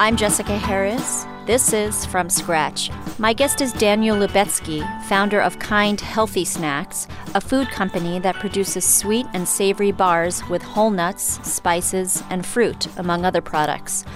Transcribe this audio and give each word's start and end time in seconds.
I'm 0.00 0.16
Jessica 0.16 0.56
Harris. 0.56 1.26
This 1.44 1.74
is 1.74 2.06
From 2.06 2.30
Scratch. 2.30 2.90
My 3.18 3.34
guest 3.34 3.60
is 3.60 3.74
Daniel 3.74 4.16
Lubetzky, 4.16 4.80
founder 5.04 5.42
of 5.42 5.58
Kind 5.58 6.00
Healthy 6.00 6.46
Snacks, 6.46 7.06
a 7.34 7.40
food 7.42 7.68
company 7.68 8.18
that 8.20 8.36
produces 8.36 8.82
sweet 8.82 9.26
and 9.34 9.46
savory 9.46 9.92
bars 9.92 10.42
with 10.48 10.62
whole 10.62 10.88
nuts, 10.88 11.38
spices, 11.46 12.24
and 12.30 12.46
fruit, 12.46 12.88
among 12.96 13.26
other 13.26 13.42
products. 13.42 14.06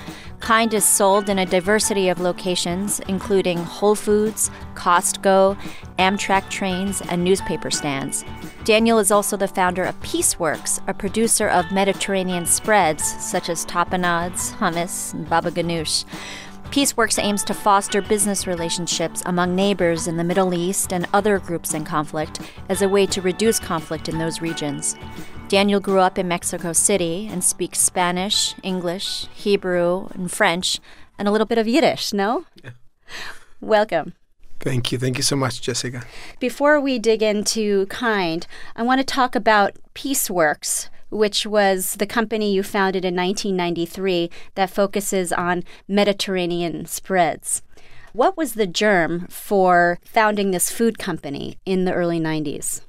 Kind 0.44 0.74
is 0.74 0.84
sold 0.84 1.30
in 1.30 1.38
a 1.38 1.46
diversity 1.46 2.10
of 2.10 2.20
locations, 2.20 3.00
including 3.08 3.56
Whole 3.56 3.94
Foods, 3.94 4.50
Costco, 4.74 5.56
Amtrak 5.98 6.50
trains, 6.50 7.00
and 7.08 7.24
newspaper 7.24 7.70
stands. 7.70 8.26
Daniel 8.64 8.98
is 8.98 9.10
also 9.10 9.38
the 9.38 9.48
founder 9.48 9.84
of 9.84 9.98
Peaceworks, 10.02 10.82
a 10.86 10.92
producer 10.92 11.48
of 11.48 11.72
Mediterranean 11.72 12.44
spreads 12.44 13.02
such 13.24 13.48
as 13.48 13.64
tapenades, 13.64 14.52
hummus, 14.56 15.14
and 15.14 15.26
baba 15.30 15.50
ganoush. 15.50 16.04
Peaceworks 16.70 17.22
aims 17.22 17.44
to 17.44 17.54
foster 17.54 18.02
business 18.02 18.46
relationships 18.46 19.22
among 19.26 19.54
neighbors 19.54 20.08
in 20.08 20.16
the 20.16 20.24
Middle 20.24 20.52
East 20.52 20.92
and 20.92 21.06
other 21.12 21.38
groups 21.38 21.72
in 21.72 21.84
conflict 21.84 22.40
as 22.68 22.82
a 22.82 22.88
way 22.88 23.06
to 23.06 23.22
reduce 23.22 23.60
conflict 23.60 24.08
in 24.08 24.18
those 24.18 24.40
regions. 24.40 24.96
Daniel 25.48 25.78
grew 25.78 26.00
up 26.00 26.18
in 26.18 26.26
Mexico 26.26 26.72
City 26.72 27.28
and 27.30 27.44
speaks 27.44 27.78
Spanish, 27.78 28.54
English, 28.62 29.26
Hebrew, 29.34 30.08
and 30.14 30.32
French, 30.32 30.80
and 31.16 31.28
a 31.28 31.30
little 31.30 31.46
bit 31.46 31.58
of 31.58 31.68
Yiddish, 31.68 32.12
no? 32.12 32.44
Yeah. 32.62 32.70
Welcome. 33.60 34.14
Thank 34.58 34.90
you. 34.90 34.98
Thank 34.98 35.18
you 35.18 35.22
so 35.22 35.36
much, 35.36 35.60
Jessica. 35.60 36.02
Before 36.40 36.80
we 36.80 36.98
dig 36.98 37.22
into 37.22 37.86
Kind, 37.86 38.46
I 38.74 38.82
want 38.82 38.98
to 39.00 39.04
talk 39.04 39.34
about 39.34 39.76
Peaceworks, 39.94 40.88
which 41.14 41.46
was 41.46 41.94
the 41.94 42.06
company 42.06 42.52
you 42.52 42.62
founded 42.62 43.04
in 43.04 43.14
1993 43.14 44.30
that 44.56 44.68
focuses 44.68 45.32
on 45.32 45.62
Mediterranean 45.86 46.86
spreads. 46.86 47.62
What 48.12 48.36
was 48.36 48.54
the 48.54 48.66
germ 48.66 49.26
for 49.28 49.98
founding 50.04 50.50
this 50.50 50.70
food 50.70 50.98
company 50.98 51.58
in 51.64 51.84
the 51.84 51.92
early 51.92 52.20
90s? 52.20 52.80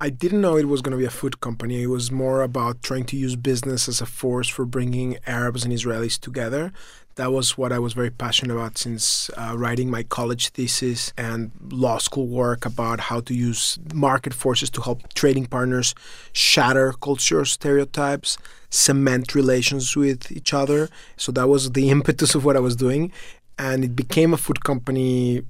I 0.00 0.08
didn't 0.08 0.40
know 0.40 0.56
it 0.56 0.68
was 0.68 0.80
going 0.80 0.92
to 0.92 0.98
be 0.98 1.04
a 1.04 1.10
food 1.10 1.40
company. 1.40 1.82
It 1.82 1.88
was 1.88 2.10
more 2.10 2.40
about 2.40 2.82
trying 2.82 3.04
to 3.04 3.16
use 3.16 3.36
business 3.36 3.86
as 3.86 4.00
a 4.00 4.06
force 4.06 4.48
for 4.48 4.64
bringing 4.64 5.18
Arabs 5.26 5.62
and 5.62 5.74
Israelis 5.74 6.18
together. 6.18 6.72
That 7.16 7.32
was 7.32 7.58
what 7.58 7.72
I 7.72 7.78
was 7.78 7.92
very 7.92 8.10
passionate 8.10 8.54
about 8.54 8.78
since 8.78 9.30
uh, 9.36 9.54
writing 9.56 9.90
my 9.90 10.02
college 10.04 10.50
thesis 10.50 11.12
and 11.18 11.50
law 11.70 11.98
school 11.98 12.28
work 12.28 12.64
about 12.64 13.00
how 13.00 13.20
to 13.20 13.34
use 13.34 13.78
market 13.92 14.32
forces 14.32 14.70
to 14.70 14.80
help 14.80 15.12
trading 15.14 15.46
partners 15.46 15.94
shatter 16.32 16.92
cultural 16.92 17.44
stereotypes, 17.44 18.38
cement 18.70 19.34
relations 19.34 19.96
with 19.96 20.30
each 20.32 20.54
other. 20.54 20.88
So 21.16 21.32
that 21.32 21.48
was 21.48 21.72
the 21.72 21.90
impetus 21.96 22.34
of 22.34 22.44
what 22.44 22.56
I 22.56 22.60
was 22.60 22.76
doing. 22.76 23.12
And 23.58 23.84
it 23.84 23.94
became 23.94 24.32
a 24.32 24.38
food 24.38 24.64
company 24.64 25.42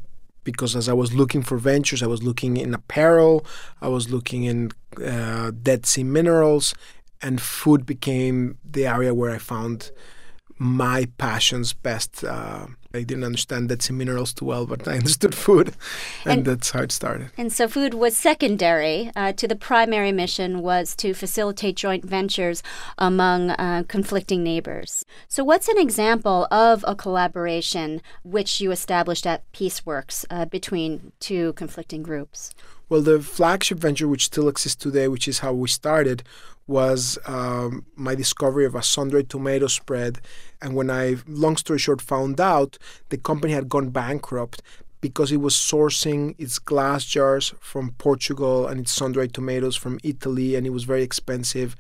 because 0.45 0.75
as 0.75 0.89
I 0.89 0.93
was 0.93 1.15
looking 1.15 1.43
for 1.43 1.59
ventures, 1.59 2.03
I 2.03 2.07
was 2.07 2.23
looking 2.23 2.57
in 2.57 2.75
apparel, 2.75 3.45
I 3.81 3.89
was 3.89 4.11
looking 4.11 4.45
in 4.45 4.71
uh, 5.05 5.53
Dead 5.63 5.87
Sea 5.87 6.05
minerals, 6.05 6.75
and 7.23 7.41
food 7.41 7.87
became 7.87 8.59
the 8.65 8.87
area 8.87 9.15
where 9.15 9.31
I 9.31 9.39
found 9.39 9.91
my 10.61 11.09
passions 11.17 11.73
best. 11.73 12.23
Uh, 12.23 12.67
I 12.93 13.03
didn't 13.03 13.25
understand 13.25 13.71
Dead 13.71 13.81
Sea 13.81 13.95
minerals 13.95 14.35
too 14.35 14.45
well, 14.45 14.67
but 14.67 14.87
I 14.87 14.97
understood 14.97 15.35
food, 15.35 15.75
and, 16.25 16.39
and 16.39 16.45
that's 16.45 16.71
how 16.71 16.83
it 16.83 16.93
started. 16.93 17.31
And 17.39 17.51
so, 17.51 17.67
food 17.67 17.95
was 17.95 18.15
secondary 18.17 19.11
uh, 19.17 19.33
to 19.33 19.49
the 19.49 19.57
primary 19.57 20.13
mission 20.13 20.61
was 20.61 20.95
to 20.97 21.15
facilitate 21.15 21.77
joint 21.77 22.05
ventures 22.05 22.63
among 22.99 23.51
uh, 23.51 23.85
conflicting 23.89 24.43
neighbors. 24.43 25.05
So, 25.29 25.43
what's 25.43 25.69
an 25.69 25.79
example 25.79 26.47
of 26.51 26.85
a 26.87 26.95
collaboration 26.95 28.03
which 28.23 28.61
you 28.61 28.71
established 28.71 29.27
at 29.27 29.51
Peaceworks 29.53 30.27
uh, 30.29 30.45
between 30.45 31.13
two 31.21 31.55
conflicting 31.55 32.03
groups? 32.03 32.53
Well, 32.91 33.03
the 33.03 33.21
flagship 33.21 33.79
venture, 33.79 34.09
which 34.09 34.25
still 34.25 34.49
exists 34.49 34.83
today, 34.83 35.07
which 35.07 35.29
is 35.29 35.39
how 35.39 35.53
we 35.53 35.69
started, 35.69 36.25
was 36.67 37.19
um, 37.25 37.87
my 37.95 38.17
discovery 38.17 38.67
of 38.67 38.75
a 38.75 38.83
sun-dried 38.83 39.31
tomato 39.31 39.69
spread. 39.69 40.21
And 40.61 40.75
when 40.75 40.91
I, 40.91 41.19
long 41.29 41.57
story 41.57 41.79
short, 41.79 42.03
found 42.03 42.41
out 42.41 42.79
the 43.11 43.17
company 43.17 43.53
had 43.53 43.69
gone 43.69 43.91
bankrupt 43.91 44.61
because 45.01 45.31
it 45.31 45.37
was 45.37 45.55
sourcing 45.55 46.35
its 46.37 46.59
glass 46.59 47.05
jars 47.05 47.55
from 47.61 47.93
Portugal 47.93 48.67
and 48.67 48.81
its 48.81 48.91
sun-dried 48.91 49.35
tomatoes 49.35 49.77
from 49.77 50.01
Italy, 50.03 50.57
and 50.57 50.67
it 50.67 50.71
was 50.71 50.83
very 50.83 51.05
expensive. 51.05 51.77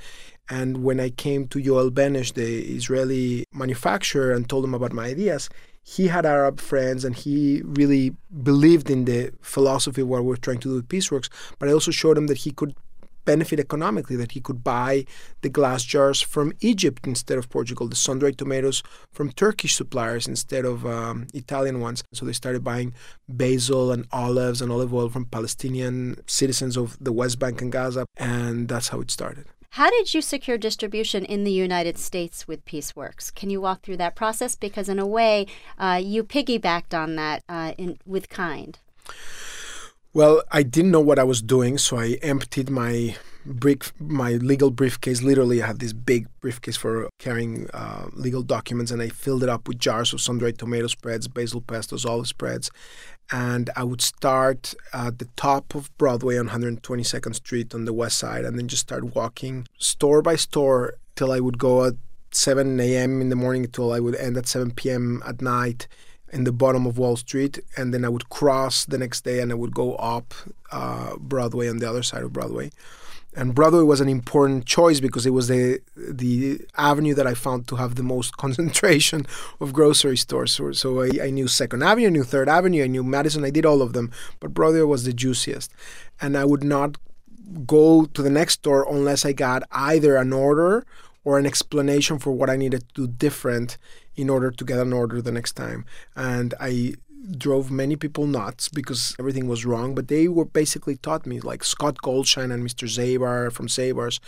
And 0.48 0.84
when 0.84 1.00
I 1.00 1.10
came 1.10 1.48
to 1.48 1.58
Yoel 1.58 1.90
Benesh, 1.90 2.34
the 2.34 2.60
Israeli 2.76 3.46
manufacturer, 3.52 4.30
and 4.30 4.48
told 4.48 4.64
him 4.64 4.74
about 4.74 4.92
my 4.92 5.06
ideas, 5.06 5.50
he 5.82 6.08
had 6.08 6.26
Arab 6.26 6.60
friends 6.60 7.04
and 7.04 7.16
he 7.16 7.62
really 7.64 8.14
believed 8.42 8.90
in 8.90 9.04
the 9.04 9.32
philosophy 9.40 10.02
of 10.02 10.08
what 10.08 10.24
we're 10.24 10.36
trying 10.36 10.58
to 10.58 10.68
do 10.68 10.74
with 10.74 10.88
Peaceworks. 10.88 11.28
But 11.58 11.68
I 11.68 11.72
also 11.72 11.90
showed 11.90 12.16
him 12.16 12.26
that 12.28 12.38
he 12.38 12.50
could 12.50 12.74
benefit 13.24 13.60
economically 13.60 14.16
that 14.16 14.32
he 14.32 14.40
could 14.40 14.64
buy 14.64 15.04
the 15.42 15.48
glass 15.48 15.84
jars 15.84 16.20
from 16.20 16.52
Egypt 16.60 17.06
instead 17.06 17.38
of 17.38 17.48
Portugal, 17.48 17.86
the 17.86 17.96
sun-dried 17.96 18.38
tomatoes 18.38 18.82
from 19.12 19.30
Turkish 19.30 19.74
suppliers 19.76 20.26
instead 20.26 20.64
of 20.64 20.86
um, 20.86 21.26
Italian 21.34 21.80
ones. 21.80 22.02
So 22.12 22.24
they 22.24 22.32
started 22.32 22.64
buying 22.64 22.94
basil 23.28 23.92
and 23.92 24.06
olives 24.10 24.60
and 24.62 24.72
olive 24.72 24.92
oil 24.94 25.08
from 25.08 25.26
Palestinian 25.26 26.16
citizens 26.26 26.76
of 26.76 26.96
the 27.00 27.12
West 27.12 27.38
Bank 27.38 27.60
and 27.62 27.70
Gaza, 27.70 28.06
and 28.16 28.68
that's 28.68 28.88
how 28.88 29.00
it 29.00 29.10
started. 29.10 29.46
How 29.74 29.88
did 29.88 30.12
you 30.12 30.20
secure 30.20 30.58
distribution 30.58 31.24
in 31.24 31.44
the 31.44 31.52
United 31.52 31.96
States 31.96 32.48
with 32.48 32.64
Peaceworks? 32.64 33.32
Can 33.32 33.50
you 33.50 33.60
walk 33.60 33.82
through 33.82 33.98
that 33.98 34.16
process? 34.16 34.56
Because 34.56 34.88
in 34.88 34.98
a 34.98 35.06
way, 35.06 35.46
uh, 35.78 36.00
you 36.02 36.24
piggybacked 36.24 36.92
on 36.92 37.14
that 37.14 37.44
uh, 37.48 37.74
in, 37.78 37.96
with 38.04 38.28
Kind. 38.28 38.80
Well, 40.12 40.42
I 40.50 40.64
didn't 40.64 40.90
know 40.90 41.00
what 41.00 41.20
I 41.20 41.22
was 41.22 41.40
doing, 41.40 41.78
so 41.78 41.98
I 41.98 42.18
emptied 42.20 42.68
my 42.68 43.14
brief, 43.44 43.92
my 43.98 44.32
legal 44.32 44.70
briefcase. 44.70 45.22
Literally, 45.22 45.62
I 45.62 45.66
have 45.66 45.78
this 45.78 45.92
big 45.92 46.26
briefcase 46.40 46.76
for 46.76 47.08
carrying 47.18 47.68
uh, 47.72 48.06
legal 48.12 48.42
documents, 48.42 48.90
and 48.90 49.02
I 49.02 49.08
filled 49.08 49.42
it 49.42 49.48
up 49.48 49.68
with 49.68 49.78
jars 49.78 50.12
of 50.12 50.20
sun-dried 50.20 50.58
tomato 50.58 50.86
spreads, 50.86 51.28
basil 51.28 51.60
pestos, 51.60 52.04
olive 52.04 52.28
spreads, 52.28 52.70
and 53.30 53.70
I 53.76 53.84
would 53.84 54.00
start 54.00 54.74
at 54.92 55.18
the 55.18 55.28
top 55.36 55.74
of 55.74 55.96
Broadway 55.98 56.36
on 56.38 56.48
122nd 56.48 57.34
Street 57.34 57.74
on 57.74 57.84
the 57.84 57.92
west 57.92 58.18
side, 58.18 58.44
and 58.44 58.58
then 58.58 58.68
just 58.68 58.82
start 58.82 59.14
walking 59.14 59.66
store 59.78 60.22
by 60.22 60.36
store 60.36 60.94
till 61.16 61.32
I 61.32 61.40
would 61.40 61.58
go 61.58 61.84
at 61.84 61.94
7 62.32 62.78
a.m. 62.80 63.20
in 63.20 63.28
the 63.28 63.36
morning 63.36 63.66
till 63.66 63.92
I 63.92 64.00
would 64.00 64.14
end 64.16 64.36
at 64.36 64.46
7 64.46 64.72
p.m. 64.72 65.22
at 65.26 65.40
night 65.40 65.88
in 66.32 66.44
the 66.44 66.52
bottom 66.52 66.86
of 66.86 66.96
Wall 66.96 67.16
Street, 67.16 67.58
and 67.76 67.92
then 67.92 68.04
I 68.04 68.08
would 68.08 68.28
cross 68.28 68.84
the 68.84 68.98
next 68.98 69.24
day 69.24 69.40
and 69.40 69.50
I 69.50 69.56
would 69.56 69.74
go 69.74 69.96
up 69.96 70.32
uh, 70.70 71.16
Broadway 71.16 71.68
on 71.68 71.78
the 71.78 71.88
other 71.88 72.02
side 72.02 72.22
of 72.22 72.32
Broadway. 72.32 72.70
And 73.36 73.54
Broadway 73.54 73.82
was 73.82 74.00
an 74.00 74.08
important 74.08 74.66
choice 74.66 74.98
because 74.98 75.24
it 75.24 75.30
was 75.30 75.46
the 75.48 75.80
the 75.96 76.60
avenue 76.76 77.14
that 77.14 77.26
I 77.26 77.34
found 77.34 77.68
to 77.68 77.76
have 77.76 77.94
the 77.94 78.02
most 78.02 78.36
concentration 78.44 79.26
of 79.60 79.72
grocery 79.72 80.16
stores. 80.16 80.52
So, 80.52 80.72
so 80.72 81.02
I, 81.02 81.10
I 81.22 81.30
knew 81.30 81.46
Second 81.46 81.82
Avenue, 81.82 82.08
I 82.08 82.10
knew 82.10 82.24
Third 82.24 82.48
Avenue, 82.48 82.84
I 82.84 82.88
knew 82.88 83.04
Madison. 83.04 83.44
I 83.44 83.50
did 83.50 83.66
all 83.66 83.82
of 83.82 83.92
them, 83.92 84.10
but 84.40 84.54
Broadway 84.54 84.82
was 84.82 85.04
the 85.04 85.12
juiciest. 85.12 85.70
And 86.20 86.36
I 86.36 86.44
would 86.44 86.64
not 86.64 86.98
go 87.66 88.04
to 88.04 88.22
the 88.22 88.30
next 88.30 88.54
store 88.54 88.86
unless 88.88 89.24
I 89.24 89.32
got 89.32 89.62
either 89.70 90.16
an 90.16 90.32
order 90.32 90.84
or 91.24 91.38
an 91.38 91.46
explanation 91.46 92.18
for 92.18 92.32
what 92.32 92.50
I 92.50 92.56
needed 92.56 92.88
to 92.94 93.06
do 93.06 93.12
different 93.12 93.78
in 94.16 94.30
order 94.30 94.50
to 94.50 94.64
get 94.64 94.78
an 94.78 94.92
order 94.92 95.22
the 95.22 95.32
next 95.32 95.52
time. 95.52 95.84
And 96.16 96.54
I 96.60 96.94
drove 97.36 97.70
many 97.70 97.96
people 97.96 98.26
nuts 98.26 98.68
because 98.68 99.14
everything 99.18 99.48
was 99.48 99.64
wrong, 99.64 99.94
but 99.94 100.08
they 100.08 100.28
were 100.28 100.44
basically 100.44 100.96
taught 100.96 101.26
me, 101.26 101.40
like 101.40 101.64
Scott 101.64 102.00
Goldshine 102.02 102.50
and 102.50 102.64
Mr. 102.64 102.88
Zabar 102.88 103.52
from 103.52 103.68
Zabar's, 103.68 104.20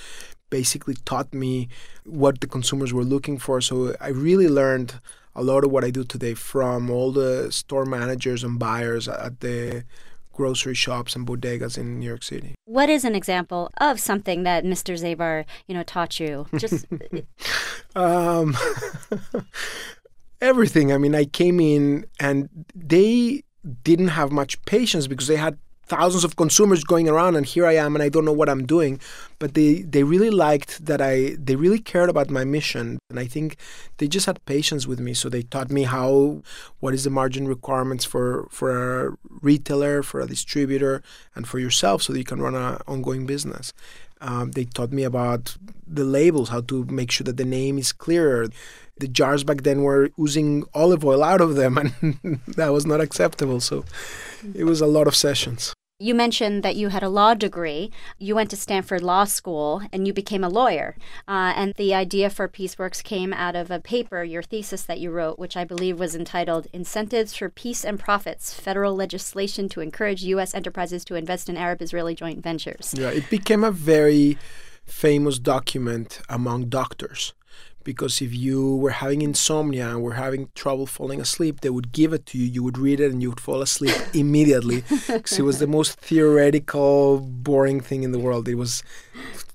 basically 0.51 0.95
taught 1.05 1.33
me 1.33 1.69
what 2.05 2.41
the 2.41 2.47
consumers 2.47 2.93
were 2.93 3.05
looking 3.05 3.39
for. 3.39 3.61
So 3.61 3.95
I 4.01 4.09
really 4.09 4.49
learned 4.49 4.95
a 5.35 5.43
lot 5.43 5.65
of 5.65 5.71
what 5.71 5.85
I 5.85 5.91
do 5.91 6.05
today 6.05 6.35
from 6.35 6.91
all 6.91 7.11
the 7.13 7.51
store 7.51 7.87
managers 7.87 8.45
and 8.45 8.59
buyers 8.59 9.09
at 9.09 9.41
the 9.41 9.85
grocery 10.33 10.75
shops 10.75 11.15
and 11.15 11.27
bodegas 11.27 11.79
in 11.79 11.99
New 12.01 12.07
York 12.07 12.23
City. 12.23 12.55
What 12.65 12.89
is 12.89 13.05
an 13.05 13.15
example 13.15 13.71
of 13.79 14.01
something 14.01 14.43
that 14.45 14.65
Mr. 14.65 14.95
Zabar, 14.99 15.45
you 15.67 15.75
know, 15.75 15.83
taught 15.83 16.19
you? 16.21 16.47
Just 16.57 16.87
um, 17.95 18.57
everything. 20.43 20.93
I 20.93 20.99
mean, 20.99 21.15
I 21.15 21.25
came 21.25 21.61
in 21.61 22.05
and 22.21 22.49
they 22.75 23.45
didn't 23.85 24.09
have 24.09 24.31
much 24.33 24.61
patience 24.65 25.07
because 25.07 25.29
they 25.29 25.37
had 25.37 25.57
thousands 25.85 26.25
of 26.25 26.37
consumers 26.37 26.85
going 26.85 27.09
around 27.09 27.37
and 27.37 27.45
here 27.45 27.67
I 27.67 27.75
am 27.75 27.95
and 27.95 28.03
I 28.03 28.09
don't 28.09 28.25
know 28.25 28.33
what 28.33 28.49
I'm 28.49 28.67
doing. 28.67 29.01
But 29.39 29.55
they 29.55 29.83
they 29.83 30.03
really 30.03 30.31
liked 30.31 30.85
that 30.87 31.01
I 31.01 31.37
they 31.39 31.57
really 31.57 31.79
cared 31.79 32.11
about 32.11 32.29
my 32.31 32.45
mission. 32.45 32.99
And 33.11 33.19
I 33.19 33.27
think 33.27 33.57
they 33.99 34.09
just 34.09 34.27
had 34.27 34.45
patience 34.47 34.87
with 34.87 35.01
me. 35.01 35.15
So 35.15 35.29
they 35.29 35.43
taught 35.43 35.71
me 35.71 35.85
how 35.85 36.43
what 36.81 36.95
is 36.95 37.05
the 37.05 37.11
margin 37.11 37.47
requirements 37.47 38.05
for 38.05 38.49
for 38.51 38.71
a 38.73 39.17
retailer 39.51 40.03
for 40.03 40.21
a 40.21 40.27
distributor 40.27 41.03
and 41.37 41.47
for 41.47 41.59
yourself 41.59 42.03
so 42.03 42.13
that 42.13 42.19
you 42.19 42.31
can 42.33 42.43
run 42.43 42.55
an 42.55 42.79
ongoing 42.87 43.27
business. 43.27 43.73
Um, 44.21 44.53
they 44.53 44.65
taught 44.65 44.93
me 44.93 45.03
about 45.03 45.57
the 45.85 46.05
labels 46.05 46.49
how 46.49 46.61
to 46.63 46.85
make 46.85 47.11
sure 47.11 47.25
that 47.25 47.37
the 47.37 47.45
name 47.45 47.77
is 47.77 47.93
clearer 47.93 48.49
The 48.99 49.09
jars 49.09 49.43
back 49.45 49.63
then 49.63 49.83
were 49.83 50.11
oozing 50.19 50.65
olive 50.75 51.05
oil 51.05 51.23
out 51.23 51.41
of 51.41 51.55
them, 51.57 51.77
and 51.79 52.41
that 52.47 52.73
was 52.73 52.87
not 52.87 53.01
acceptable. 53.01 53.61
So 53.61 53.85
it 54.55 54.65
was 54.65 54.81
a 54.81 54.87
lot 54.87 55.07
of 55.07 55.17
sessions. 55.17 55.75
You 56.03 56.17
mentioned 56.17 56.65
that 56.65 56.75
you 56.75 56.89
had 56.89 57.05
a 57.05 57.09
law 57.09 57.33
degree. 57.35 57.93
You 58.19 58.35
went 58.35 58.51
to 58.51 58.57
Stanford 58.57 59.03
Law 59.03 59.23
School 59.23 59.83
and 59.93 60.05
you 60.05 60.13
became 60.13 60.43
a 60.43 60.49
lawyer. 60.49 60.97
Uh, 61.29 61.53
and 61.55 61.75
the 61.75 61.95
idea 61.95 62.29
for 62.29 62.49
PeaceWorks 62.49 63.05
came 63.05 63.33
out 63.33 63.55
of 63.55 63.71
a 63.71 63.79
paper, 63.79 64.25
your 64.25 64.43
thesis 64.43 64.83
that 64.83 64.99
you 64.99 65.13
wrote, 65.13 65.39
which 65.39 65.57
I 65.57 65.63
believe 65.63 66.01
was 66.01 66.17
entitled 66.17 66.67
Incentives 66.73 67.37
for 67.37 67.49
Peace 67.49 67.85
and 67.85 68.01
Profits 68.01 68.53
Federal 68.53 68.97
Legislation 68.97 69.69
to 69.69 69.81
Encourage 69.81 70.25
U.S. 70.25 70.55
Enterprises 70.55 71.05
to 71.05 71.15
Invest 71.15 71.49
in 71.49 71.57
Arab 71.57 71.81
Israeli 71.81 72.17
Joint 72.17 72.43
Ventures. 72.43 72.93
Yeah, 72.99 73.11
it 73.11 73.31
became 73.31 73.63
a 73.63 73.71
very 73.71 74.39
famous 74.85 75.39
document 75.39 76.21
among 76.29 76.69
doctors 76.69 77.33
because 77.85 78.21
if 78.21 78.35
you 78.35 78.77
were 78.77 78.91
having 78.91 79.23
insomnia 79.23 79.89
and 79.91 80.03
were 80.03 80.15
having 80.15 80.49
trouble 80.55 80.87
falling 80.87 81.21
asleep, 81.21 81.61
they 81.61 81.71
would 81.71 81.93
give 81.93 82.13
it 82.13 82.27
to 82.27 82.39
you. 82.39 82.45
You 82.45 82.63
would 82.63 82.79
read 82.79 83.01
it 83.01 83.11
and 83.11 83.23
you 83.23 83.31
would 83.31 83.41
fall 83.41 83.63
asleep 83.63 83.95
immediately 84.15 84.85
because 85.07 85.39
it 85.39 85.43
was 85.43 85.59
the 85.59 85.67
most 85.67 85.99
theoretical, 86.01 87.21
boring 87.21 87.81
thing 87.81 88.03
in 88.03 88.13
the 88.13 88.19
world. 88.19 88.49
It 88.49 88.57
was 88.57 88.83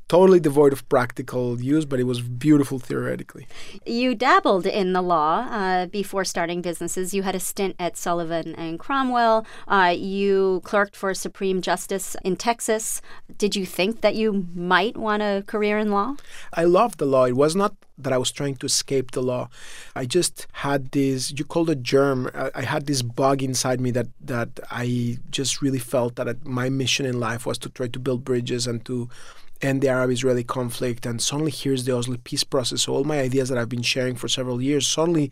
totally 0.07 0.39
devoid 0.39 0.73
of 0.73 0.87
practical 0.89 1.59
use, 1.61 1.85
but 1.85 1.99
it 1.99 2.03
was 2.03 2.21
beautiful 2.21 2.79
theoretically. 2.79 3.47
You 3.85 4.15
dabbled 4.15 4.65
in 4.65 4.93
the 4.93 5.01
law 5.01 5.47
uh, 5.49 5.87
before 5.87 6.23
starting 6.23 6.61
businesses. 6.61 7.13
You 7.13 7.23
had 7.23 7.35
a 7.35 7.39
stint 7.39 7.75
at 7.77 7.97
Sullivan 7.97 8.55
and 8.55 8.79
Cromwell. 8.79 9.45
Uh, 9.67 9.93
you 9.97 10.61
clerked 10.63 10.95
for 10.95 11.13
Supreme 11.13 11.61
Justice 11.61 12.15
in 12.23 12.37
Texas. 12.37 13.01
Did 13.37 13.55
you 13.55 13.65
think 13.65 14.01
that 14.01 14.15
you 14.15 14.47
might 14.55 14.95
want 14.95 15.23
a 15.23 15.43
career 15.45 15.77
in 15.77 15.91
law? 15.91 16.15
I 16.53 16.63
loved 16.63 16.99
the 16.99 17.05
law. 17.05 17.25
It 17.25 17.35
was 17.35 17.55
not 17.55 17.75
that 17.97 18.13
I 18.13 18.17
was 18.17 18.31
trying 18.31 18.55
to 18.57 18.65
escape 18.67 19.11
the 19.11 19.23
law. 19.23 19.49
I 19.95 20.05
just 20.05 20.45
had 20.51 20.91
this, 20.91 21.33
you 21.35 21.43
call 21.43 21.69
it 21.69 21.81
germ, 21.81 22.29
I 22.53 22.61
had 22.61 22.85
this 22.85 23.01
bug 23.01 23.41
inside 23.41 23.81
me 23.81 23.89
that, 23.91 24.07
that 24.21 24.59
I 24.69 25.17
just 25.31 25.63
really 25.63 25.79
felt 25.79 26.15
that 26.15 26.45
my 26.45 26.69
mission 26.69 27.07
in 27.07 27.19
life 27.19 27.45
was 27.45 27.57
to 27.59 27.69
try 27.69 27.87
to 27.87 27.99
build 27.99 28.23
bridges 28.23 28.67
and 28.67 28.85
to 28.85 29.09
end 29.61 29.81
the 29.81 29.89
Arab 29.89 30.11
Israeli 30.11 30.43
conflict. 30.43 31.05
And 31.05 31.21
suddenly 31.21 31.51
here's 31.51 31.85
the 31.85 31.95
Oslo 31.95 32.17
peace 32.23 32.43
process. 32.43 32.83
So 32.83 32.93
all 32.93 33.03
my 33.03 33.19
ideas 33.19 33.49
that 33.49 33.57
I've 33.57 33.69
been 33.69 33.81
sharing 33.81 34.15
for 34.15 34.27
several 34.27 34.61
years, 34.61 34.87
suddenly 34.87 35.31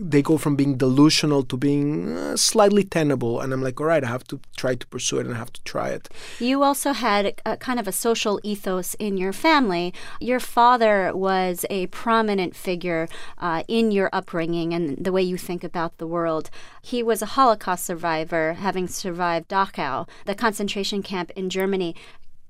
they 0.00 0.22
go 0.22 0.38
from 0.38 0.54
being 0.54 0.76
delusional 0.76 1.42
to 1.42 1.56
being 1.56 2.16
uh, 2.16 2.36
slightly 2.36 2.84
tenable 2.84 3.40
and 3.40 3.52
i'm 3.52 3.62
like 3.62 3.80
all 3.80 3.86
right 3.86 4.04
i 4.04 4.06
have 4.06 4.24
to 4.24 4.40
try 4.56 4.74
to 4.74 4.86
pursue 4.86 5.18
it 5.18 5.26
and 5.26 5.34
i 5.34 5.38
have 5.38 5.52
to 5.52 5.62
try 5.64 5.88
it 5.88 6.08
you 6.38 6.62
also 6.62 6.92
had 6.92 7.40
a, 7.44 7.56
kind 7.56 7.80
of 7.80 7.88
a 7.88 7.92
social 7.92 8.40
ethos 8.42 8.94
in 8.94 9.16
your 9.16 9.32
family 9.32 9.92
your 10.20 10.40
father 10.40 11.14
was 11.14 11.66
a 11.68 11.86
prominent 11.88 12.54
figure 12.54 13.08
uh, 13.38 13.62
in 13.66 13.90
your 13.90 14.08
upbringing 14.12 14.72
and 14.72 15.04
the 15.04 15.12
way 15.12 15.22
you 15.22 15.36
think 15.36 15.64
about 15.64 15.98
the 15.98 16.06
world 16.06 16.48
he 16.80 17.02
was 17.02 17.20
a 17.20 17.26
holocaust 17.26 17.84
survivor 17.84 18.54
having 18.54 18.86
survived 18.86 19.48
dachau 19.48 20.08
the 20.26 20.34
concentration 20.34 21.02
camp 21.02 21.30
in 21.30 21.50
germany 21.50 21.94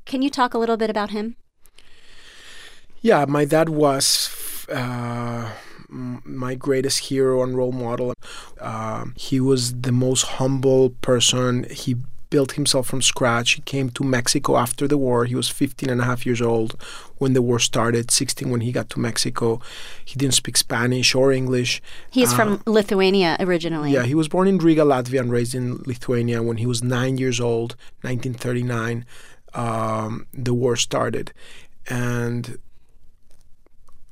can 0.09 0.23
you 0.23 0.31
talk 0.31 0.55
a 0.55 0.59
little 0.59 0.77
bit 0.77 0.91
about 0.91 1.11
him 1.11 1.37
yeah 3.01 3.25
my 3.25 3.45
dad 3.45 3.69
was 3.69 4.67
uh, 4.73 5.51
my 5.89 6.55
greatest 6.55 6.99
hero 6.99 7.43
and 7.43 7.57
role 7.57 7.73
model. 7.73 8.15
Uh, 8.61 9.07
he 9.17 9.41
was 9.41 9.81
the 9.81 9.93
most 9.93 10.23
humble 10.23 10.91
person. 10.91 11.65
He 11.71 11.97
built 12.31 12.53
himself 12.53 12.87
from 12.87 13.01
scratch. 13.01 13.53
He 13.53 13.63
came 13.63 13.89
to 13.91 14.05
Mexico 14.05 14.59
after 14.59 14.87
the 14.87 14.99
war. 14.99 15.25
He 15.25 15.35
was 15.35 15.49
15 15.49 15.89
and 15.89 16.01
a 16.01 16.05
half 16.05 16.27
years 16.27 16.43
old 16.43 16.77
when 17.17 17.33
the 17.33 17.41
war 17.41 17.59
started, 17.59 18.11
16 18.11 18.51
when 18.51 18.61
he 18.61 18.71
got 18.71 18.91
to 18.91 19.01
Mexico. 19.01 19.61
He 20.05 20.19
didn't 20.19 20.35
speak 20.35 20.59
Spanish 20.59 21.15
or 21.15 21.33
English. 21.33 21.81
He's 22.11 22.33
uh, 22.33 22.37
from 22.37 22.63
Lithuania 22.67 23.37
originally. 23.41 23.93
Yeah, 23.93 24.03
he 24.03 24.15
was 24.15 24.29
born 24.29 24.47
in 24.47 24.59
Riga, 24.59 24.83
Latvia, 24.83 25.21
and 25.21 25.33
raised 25.33 25.55
in 25.55 25.79
Lithuania. 25.87 26.43
When 26.43 26.59
he 26.59 26.67
was 26.67 26.83
nine 26.83 27.17
years 27.17 27.41
old, 27.41 27.77
1939, 28.03 29.07
um, 29.55 30.27
the 30.33 30.55
war 30.55 30.77
started. 30.77 31.33
And 31.89 32.59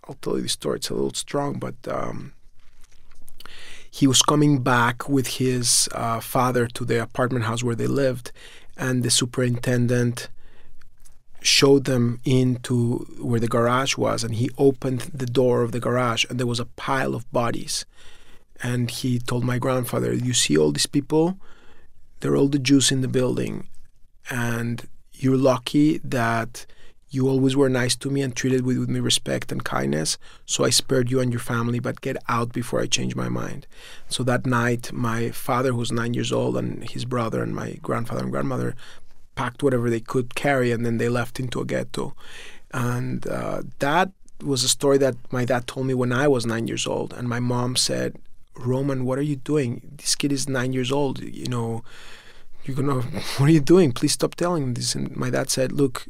I'll 0.08 0.16
tell 0.22 0.36
you 0.36 0.42
the 0.42 0.48
story. 0.48 0.76
It's 0.76 0.90
a 0.90 0.94
little 0.94 1.14
strong, 1.14 1.58
but 1.58 1.74
um, 1.88 2.32
he 3.90 4.06
was 4.06 4.22
coming 4.22 4.62
back 4.62 5.08
with 5.08 5.26
his 5.38 5.88
uh, 5.92 6.20
father 6.20 6.66
to 6.68 6.84
the 6.84 7.02
apartment 7.02 7.44
house 7.46 7.62
where 7.64 7.74
they 7.74 7.86
lived, 7.86 8.30
and 8.76 9.02
the 9.02 9.10
superintendent 9.10 10.28
showed 11.40 11.84
them 11.84 12.20
into 12.24 13.06
where 13.20 13.40
the 13.40 13.48
garage 13.48 13.96
was, 13.96 14.24
and 14.24 14.34
he 14.34 14.50
opened 14.58 15.00
the 15.14 15.26
door 15.26 15.62
of 15.62 15.72
the 15.72 15.80
garage, 15.80 16.24
and 16.28 16.38
there 16.38 16.46
was 16.46 16.60
a 16.60 16.66
pile 16.76 17.14
of 17.14 17.30
bodies. 17.32 17.84
And 18.62 18.90
he 18.90 19.18
told 19.18 19.44
my 19.44 19.58
grandfather, 19.58 20.12
"You 20.12 20.32
see 20.32 20.56
all 20.56 20.72
these 20.72 20.86
people? 20.86 21.38
They're 22.20 22.36
all 22.36 22.48
the 22.48 22.58
Jews 22.58 22.90
in 22.90 23.00
the 23.00 23.08
building, 23.08 23.68
and 24.30 24.88
you're 25.18 25.36
lucky 25.36 25.98
that." 25.98 26.66
You 27.08 27.28
always 27.28 27.56
were 27.56 27.68
nice 27.70 27.94
to 27.96 28.10
me 28.10 28.20
and 28.20 28.34
treated 28.34 28.66
with 28.66 28.90
me 28.90 28.98
respect 29.00 29.52
and 29.52 29.64
kindness. 29.64 30.18
So 30.44 30.64
I 30.64 30.70
spared 30.70 31.08
you 31.10 31.20
and 31.20 31.32
your 31.32 31.40
family, 31.40 31.78
but 31.78 32.00
get 32.00 32.16
out 32.28 32.52
before 32.52 32.80
I 32.80 32.86
change 32.88 33.14
my 33.14 33.28
mind. 33.28 33.66
So 34.08 34.24
that 34.24 34.44
night, 34.44 34.92
my 34.92 35.30
father, 35.30 35.72
who's 35.72 35.92
nine 35.92 36.14
years 36.14 36.32
old, 36.32 36.56
and 36.56 36.82
his 36.84 37.04
brother 37.04 37.42
and 37.44 37.54
my 37.54 37.78
grandfather 37.80 38.22
and 38.22 38.32
grandmother 38.32 38.74
packed 39.36 39.62
whatever 39.62 39.88
they 39.88 40.00
could 40.00 40.34
carry, 40.34 40.72
and 40.72 40.84
then 40.84 40.98
they 40.98 41.08
left 41.08 41.38
into 41.38 41.60
a 41.60 41.64
ghetto. 41.64 42.14
And 42.72 43.26
uh, 43.28 43.62
that 43.78 44.10
was 44.42 44.64
a 44.64 44.68
story 44.68 44.98
that 44.98 45.14
my 45.32 45.44
dad 45.44 45.66
told 45.66 45.86
me 45.86 45.94
when 45.94 46.12
I 46.12 46.26
was 46.28 46.44
nine 46.44 46.66
years 46.66 46.86
old. 46.86 47.14
And 47.14 47.28
my 47.28 47.40
mom 47.40 47.76
said, 47.76 48.16
Roman, 48.56 49.04
what 49.04 49.18
are 49.18 49.22
you 49.22 49.36
doing? 49.36 49.92
This 49.96 50.16
kid 50.16 50.32
is 50.32 50.48
nine 50.48 50.72
years 50.72 50.90
old. 50.90 51.22
You 51.22 51.46
know, 51.46 51.84
you're 52.66 52.76
gonna, 52.76 53.02
what 53.02 53.48
are 53.48 53.52
you 53.52 53.60
doing? 53.60 53.92
Please 53.92 54.12
stop 54.12 54.34
telling 54.34 54.62
him 54.62 54.74
this. 54.74 54.94
And 54.94 55.14
my 55.16 55.30
dad 55.30 55.50
said, 55.50 55.72
look, 55.72 56.06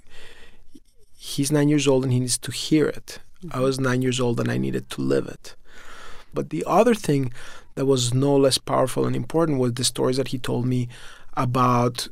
he's 1.17 1.53
nine 1.53 1.69
years 1.69 1.89
old 1.89 2.05
and 2.05 2.13
he 2.13 2.21
needs 2.21 2.39
to 2.39 2.51
hear 2.51 2.87
it. 2.87 3.19
Mm-hmm. 3.45 3.57
I 3.57 3.61
was 3.61 3.81
nine 3.81 4.03
years 4.03 4.21
old 4.21 4.41
and 4.41 4.51
I 4.51 4.59
needed 4.59 4.89
to 4.91 5.03
live 5.03 5.27
it. 5.27 5.55
But 6.33 6.51
the 6.51 6.65
other 6.67 6.95
thing 6.95 7.33
that 7.75 7.87
was 7.87 8.15
no 8.15 8.37
less 8.37 8.59
powerful 8.59 9.07
and 9.07 9.17
important 9.17 9.59
was 9.59 9.75
the 9.75 9.85
stories 9.85 10.17
that 10.17 10.29
he 10.29 10.39
told 10.39 10.67
me 10.67 10.89
about 11.37 12.09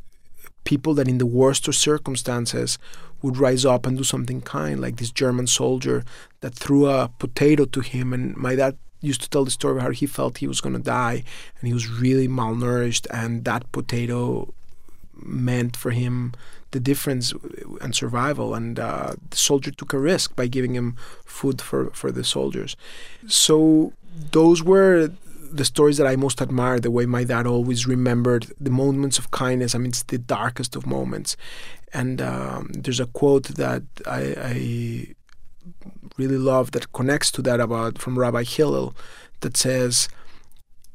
people 0.65 0.95
that 0.95 1.09
in 1.09 1.19
the 1.19 1.27
worst 1.27 1.69
of 1.69 1.75
circumstances 1.75 2.79
would 3.23 3.39
rise 3.39 3.65
up 3.65 3.87
and 3.87 3.97
do 3.97 4.05
something 4.05 4.41
kind, 4.41 4.81
like 4.81 4.97
this 4.97 5.11
German 5.11 5.47
soldier 5.47 6.05
that 6.41 6.55
threw 6.55 6.87
a 6.87 7.11
potato 7.19 7.65
to 7.65 7.81
him. 7.81 8.13
And 8.13 8.37
my 8.37 8.55
dad 8.55 8.77
used 9.07 9.23
to 9.23 9.31
tell 9.31 9.45
the 9.45 9.51
story 9.51 9.81
how 9.81 9.91
he 9.91 10.07
felt 10.07 10.39
he 10.39 10.47
was 10.47 10.61
going 10.61 10.75
to 10.75 10.83
die 10.83 11.25
and 11.59 11.69
he 11.69 11.75
was 11.75 11.89
really 11.89 12.29
malnourished, 12.29 13.07
and 13.11 13.45
that 13.45 13.71
potato 13.73 14.53
meant 15.17 15.77
for 15.77 15.91
him 15.91 16.33
the 16.73 16.81
difference 16.81 17.33
and 17.81 17.95
survival. 17.95 18.55
And 18.55 18.79
uh, 18.79 19.15
the 19.31 19.37
soldier 19.37 19.71
took 19.71 19.93
a 19.93 19.99
risk 19.99 20.35
by 20.35 20.47
giving 20.47 20.75
him 20.75 20.97
food 21.25 21.61
for, 21.61 21.91
for 21.91 22.11
the 22.11 22.25
soldiers. 22.25 22.77
So 23.29 23.93
those 24.33 24.63
were 24.63 25.11
the 25.55 25.65
stories 25.65 25.99
that 25.99 26.07
I 26.07 26.17
most 26.17 26.43
admire, 26.43 26.81
the 26.81 26.91
way 26.91 27.07
my 27.07 27.23
dad 27.23 27.47
always 27.47 27.87
remembered 27.87 28.53
the 28.61 28.71
moments 28.71 29.19
of 29.19 29.31
kindness. 29.31 29.75
I 29.75 29.79
mean, 29.79 29.91
it's 29.91 30.03
the 30.03 30.19
darkest 30.19 30.75
of 30.75 30.85
moments. 30.85 31.37
And 31.93 32.21
um, 32.21 32.73
there's 32.73 32.99
a 32.99 33.07
quote 33.07 33.45
that 33.45 33.83
I, 34.05 34.35
I, 34.37 35.15
really 36.17 36.39
love 36.39 36.71
that 36.73 36.93
connects 36.93 37.31
to 37.33 37.43
that 37.43 37.61
about 37.61 37.99
from 37.99 38.19
Rabbi 38.19 38.45
Hillel 38.45 38.95
that 39.41 39.57
says, 39.57 40.09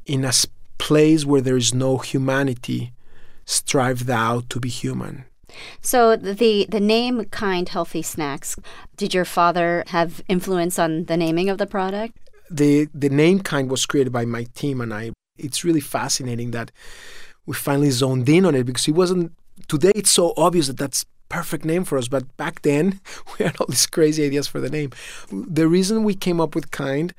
"In 0.06 0.24
a 0.24 0.32
place 0.78 1.24
where 1.24 1.40
there 1.40 1.56
is 1.56 1.74
no 1.74 1.98
humanity, 1.98 2.92
strive 3.44 4.06
thou 4.06 4.42
to 4.48 4.60
be 4.60 4.68
human." 4.68 5.24
So 5.82 6.16
the 6.16 6.66
the 6.68 6.80
name 6.80 7.24
Kind 7.26 7.68
Healthy 7.68 8.02
Snacks, 8.02 8.56
did 8.96 9.12
your 9.14 9.24
father 9.24 9.84
have 9.88 10.22
influence 10.28 10.78
on 10.78 11.04
the 11.04 11.16
naming 11.16 11.48
of 11.50 11.58
the 11.58 11.66
product? 11.66 12.18
The 12.50 12.88
the 12.94 13.10
name 13.10 13.40
Kind 13.40 13.70
was 13.70 13.86
created 13.86 14.12
by 14.12 14.24
my 14.24 14.44
team 14.54 14.80
and 14.80 14.92
I. 14.94 15.12
It's 15.38 15.64
really 15.64 15.80
fascinating 15.80 16.50
that 16.52 16.70
we 17.46 17.54
finally 17.54 17.90
zoned 17.90 18.28
in 18.28 18.44
on 18.44 18.54
it 18.54 18.64
because 18.64 18.86
it 18.86 18.94
wasn't 18.94 19.32
today 19.68 19.92
it's 19.94 20.10
so 20.10 20.32
obvious 20.36 20.66
that 20.68 20.78
that's 20.78 21.04
perfect 21.30 21.64
name 21.64 21.84
for 21.84 21.96
us 21.96 22.08
but 22.08 22.36
back 22.36 22.60
then 22.62 23.00
we 23.38 23.46
had 23.46 23.56
all 23.56 23.66
these 23.66 23.86
crazy 23.86 24.26
ideas 24.26 24.46
for 24.46 24.60
the 24.60 24.68
name 24.68 24.90
the 25.30 25.66
reason 25.66 26.04
we 26.04 26.14
came 26.14 26.40
up 26.40 26.54
with 26.54 26.70
kind 26.70 27.14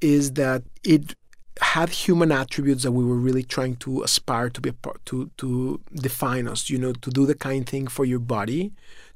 is 0.00 0.32
that 0.32 0.62
it 0.84 1.14
had 1.60 1.90
human 1.90 2.32
attributes 2.32 2.82
that 2.82 2.92
we 2.92 3.04
were 3.04 3.16
really 3.16 3.42
trying 3.42 3.76
to 3.76 4.02
aspire 4.02 4.50
to 4.50 4.60
be 4.60 4.72
to 5.04 5.30
to 5.36 5.80
define 5.94 6.48
us. 6.48 6.70
You 6.70 6.78
know, 6.78 6.92
to 6.92 7.10
do 7.10 7.26
the 7.26 7.34
kind 7.34 7.66
thing 7.66 7.86
for 7.86 8.04
your 8.04 8.18
body, 8.18 8.72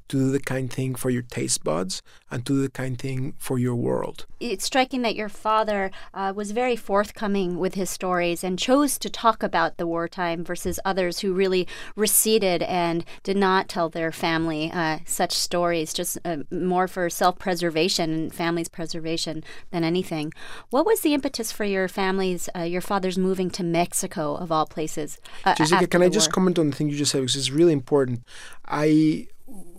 to 0.09 0.17
do 0.17 0.31
the 0.31 0.41
kind 0.41 0.73
thing 0.73 0.95
for 0.95 1.11
your 1.11 1.23
taste 1.23 1.65
buds 1.65 2.03
and 2.31 2.45
to 2.47 2.55
do 2.55 2.63
the 2.63 2.71
kind 2.71 2.99
thing 2.99 3.35
for 3.39 3.59
your 3.59 3.75
world. 3.75 4.27
It's 4.41 4.65
striking 4.65 5.03
that 5.03 5.17
your 5.17 5.29
father 5.29 5.91
uh, 6.13 6.33
was 6.35 6.51
very 6.51 6.77
forthcoming 6.77 7.59
with 7.59 7.75
his 7.75 7.91
stories 7.91 8.45
and 8.45 8.59
chose 8.59 8.99
to 8.99 9.11
talk 9.11 9.43
about 9.43 9.77
the 9.77 9.87
wartime 9.87 10.45
versus 10.45 10.79
others 10.85 11.21
who 11.21 11.33
really 11.33 11.67
receded 11.97 12.63
and 12.63 13.05
did 13.23 13.37
not 13.37 13.69
tell 13.69 13.89
their 13.89 14.13
family 14.13 14.71
uh, 14.73 14.99
such 15.05 15.33
stories, 15.33 15.93
just 15.93 16.19
uh, 16.25 16.39
more 16.51 16.89
for 16.89 17.09
self 17.09 17.39
preservation 17.39 18.13
and 18.13 18.35
family's 18.35 18.69
preservation 18.69 19.43
than 19.71 19.85
anything. 19.85 20.33
What 20.71 20.87
was 20.87 21.01
the 21.01 21.15
impetus 21.15 21.53
for 21.53 21.65
your 21.65 21.89
family's, 21.89 22.49
uh, 22.55 22.63
your 22.63 22.81
father's 22.81 23.19
moving 23.19 23.51
to 23.51 23.63
Mexico, 23.63 24.35
of 24.37 24.53
all 24.53 24.67
places? 24.67 25.19
Uh, 25.45 25.55
Jessica, 25.55 25.87
can 25.87 26.03
I 26.03 26.09
just 26.09 26.33
comment 26.33 26.59
on 26.59 26.71
the 26.71 26.77
thing 26.77 26.89
you 26.89 26.97
just 26.97 27.13
said 27.13 27.21
because 27.21 27.37
it's 27.37 27.51
really 27.51 27.73
important? 27.73 28.23
I 28.67 29.29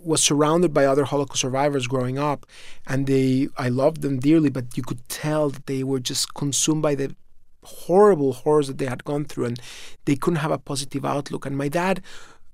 was 0.08 0.22
surrounded 0.22 0.72
by 0.72 0.84
other 0.84 1.04
Holocaust 1.04 1.40
survivors 1.40 1.86
growing 1.86 2.18
up, 2.18 2.46
and 2.86 3.06
they 3.06 3.48
I 3.56 3.68
loved 3.68 4.02
them 4.02 4.18
dearly, 4.18 4.50
but 4.50 4.76
you 4.76 4.82
could 4.82 5.06
tell 5.08 5.50
that 5.50 5.66
they 5.66 5.82
were 5.84 6.00
just 6.00 6.34
consumed 6.34 6.82
by 6.82 6.94
the 6.94 7.14
horrible 7.62 8.32
horrors 8.32 8.68
that 8.68 8.78
they 8.78 8.86
had 8.86 9.04
gone 9.04 9.24
through, 9.26 9.46
and 9.46 9.60
they 10.06 10.16
couldn't 10.16 10.40
have 10.40 10.50
a 10.50 10.58
positive 10.58 11.04
outlook. 11.04 11.46
And 11.46 11.56
my 11.56 11.68
dad. 11.68 12.02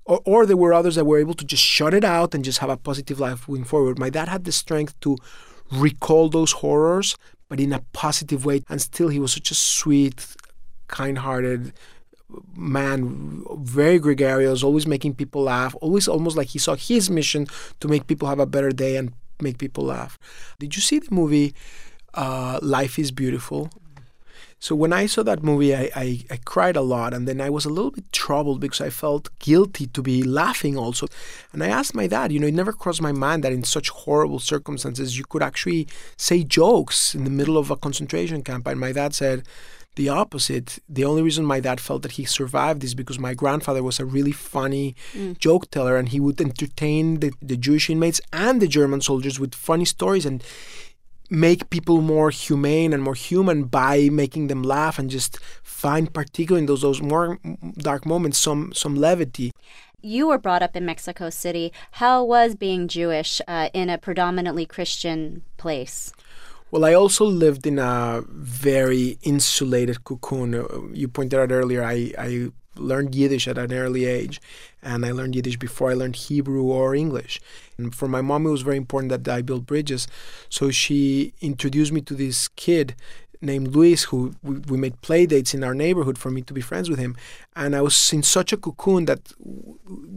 Or, 0.07 0.21
or 0.23 0.45
there 0.45 0.55
were 0.55 0.71
others 0.71 0.93
that 0.93 1.05
were 1.05 1.17
able 1.17 1.33
to 1.33 1.43
just 1.43 1.63
shut 1.63 1.91
it 1.91 2.03
out 2.03 2.35
and 2.35 2.45
just 2.45 2.59
have 2.59 2.69
a 2.69 2.77
positive 2.77 3.19
life 3.19 3.49
moving 3.49 3.65
forward. 3.65 3.97
My 3.97 4.11
dad 4.11 4.27
had 4.27 4.43
the 4.43 4.51
strength 4.51 4.93
to 4.99 5.17
recall 5.71 6.29
those 6.29 6.51
horrors, 6.51 7.17
but 7.49 7.59
in 7.59 7.73
a 7.73 7.81
positive 7.91 8.45
way. 8.45 8.61
And 8.69 8.79
still, 8.79 9.09
he 9.09 9.17
was 9.17 9.33
such 9.33 9.49
a 9.49 9.55
sweet, 9.55 10.35
kind 10.87 11.17
hearted, 11.17 11.73
man, 12.55 13.43
very 13.57 13.99
gregarious, 13.99 14.63
always 14.63 14.87
making 14.87 15.15
people 15.15 15.43
laugh, 15.43 15.75
always 15.81 16.07
almost 16.07 16.37
like 16.37 16.47
he 16.47 16.59
saw 16.59 16.75
his 16.75 17.09
mission 17.09 17.47
to 17.79 17.87
make 17.87 18.07
people 18.07 18.27
have 18.27 18.39
a 18.39 18.45
better 18.45 18.71
day 18.71 18.97
and 18.97 19.13
make 19.41 19.57
people 19.57 19.85
laugh. 19.85 20.17
Did 20.59 20.75
you 20.75 20.81
see 20.81 20.99
the 20.99 21.13
movie 21.13 21.53
uh, 22.13 22.59
Life 22.61 22.97
is 22.97 23.11
Beautiful? 23.11 23.69
So 24.57 24.73
when 24.73 24.93
I 24.93 25.05
saw 25.05 25.21
that 25.23 25.43
movie, 25.43 25.75
I, 25.75 25.91
I, 25.95 26.25
I, 26.31 26.37
cried 26.43 26.75
a 26.75 26.81
lot, 26.81 27.13
and 27.13 27.27
then 27.27 27.41
I 27.41 27.49
was 27.49 27.65
a 27.65 27.69
little 27.69 27.91
bit 27.91 28.11
troubled 28.11 28.61
because 28.61 28.81
I 28.81 28.89
felt 28.89 29.29
guilty 29.39 29.85
to 29.87 30.01
be 30.01 30.23
laughing 30.23 30.77
also. 30.77 31.07
And 31.51 31.61
I 31.61 31.67
asked 31.67 31.93
my 31.93 32.07
dad, 32.07 32.31
you 32.31 32.39
know, 32.39 32.47
it 32.47 32.53
never 32.53 32.71
crossed 32.71 33.01
my 33.01 33.11
mind 33.11 33.43
that 33.43 33.51
in 33.51 33.63
such 33.63 33.89
horrible 33.89 34.39
circumstances 34.39 35.17
you 35.17 35.25
could 35.25 35.43
actually 35.43 35.87
say 36.17 36.43
jokes 36.43 37.13
in 37.13 37.25
the 37.25 37.29
middle 37.29 37.57
of 37.57 37.69
a 37.69 37.75
concentration 37.75 38.41
camp. 38.41 38.65
And 38.65 38.79
my 38.79 38.93
dad 38.93 39.13
said, 39.13 39.43
the 39.95 40.09
opposite. 40.09 40.79
The 40.87 41.05
only 41.05 41.21
reason 41.21 41.45
my 41.45 41.59
dad 41.59 41.79
felt 41.79 42.01
that 42.03 42.13
he 42.13 42.25
survived 42.25 42.83
is 42.83 42.95
because 42.95 43.19
my 43.19 43.33
grandfather 43.33 43.83
was 43.83 43.99
a 43.99 44.05
really 44.05 44.31
funny 44.31 44.95
mm. 45.13 45.37
joke 45.37 45.69
teller 45.71 45.97
and 45.97 46.09
he 46.09 46.19
would 46.19 46.39
entertain 46.39 47.19
the, 47.19 47.33
the 47.41 47.57
Jewish 47.57 47.89
inmates 47.89 48.21
and 48.31 48.61
the 48.61 48.67
German 48.67 49.01
soldiers 49.01 49.39
with 49.39 49.55
funny 49.55 49.85
stories 49.85 50.25
and 50.25 50.43
make 51.29 51.69
people 51.69 52.01
more 52.01 52.29
humane 52.29 52.93
and 52.93 53.01
more 53.01 53.15
human 53.15 53.63
by 53.63 54.09
making 54.09 54.47
them 54.47 54.61
laugh 54.61 54.99
and 54.99 55.09
just 55.09 55.39
find 55.63 56.13
particularly 56.13 56.61
in 56.61 56.67
those 56.67 56.81
those 56.81 57.01
more 57.01 57.39
dark 57.77 58.05
moments 58.05 58.37
some 58.37 58.71
some 58.73 58.95
levity 58.95 59.51
you 60.05 60.27
were 60.27 60.37
brought 60.37 60.61
up 60.61 60.75
in 60.75 60.85
Mexico 60.85 61.31
City. 61.31 61.73
How 61.93 62.23
was 62.23 62.53
being 62.53 62.87
Jewish 62.87 63.41
uh, 63.47 63.69
in 63.73 63.89
a 63.89 63.97
predominantly 63.97 64.67
Christian 64.67 65.41
place? 65.57 66.13
Well, 66.75 66.83
I 66.83 66.93
also 66.93 67.23
lived 67.23 67.65
in 67.65 67.79
a 67.79 68.21
very 68.27 69.17
insulated 69.21 70.03
cocoon. 70.03 70.53
Uh, 70.53 70.67
you 70.91 71.07
pointed 71.07 71.39
out 71.39 71.49
earlier, 71.49 71.81
I, 71.81 72.11
I 72.17 72.49
learned 72.75 73.15
Yiddish 73.15 73.47
at 73.47 73.57
an 73.57 73.71
early 73.71 74.03
age, 74.03 74.41
and 74.83 75.05
I 75.05 75.11
learned 75.11 75.35
Yiddish 75.35 75.55
before 75.55 75.89
I 75.89 75.93
learned 75.93 76.17
Hebrew 76.17 76.63
or 76.63 76.93
English. 76.93 77.39
And 77.77 77.95
for 77.95 78.09
my 78.09 78.19
mom, 78.19 78.45
it 78.45 78.49
was 78.49 78.61
very 78.61 78.75
important 78.75 79.09
that 79.11 79.33
I 79.33 79.41
build 79.41 79.65
bridges. 79.65 80.05
So 80.49 80.69
she 80.69 81.33
introduced 81.39 81.93
me 81.93 82.01
to 82.01 82.13
this 82.13 82.49
kid 82.49 82.93
named 83.45 83.69
Luis, 83.69 84.03
who 84.05 84.33
we, 84.43 84.55
we, 84.67 84.77
made 84.77 84.99
play 85.01 85.25
dates 85.25 85.53
in 85.53 85.63
our 85.63 85.73
neighborhood 85.73 86.17
for 86.17 86.31
me 86.31 86.41
to 86.41 86.53
be 86.53 86.61
friends 86.61 86.89
with 86.89 86.99
him. 86.99 87.15
And 87.55 87.75
I 87.75 87.81
was 87.81 88.11
in 88.11 88.23
such 88.23 88.51
a 88.51 88.57
cocoon 88.57 89.05
that, 89.05 89.33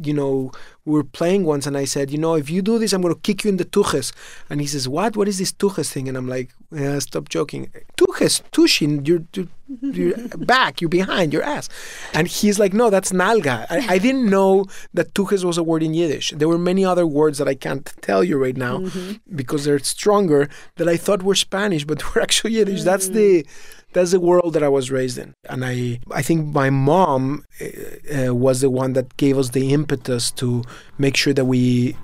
you 0.03 0.15
know, 0.15 0.53
we 0.85 0.95
were 0.95 1.05
playing 1.05 1.45
once 1.45 1.67
and 1.67 1.77
I 1.77 1.85
said, 1.85 2.11
you 2.11 2.19
know, 2.19 2.35
if 2.35 2.51
you 2.51 2.63
do 2.63 2.79
this, 2.79 2.93
I'm 2.93 3.03
going 3.03 3.15
to 3.15 3.21
kick 3.21 3.45
you 3.45 3.51
in 3.51 3.59
the 3.59 3.65
tuches. 3.65 4.13
And 4.51 4.61
he 4.61 4.67
says, 4.67 4.89
what? 4.89 5.17
What 5.17 5.29
is 5.29 5.39
this 5.39 5.53
tuches 5.53 5.93
thing? 5.93 6.09
And 6.09 6.17
I'm 6.17 6.29
like, 6.29 6.55
yeah, 6.71 6.99
stop 6.99 7.29
joking. 7.29 7.73
Tuches, 7.97 8.43
tushin, 8.53 9.07
you're, 9.07 9.25
you're, 9.33 9.49
you're 9.81 10.29
back, 10.39 10.81
you're 10.81 10.91
behind, 10.91 11.33
your 11.33 11.43
ass. 11.43 11.69
And 12.13 12.29
he's 12.29 12.59
like, 12.59 12.75
no, 12.75 12.91
that's 12.91 13.11
nalga. 13.11 13.67
I, 13.71 13.95
I, 13.95 13.99
didn't 13.99 14.29
know 14.29 14.67
that 14.93 15.15
tuches 15.15 15.45
was 15.45 15.57
a 15.57 15.63
word 15.63 15.83
in 15.83 15.95
Yiddish. 15.95 16.33
There 16.37 16.49
were 16.49 16.59
many 16.59 16.85
other 16.85 17.07
words 17.07 17.39
that 17.39 17.49
I 17.49 17.55
can't 17.55 17.91
tell 18.03 18.23
you 18.23 18.37
right 18.37 18.57
now 18.57 18.79
mm-hmm. 18.79 19.35
because 19.35 19.65
they're 19.65 19.79
stronger 19.79 20.49
that 20.77 20.89
I 20.89 20.99
thought 20.99 21.23
were 21.23 21.35
Spanish, 21.35 21.85
but 21.85 22.15
were 22.15 22.21
actually 22.21 22.55
Yiddish. 22.55 22.81
Mm-hmm. 22.81 22.85
That's 22.85 23.09
the 23.09 23.47
that's 23.95 24.11
the 24.11 24.21
world 24.21 24.53
that 24.53 24.63
I 24.63 24.69
was 24.69 24.91
raised 24.91 25.17
in. 25.17 25.33
And 25.49 25.65
I, 25.65 26.01
I 26.11 26.21
think 26.21 26.55
my 26.55 26.69
mom 26.69 27.47
uh, 27.63 28.35
was 28.35 28.61
the 28.61 28.69
one 28.69 28.93
that 28.93 29.17
gave 29.17 29.39
us 29.39 29.51
the 29.51 29.73
impetus 29.73 30.31
to 30.33 30.63
make 30.99 31.17
sure 31.17 31.33
that 31.33 31.47
we 31.47 31.97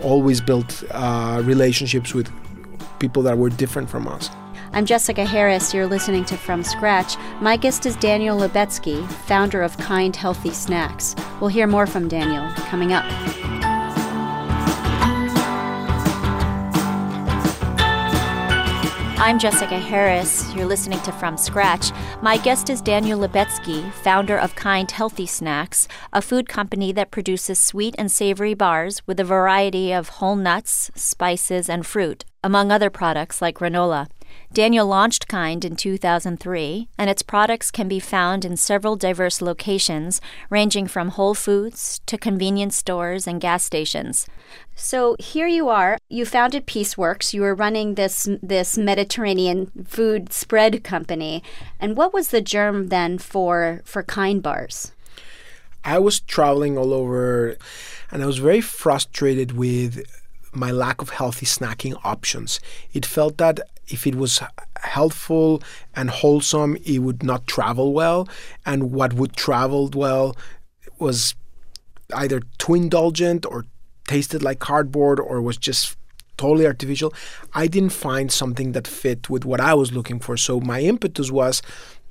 always 0.00 0.40
built 0.40 0.84
uh, 0.92 1.42
relationships 1.44 2.14
with 2.14 2.30
people 3.00 3.22
that 3.24 3.36
were 3.36 3.50
different 3.50 3.90
from 3.90 4.06
us. 4.06 4.30
I'm 4.72 4.86
Jessica 4.86 5.24
Harris. 5.24 5.74
You're 5.74 5.88
listening 5.88 6.24
to 6.26 6.36
From 6.36 6.62
Scratch. 6.62 7.16
My 7.40 7.56
guest 7.56 7.86
is 7.86 7.96
Daniel 7.96 8.38
Lubetzky, 8.38 9.04
founder 9.10 9.62
of 9.62 9.76
Kind 9.78 10.14
Healthy 10.14 10.52
Snacks. 10.52 11.16
We'll 11.40 11.48
hear 11.48 11.66
more 11.66 11.88
from 11.88 12.06
Daniel 12.06 12.48
coming 12.68 12.92
up. 12.92 13.04
I'm 19.22 19.38
Jessica 19.38 19.78
Harris. 19.78 20.50
You're 20.54 20.64
listening 20.64 20.98
to 21.02 21.12
From 21.12 21.36
Scratch. 21.36 21.92
My 22.22 22.38
guest 22.38 22.70
is 22.70 22.80
Daniel 22.80 23.20
Lubetzky, 23.20 23.92
founder 23.92 24.38
of 24.38 24.54
Kind 24.54 24.90
Healthy 24.90 25.26
Snacks, 25.26 25.86
a 26.10 26.22
food 26.22 26.48
company 26.48 26.90
that 26.92 27.10
produces 27.10 27.60
sweet 27.60 27.94
and 27.98 28.10
savory 28.10 28.54
bars 28.54 29.06
with 29.06 29.20
a 29.20 29.24
variety 29.24 29.92
of 29.92 30.08
whole 30.08 30.36
nuts, 30.36 30.90
spices, 30.94 31.68
and 31.68 31.84
fruit, 31.84 32.24
among 32.42 32.72
other 32.72 32.88
products 32.88 33.42
like 33.42 33.58
granola. 33.58 34.08
Daniel 34.52 34.84
launched 34.84 35.28
Kind 35.28 35.64
in 35.64 35.76
2003, 35.76 36.88
and 36.98 37.08
its 37.08 37.22
products 37.22 37.70
can 37.70 37.86
be 37.86 38.00
found 38.00 38.44
in 38.44 38.56
several 38.56 38.96
diverse 38.96 39.40
locations, 39.40 40.20
ranging 40.48 40.88
from 40.88 41.10
Whole 41.10 41.34
Foods 41.34 42.00
to 42.06 42.18
convenience 42.18 42.76
stores 42.76 43.28
and 43.28 43.40
gas 43.40 43.64
stations. 43.64 44.26
So 44.74 45.14
here 45.20 45.46
you 45.46 45.68
are. 45.68 45.98
You 46.08 46.26
founded 46.26 46.66
Peaceworks. 46.66 47.32
You 47.32 47.42
were 47.42 47.54
running 47.54 47.94
this 47.94 48.28
this 48.42 48.76
Mediterranean 48.76 49.70
food 49.86 50.32
spread 50.32 50.82
company. 50.82 51.44
And 51.78 51.96
what 51.96 52.12
was 52.12 52.28
the 52.28 52.40
germ 52.40 52.88
then 52.88 53.18
for 53.18 53.82
for 53.84 54.02
Kind 54.02 54.42
bars? 54.42 54.90
I 55.84 56.00
was 56.00 56.18
traveling 56.18 56.76
all 56.76 56.92
over, 56.92 57.56
and 58.10 58.20
I 58.20 58.26
was 58.26 58.38
very 58.38 58.60
frustrated 58.60 59.52
with 59.52 60.04
my 60.52 60.72
lack 60.72 61.00
of 61.00 61.10
healthy 61.10 61.46
snacking 61.46 61.96
options. 62.02 62.58
It 62.92 63.06
felt 63.06 63.38
that 63.38 63.60
if 63.90 64.06
it 64.06 64.14
was 64.14 64.40
healthful 64.78 65.62
and 65.94 66.10
wholesome, 66.10 66.76
it 66.84 67.00
would 67.00 67.22
not 67.22 67.46
travel 67.46 67.92
well, 67.92 68.28
and 68.64 68.92
what 68.92 69.12
would 69.14 69.36
travel 69.36 69.90
well 69.92 70.36
was 70.98 71.34
either 72.14 72.40
too 72.58 72.74
indulgent 72.74 73.46
or 73.46 73.66
tasted 74.06 74.42
like 74.42 74.58
cardboard 74.58 75.20
or 75.20 75.40
was 75.40 75.56
just 75.56 75.96
totally 76.36 76.66
artificial. 76.66 77.12
I 77.52 77.66
didn't 77.66 77.92
find 77.92 78.32
something 78.32 78.72
that 78.72 78.86
fit 78.88 79.28
with 79.28 79.44
what 79.44 79.60
I 79.60 79.74
was 79.74 79.92
looking 79.92 80.18
for. 80.18 80.36
So 80.36 80.58
my 80.60 80.80
impetus 80.80 81.30
was 81.30 81.62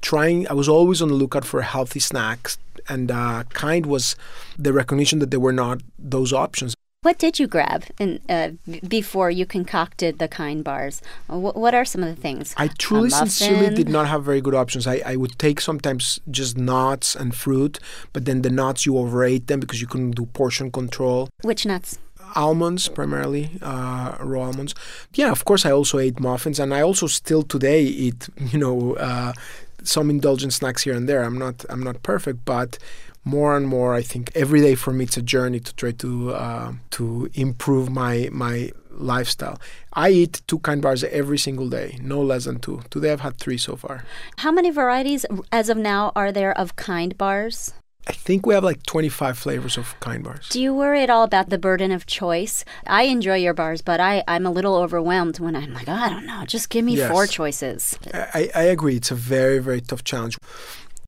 trying. 0.01 0.48
I 0.48 0.53
was 0.53 0.69
always 0.69 1.01
on 1.01 1.09
the 1.09 1.15
lookout 1.15 1.45
for 1.45 1.62
healthy 1.62 2.00
snacks, 2.00 2.57
and 2.88 3.12
uh, 3.12 3.43
kind 3.53 3.86
was 3.86 4.15
the 4.57 4.71
recognition 4.71 5.19
that 5.19 5.31
there 5.31 5.39
were 5.39 5.53
not 5.53 5.81
those 5.98 6.31
options. 6.31 6.75
What 7.01 7.17
did 7.17 7.39
you 7.39 7.47
grab 7.47 7.85
in, 7.97 8.19
uh, 8.27 8.49
before 8.85 9.31
you 9.31 9.45
concocted 9.45 10.19
the 10.19 10.27
kind 10.27 10.65
bars? 10.65 11.01
What, 11.27 11.55
what 11.55 11.73
are 11.73 11.85
some 11.85 12.03
of 12.03 12.13
the 12.13 12.21
things? 12.21 12.53
I 12.57 12.67
truly, 12.77 13.09
sincerely 13.09 13.73
did 13.73 13.87
not 13.87 14.07
have 14.07 14.25
very 14.25 14.41
good 14.41 14.53
options. 14.53 14.85
I, 14.85 15.01
I 15.05 15.15
would 15.15 15.39
take 15.39 15.61
sometimes 15.61 16.19
just 16.29 16.57
nuts 16.57 17.15
and 17.15 17.33
fruit, 17.33 17.79
but 18.11 18.25
then 18.25 18.41
the 18.41 18.49
nuts 18.49 18.85
you 18.85 18.97
overate 18.97 19.47
them 19.47 19.61
because 19.61 19.79
you 19.79 19.87
couldn't 19.87 20.11
do 20.11 20.25
portion 20.25 20.71
control. 20.71 21.29
Which 21.41 21.65
nuts? 21.65 21.99
almonds 22.35 22.87
primarily 22.87 23.49
uh, 23.63 24.15
raw 24.19 24.43
almonds 24.43 24.75
yeah 25.15 25.31
of 25.31 25.45
course 25.45 25.65
i 25.65 25.71
also 25.71 25.97
ate 25.97 26.19
muffins 26.19 26.59
and 26.59 26.75
i 26.75 26.79
also 26.79 27.07
still 27.07 27.41
today 27.41 27.81
eat 27.81 28.29
you 28.51 28.59
know 28.59 28.93
uh, 28.97 29.33
some 29.81 30.11
indulgent 30.11 30.53
snacks 30.53 30.83
here 30.83 30.93
and 30.93 31.09
there 31.09 31.23
i'm 31.23 31.39
not 31.39 31.65
i'm 31.71 31.81
not 31.81 32.03
perfect 32.03 32.45
but 32.45 32.77
more 33.23 33.55
and 33.57 33.67
more 33.67 33.93
i 33.93 34.01
think 34.01 34.31
every 34.35 34.61
day 34.61 34.75
for 34.75 34.91
me 34.93 35.03
it's 35.05 35.17
a 35.17 35.21
journey 35.21 35.59
to 35.59 35.73
try 35.75 35.91
to 35.91 36.31
uh, 36.33 36.71
to 36.89 37.29
improve 37.33 37.89
my 37.89 38.29
my 38.31 38.71
lifestyle 38.91 39.59
i 39.93 40.09
eat 40.09 40.41
two 40.47 40.59
kind 40.59 40.81
bars 40.81 41.03
every 41.05 41.38
single 41.38 41.69
day 41.69 41.97
no 42.01 42.21
less 42.21 42.45
than 42.45 42.59
two 42.59 42.81
today 42.89 43.11
i've 43.11 43.21
had 43.21 43.38
three 43.38 43.57
so 43.57 43.75
far 43.75 44.03
how 44.38 44.51
many 44.51 44.69
varieties 44.71 45.25
as 45.51 45.69
of 45.69 45.77
now 45.77 46.11
are 46.15 46.31
there 46.31 46.57
of 46.57 46.75
kind 46.75 47.17
bars 47.17 47.73
I 48.07 48.13
think 48.13 48.45
we 48.47 48.55
have 48.55 48.63
like 48.63 48.81
25 48.88 49.38
flavors 49.38 49.77
of 49.77 49.93
kind 49.99 50.23
bars. 50.23 50.49
Do 50.49 50.59
you 50.59 50.73
worry 50.73 51.03
at 51.03 51.11
all 51.11 51.23
about 51.23 51.49
the 51.49 51.59
burden 51.59 51.91
of 51.91 52.07
choice? 52.07 52.65
I 52.88 53.03
enjoy 53.03 53.35
your 53.35 53.53
bars, 53.53 53.83
but 53.83 53.99
I, 53.99 54.23
I'm 54.27 54.47
a 54.47 54.49
little 54.51 54.73
overwhelmed 54.77 55.39
when 55.39 55.55
I'm 55.55 55.73
like, 55.73 55.88
oh, 55.88 55.93
I 55.93 56.09
don't 56.09 56.25
know, 56.25 56.43
just 56.47 56.69
give 56.69 56.83
me 56.85 56.95
Yes. 56.95 57.11
four 57.11 57.27
choices. 57.27 57.99
I, 58.11 58.49
I 58.55 58.63
agree. 58.63 58.95
It's 58.95 59.11
a 59.11 59.15
very, 59.15 59.59
very 59.59 59.81
tough 59.81 60.03
challenge. 60.03 60.39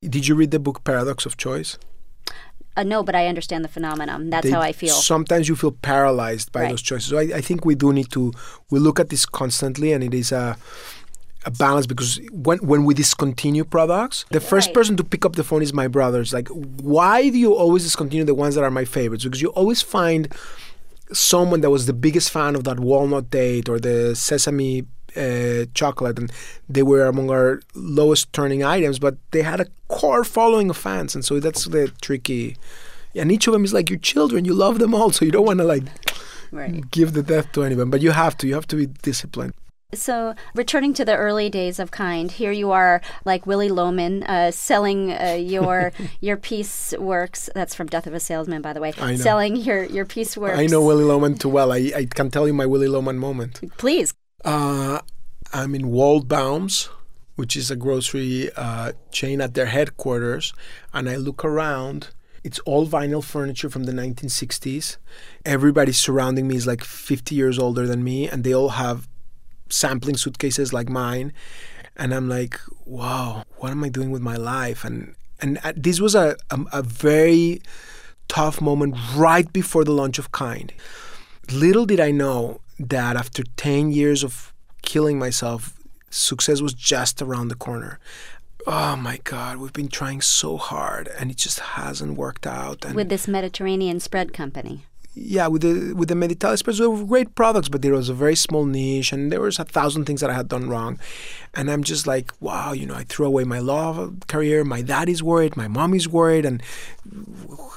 Did 0.02 0.28
you 0.28 0.36
read 0.36 0.52
the 0.52 0.60
book 0.60 0.84
Paradox 0.84 1.26
of 1.26 1.36
Choice? 1.36 1.76
Uh, 2.76 2.82
no, 2.82 3.02
but 3.02 3.14
I 3.14 3.26
understand 3.26 3.64
the 3.64 3.68
phenomenon. 3.68 4.30
That's 4.30 4.46
They- 4.46 4.50
how 4.52 4.60
I 4.62 4.72
feel. 4.72 4.94
Sometimes 4.94 5.48
you 5.48 5.56
feel 5.56 5.72
paralyzed 5.72 6.52
by 6.52 6.60
Right. 6.62 6.70
those 6.70 6.82
choices. 6.82 7.08
So 7.10 7.18
I, 7.18 7.22
I 7.36 7.40
think 7.42 7.64
we 7.64 7.74
do 7.74 7.92
need 7.92 8.10
to 8.12 8.32
we 8.70 8.78
look 8.78 8.98
at 8.98 9.08
this 9.10 9.26
constantly, 9.26 9.92
and 9.92 10.02
it 10.02 10.14
is 10.14 10.32
a 10.32 10.56
a 11.44 11.50
balance 11.50 11.86
because 11.86 12.20
when 12.30 12.58
when 12.58 12.84
we 12.84 12.94
discontinue 12.94 13.64
products, 13.64 14.24
the 14.30 14.40
first 14.40 14.68
Right. 14.68 14.74
person 14.74 14.96
to 14.96 15.04
pick 15.04 15.24
up 15.26 15.34
the 15.36 15.42
phone 15.44 15.60
is 15.60 15.72
my 15.72 15.88
brother. 15.88 16.20
It's 16.20 16.32
like, 16.32 16.48
why 16.48 17.28
do 17.30 17.36
you 17.38 17.52
always 17.54 17.82
discontinue 17.82 18.24
the 18.24 18.34
ones 18.44 18.54
that 18.54 18.62
are 18.64 18.70
my 18.70 18.84
favorites? 18.84 19.24
Because 19.24 19.42
you 19.42 19.48
always 19.50 19.82
find 19.82 20.28
someone 21.12 21.60
that 21.60 21.70
was 21.70 21.86
the 21.86 21.92
biggest 21.92 22.30
fan 22.30 22.54
of 22.54 22.62
that 22.64 22.78
walnut 22.80 23.28
date 23.30 23.68
or 23.68 23.78
the 23.78 24.14
sesame 24.16 24.84
uh, 25.16 25.66
chocolate, 25.74 26.18
and 26.18 26.32
they 26.68 26.82
were 26.82 27.06
among 27.06 27.30
our 27.30 27.60
lowest 27.74 28.32
turning 28.32 28.62
items, 28.62 28.98
but 28.98 29.16
they 29.30 29.42
had 29.42 29.60
a 29.60 29.66
core 29.88 30.24
following 30.24 30.70
of 30.70 30.76
fans, 30.76 31.14
and 31.14 31.24
so 31.24 31.40
that's 31.40 31.64
the 31.66 31.88
tricky. 32.00 32.56
And 33.14 33.30
each 33.30 33.46
of 33.46 33.52
them 33.52 33.64
is 33.64 33.74
like 33.74 33.90
your 33.90 33.98
children. 33.98 34.44
You 34.44 34.54
love 34.54 34.78
them 34.78 34.94
all, 34.94 35.10
so 35.10 35.24
you 35.24 35.30
don't 35.30 35.46
want 35.46 35.58
to 35.58 35.64
like 35.64 35.84
right. 36.50 36.90
give 36.90 37.12
the 37.12 37.22
death 37.22 37.52
to 37.52 37.62
anyone, 37.62 37.90
but 37.90 38.00
you 38.00 38.12
have 38.12 38.36
to. 38.38 38.46
You 38.46 38.54
have 38.54 38.66
to 38.68 38.76
be 38.76 38.86
disciplined. 38.86 39.54
So, 39.94 40.34
returning 40.54 40.94
to 40.94 41.04
the 41.04 41.16
early 41.16 41.50
days 41.50 41.78
of 41.78 41.90
Kind, 41.90 42.32
here 42.32 42.50
you 42.50 42.70
are, 42.70 43.02
like 43.26 43.46
Willy 43.46 43.68
Loman, 43.68 44.22
uh, 44.22 44.50
selling 44.50 45.12
uh, 45.12 45.36
your 45.38 45.92
your 46.20 46.38
Peaceworks. 46.38 47.50
That's 47.54 47.74
from 47.74 47.88
Death 47.88 48.06
of 48.06 48.14
a 48.14 48.20
Salesman, 48.20 48.62
by 48.62 48.72
the 48.72 48.80
way. 48.80 48.94
I 48.98 49.12
know. 49.12 49.16
Selling 49.18 49.56
your 49.56 49.84
your 49.84 50.06
Peaceworks. 50.06 50.56
I 50.56 50.66
know 50.66 50.82
Willy 50.82 51.04
Loman 51.04 51.36
too 51.36 51.50
well. 51.50 51.72
I, 51.72 51.92
I 51.94 52.06
can 52.06 52.30
tell 52.30 52.46
you 52.46 52.54
my 52.54 52.64
Willy 52.64 52.88
Loman 52.88 53.18
moment. 53.18 53.60
Please. 53.76 54.14
Uh, 54.44 55.00
I'm 55.52 55.74
in 55.74 55.82
Waldbaum's, 55.82 56.88
which 57.36 57.56
is 57.56 57.70
a 57.70 57.76
grocery 57.76 58.50
uh, 58.56 58.92
chain 59.10 59.40
at 59.40 59.54
their 59.54 59.66
headquarters, 59.66 60.52
and 60.92 61.08
I 61.08 61.16
look 61.16 61.44
around. 61.44 62.08
It's 62.44 62.58
all 62.60 62.88
vinyl 62.88 63.22
furniture 63.22 63.70
from 63.70 63.84
the 63.84 63.92
1960s. 63.92 64.96
Everybody 65.44 65.92
surrounding 65.92 66.48
me 66.48 66.56
is 66.56 66.66
like 66.66 66.82
50 66.82 67.34
years 67.34 67.58
older 67.58 67.86
than 67.86 68.02
me, 68.02 68.28
and 68.28 68.42
they 68.42 68.52
all 68.52 68.70
have 68.70 69.08
sampling 69.68 70.16
suitcases 70.16 70.72
like 70.72 70.88
mine. 70.88 71.32
And 71.96 72.12
I'm 72.12 72.28
like, 72.28 72.58
wow, 72.84 73.44
what 73.58 73.70
am 73.70 73.84
I 73.84 73.90
doing 73.90 74.10
with 74.10 74.22
my 74.22 74.36
life? 74.36 74.84
And 74.84 75.14
and 75.40 75.58
uh, 75.64 75.72
this 75.76 76.00
was 76.00 76.14
a, 76.14 76.36
a, 76.50 76.60
a 76.72 76.82
very 76.82 77.60
tough 78.28 78.60
moment 78.60 78.96
right 79.14 79.52
before 79.52 79.84
the 79.84 79.92
launch 79.92 80.18
of 80.18 80.32
Kind. 80.32 80.72
Little 81.52 81.86
did 81.86 82.00
I 82.00 82.10
know 82.10 82.60
that 82.78 83.16
after 83.16 83.42
10 83.56 83.92
years 83.92 84.24
of 84.24 84.52
killing 84.82 85.18
myself, 85.18 85.78
success 86.10 86.60
was 86.60 86.74
just 86.74 87.20
around 87.20 87.48
the 87.48 87.54
corner. 87.54 87.98
Oh 88.66 88.96
my 88.96 89.18
God, 89.24 89.58
we've 89.58 89.72
been 89.72 89.88
trying 89.88 90.20
so 90.20 90.56
hard 90.56 91.08
and 91.08 91.30
it 91.30 91.36
just 91.36 91.60
hasn't 91.60 92.16
worked 92.16 92.46
out. 92.46 92.84
And 92.84 92.94
With 92.94 93.08
this 93.08 93.26
Mediterranean 93.28 94.00
spread 94.00 94.32
company. 94.32 94.86
Yeah, 95.14 95.46
with 95.46 95.60
the 95.60 95.92
with 95.92 96.08
the 96.08 96.14
Meditalia 96.14 96.54
Express, 96.54 96.78
they 96.78 96.86
were 96.86 97.04
great 97.04 97.34
products, 97.34 97.68
but 97.68 97.82
there 97.82 97.92
was 97.92 98.08
a 98.08 98.14
very 98.14 98.34
small 98.34 98.64
niche, 98.64 99.12
and 99.12 99.30
there 99.30 99.42
was 99.42 99.58
a 99.58 99.64
thousand 99.64 100.06
things 100.06 100.22
that 100.22 100.30
I 100.30 100.34
had 100.34 100.48
done 100.48 100.70
wrong. 100.70 100.98
And 101.54 101.70
I'm 101.70 101.82
just 101.82 102.06
like, 102.06 102.32
wow, 102.40 102.72
you 102.72 102.86
know, 102.86 102.94
I 102.94 103.04
threw 103.04 103.26
away 103.26 103.44
my 103.44 103.58
law 103.58 104.08
career. 104.26 104.64
My 104.64 104.80
dad 104.80 105.10
is 105.10 105.22
worried, 105.22 105.54
my 105.54 105.68
mom 105.68 105.92
is 105.92 106.08
worried, 106.08 106.46
and 106.46 106.62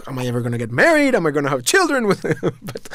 am 0.08 0.18
I 0.18 0.26
ever 0.28 0.40
going 0.40 0.54
to 0.54 0.58
get 0.58 0.72
married? 0.72 1.14
Am 1.14 1.26
I 1.26 1.32
going 1.32 1.44
to 1.44 1.50
have 1.50 1.66
children 1.66 2.08
but, 2.62 2.90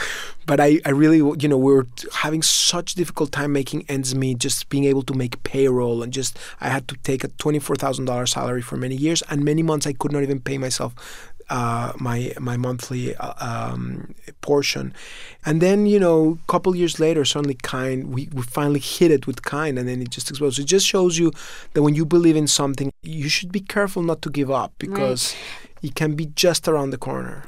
but 0.47 0.59
I, 0.59 0.81
I 0.87 0.91
really, 0.91 1.19
you 1.19 1.49
know, 1.49 1.59
we 1.59 1.75
were 1.75 1.87
having 2.15 2.41
such 2.41 2.95
difficult 2.95 3.33
time 3.33 3.53
making 3.53 3.85
ends 3.91 4.15
meet, 4.15 4.39
just 4.39 4.71
being 4.71 4.85
able 4.85 5.03
to 5.03 5.13
make 5.13 5.43
payroll, 5.43 6.03
and 6.03 6.15
just 6.15 6.39
I 6.63 6.71
had 6.71 6.89
to 6.89 6.97
take 7.03 7.25
a 7.25 7.29
twenty 7.29 7.59
four 7.59 7.77
thousand 7.77 8.07
dollars 8.07 8.33
salary 8.33 8.63
for 8.63 8.79
many 8.79 8.97
years, 8.97 9.23
and 9.29 9.45
many 9.45 9.63
months 9.63 9.87
I 9.87 9.93
could 9.93 10.13
not 10.13 10.23
even 10.23 10.41
pay 10.41 10.57
myself 10.57 10.95
uh, 11.51 11.93
my 11.99 12.33
my 12.39 12.57
monthly 12.57 13.15
uh, 13.17 13.35
um, 13.41 14.15
portion, 14.41 14.95
and 15.45 15.61
then 15.61 15.87
you 15.87 15.99
know, 15.99 16.39
a 16.43 16.53
couple 16.53 16.75
years 16.75 16.99
later, 16.99 17.25
suddenly 17.25 17.59
kind 17.63 18.15
we, 18.15 18.29
we 18.33 18.43
finally 18.43 18.81
hit 18.81 19.11
it 19.11 19.27
with 19.27 19.43
kind, 19.43 19.79
and 19.79 19.89
then 19.89 20.01
it 20.01 20.11
just 20.11 20.31
explodes. 20.31 20.59
It 20.59 20.65
just 20.65 20.87
shows 20.87 21.19
you 21.19 21.33
that 21.75 21.83
when 21.83 21.95
you 21.95 22.07
believe 22.07 22.37
in 22.37 22.47
something, 22.47 22.93
you 23.03 23.29
should 23.29 23.53
be 23.53 23.61
careful 23.61 24.03
not 24.03 24.23
to 24.23 24.31
give 24.31 24.51
up 24.51 24.73
because 24.79 25.35
it 25.83 25.95
can 25.95 26.15
be 26.15 26.27
just 26.27 26.69
around 26.69 26.91
the 26.91 26.99
corner. 26.99 27.45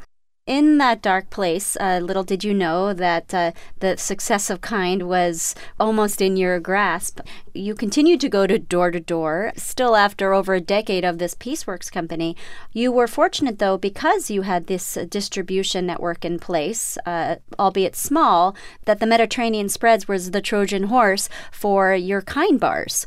In 0.46 0.78
that 0.78 1.02
dark 1.02 1.31
place, 1.31 1.76
uh, 1.81 2.00
little 2.02 2.24
did 2.24 2.42
you 2.42 2.52
know 2.52 2.92
that 2.92 3.33
uh, 3.33 3.52
the 3.78 3.96
success 3.96 4.50
of 4.50 4.61
Kind 4.61 5.05
was 5.05 5.55
almost 5.78 6.20
in 6.20 6.37
your 6.37 6.59
grasp. 6.59 7.20
You 7.55 7.76
continued 7.76 8.20
to 8.22 8.28
go 8.28 8.48
to 8.48 8.59
door 8.59 8.90
to 8.90 8.98
door, 8.98 9.52
still 9.57 9.94
after 9.94 10.35
over 10.35 10.55
a 10.55 10.61
decade 10.61 11.05
of 11.05 11.18
this 11.18 11.37
Peaceworks 11.37 11.92
company. 11.92 12.37
You 12.72 12.90
were 12.90 13.07
fortunate, 13.07 13.61
though, 13.61 13.78
because 13.78 14.33
you 14.33 14.42
had 14.42 14.66
this 14.66 14.96
uh, 14.96 15.05
distribution 15.09 15.87
network 15.87 16.24
in 16.24 16.40
place, 16.40 16.98
uh, 17.07 17.37
albeit 17.57 17.94
small, 17.94 18.57
that 18.85 18.98
the 18.98 19.07
Mediterranean 19.07 19.68
Spreads 19.68 20.09
was 20.09 20.33
the 20.33 20.42
Trojan 20.42 20.85
horse 20.85 21.28
for 21.52 21.94
your 21.94 22.20
Kind 22.20 22.59
bars. 22.59 23.07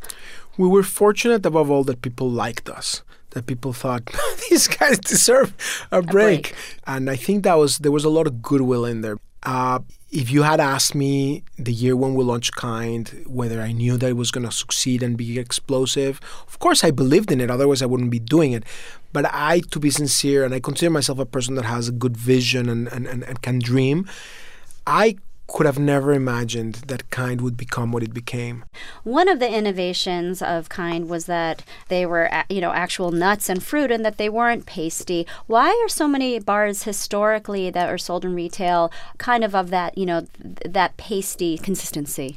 We 0.57 0.69
were 0.69 0.83
fortunate 0.83 1.45
above 1.45 1.69
all 1.69 1.83
that 1.83 2.01
people 2.01 2.31
liked 2.31 2.69
us. 2.69 3.03
That 3.35 3.45
people 3.45 3.73
thought 3.73 4.01
these 4.49 4.67
guys 4.67 4.97
deserve 4.97 5.53
a 5.91 6.01
break. 6.01 6.43
break. 6.43 6.55
and 6.87 7.09
I 7.09 7.17
think 7.17 7.43
that 7.43 7.55
was 7.55 7.77
there 7.79 7.91
was 7.91 8.05
a 8.05 8.09
lot 8.09 8.27
of 8.27 8.41
goodwill 8.41 8.85
in 8.85 9.01
there. 9.01 9.17
Uh, 9.43 9.79
if 10.11 10.31
you 10.31 10.43
had 10.43 10.59
asked 10.59 10.95
me 10.95 11.43
the 11.57 11.73
year 11.73 11.95
when 11.95 12.15
we 12.15 12.23
launched 12.23 12.55
Kind 12.55 13.23
whether 13.27 13.61
I 13.61 13.73
knew 13.73 13.97
that 13.97 14.09
it 14.09 14.17
was 14.17 14.31
going 14.31 14.45
to 14.47 14.51
succeed 14.51 15.03
and 15.03 15.17
be 15.17 15.37
explosive, 15.37 16.19
of 16.47 16.57
course 16.59 16.83
I 16.83 16.91
believed 16.91 17.31
in 17.31 17.41
it. 17.41 17.51
Otherwise, 17.51 17.81
I 17.81 17.85
wouldn't 17.85 18.09
be 18.09 18.19
doing 18.19 18.53
it. 18.53 18.63
But 19.11 19.25
I, 19.31 19.61
to 19.71 19.79
be 19.79 19.89
sincere, 19.89 20.43
and 20.43 20.53
I 20.53 20.59
consider 20.59 20.89
myself 20.89 21.19
a 21.19 21.25
person 21.25 21.55
that 21.55 21.65
has 21.65 21.87
a 21.89 21.91
good 21.91 22.17
vision 22.17 22.69
and, 22.69 22.87
and, 22.87 23.05
and, 23.05 23.23
and 23.23 23.41
can 23.41 23.59
dream, 23.59 24.09
I 24.87 25.17
could 25.47 25.65
have 25.65 25.79
never 25.79 26.11
imagined 26.11 26.75
that 26.87 27.09
Kind 27.11 27.41
would 27.41 27.55
become 27.55 27.91
what 27.91 28.03
it 28.03 28.13
became. 28.13 28.65
One 29.03 29.27
of 29.29 29.39
the 29.39 29.49
innovations 29.49 30.41
of 30.41 30.69
Kind 30.69 31.07
was 31.07 31.25
that 31.25 31.63
they 31.87 32.05
were, 32.05 32.29
you 32.49 32.61
know, 32.61 32.71
actual 32.71 33.11
nuts 33.11 33.47
and 33.47 33.63
fruit, 33.63 33.91
and 33.91 34.03
that 34.03 34.17
they 34.17 34.29
weren't 34.29 34.65
pasty. 34.65 35.27
Why 35.47 35.69
are 35.69 35.89
so 35.89 36.07
many 36.07 36.39
bars 36.39 36.83
historically 36.83 37.69
that 37.69 37.89
are 37.89 37.97
sold 37.97 38.25
in 38.25 38.33
retail 38.33 38.91
kind 39.17 39.43
of 39.43 39.55
of 39.55 39.69
that, 39.69 39.97
you 39.97 40.05
know, 40.05 40.25
th- 40.43 40.73
that 40.73 40.97
pasty 40.97 41.57
consistency? 41.57 42.35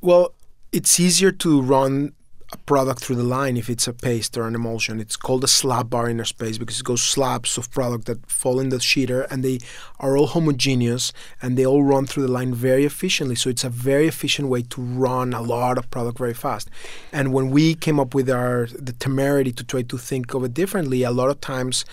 Well, 0.00 0.32
it's 0.72 0.98
easier 0.98 1.32
to 1.32 1.60
run 1.62 2.12
a 2.56 2.64
product 2.64 3.00
through 3.00 3.16
the 3.16 3.30
line 3.38 3.56
if 3.56 3.68
it's 3.68 3.88
a 3.88 3.92
paste 3.92 4.36
or 4.36 4.46
an 4.46 4.54
emulsion. 4.54 5.00
It's 5.00 5.16
called 5.16 5.44
a 5.44 5.48
slab 5.48 5.90
bar 5.90 6.08
in 6.08 6.18
our 6.18 6.24
space 6.24 6.58
because 6.58 6.80
it 6.80 6.84
goes 6.84 7.02
slabs 7.02 7.58
of 7.58 7.70
product 7.70 8.06
that 8.06 8.30
fall 8.30 8.58
in 8.60 8.70
the 8.70 8.78
sheeter 8.78 9.26
and 9.30 9.42
they 9.42 9.58
are 10.00 10.16
all 10.16 10.28
homogeneous 10.28 11.12
and 11.42 11.56
they 11.56 11.66
all 11.66 11.82
run 11.82 12.06
through 12.06 12.24
the 12.26 12.32
line 12.38 12.54
very 12.54 12.84
efficiently. 12.84 13.36
So 13.36 13.50
it's 13.50 13.64
a 13.64 13.70
very 13.70 14.06
efficient 14.06 14.48
way 14.48 14.62
to 14.62 14.80
run 14.80 15.32
a 15.32 15.42
lot 15.42 15.78
of 15.78 15.90
product 15.90 16.18
very 16.18 16.34
fast. 16.34 16.68
And 17.12 17.32
when 17.32 17.50
we 17.50 17.74
came 17.74 17.98
up 18.00 18.14
with 18.14 18.28
our 18.30 18.68
the 18.88 18.92
temerity 18.92 19.52
to 19.52 19.64
try 19.64 19.82
to 19.82 19.98
think 19.98 20.34
of 20.34 20.44
it 20.44 20.54
differently, 20.54 21.02
a 21.02 21.10
lot 21.10 21.30
of 21.30 21.40
times 21.40 21.84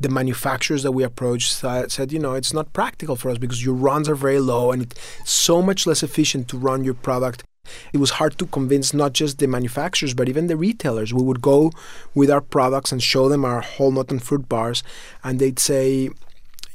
the 0.00 0.08
manufacturers 0.08 0.82
that 0.82 0.92
we 0.92 1.04
approached 1.04 1.52
sa- 1.52 1.86
said, 1.88 2.12
you 2.12 2.18
know, 2.18 2.34
it's 2.34 2.52
not 2.52 2.72
practical 2.72 3.16
for 3.16 3.30
us 3.30 3.38
because 3.38 3.64
your 3.64 3.74
runs 3.74 4.08
are 4.08 4.14
very 4.14 4.40
low 4.40 4.72
and 4.72 4.82
it's 4.82 4.98
so 5.24 5.62
much 5.62 5.86
less 5.86 6.02
efficient 6.02 6.48
to 6.48 6.56
run 6.56 6.84
your 6.84 6.94
product. 6.94 7.44
It 7.92 7.98
was 7.98 8.10
hard 8.10 8.38
to 8.38 8.46
convince 8.46 8.94
not 8.94 9.12
just 9.12 9.38
the 9.38 9.46
manufacturers 9.46 10.14
but 10.14 10.28
even 10.28 10.46
the 10.46 10.56
retailers. 10.56 11.12
We 11.12 11.22
would 11.22 11.42
go 11.42 11.72
with 12.14 12.30
our 12.30 12.40
products 12.40 12.92
and 12.92 13.02
show 13.02 13.28
them 13.28 13.44
our 13.44 13.60
whole 13.60 13.92
nut 13.92 14.10
and 14.10 14.22
fruit 14.22 14.48
bars, 14.48 14.82
and 15.22 15.38
they'd 15.38 15.58
say, 15.58 16.10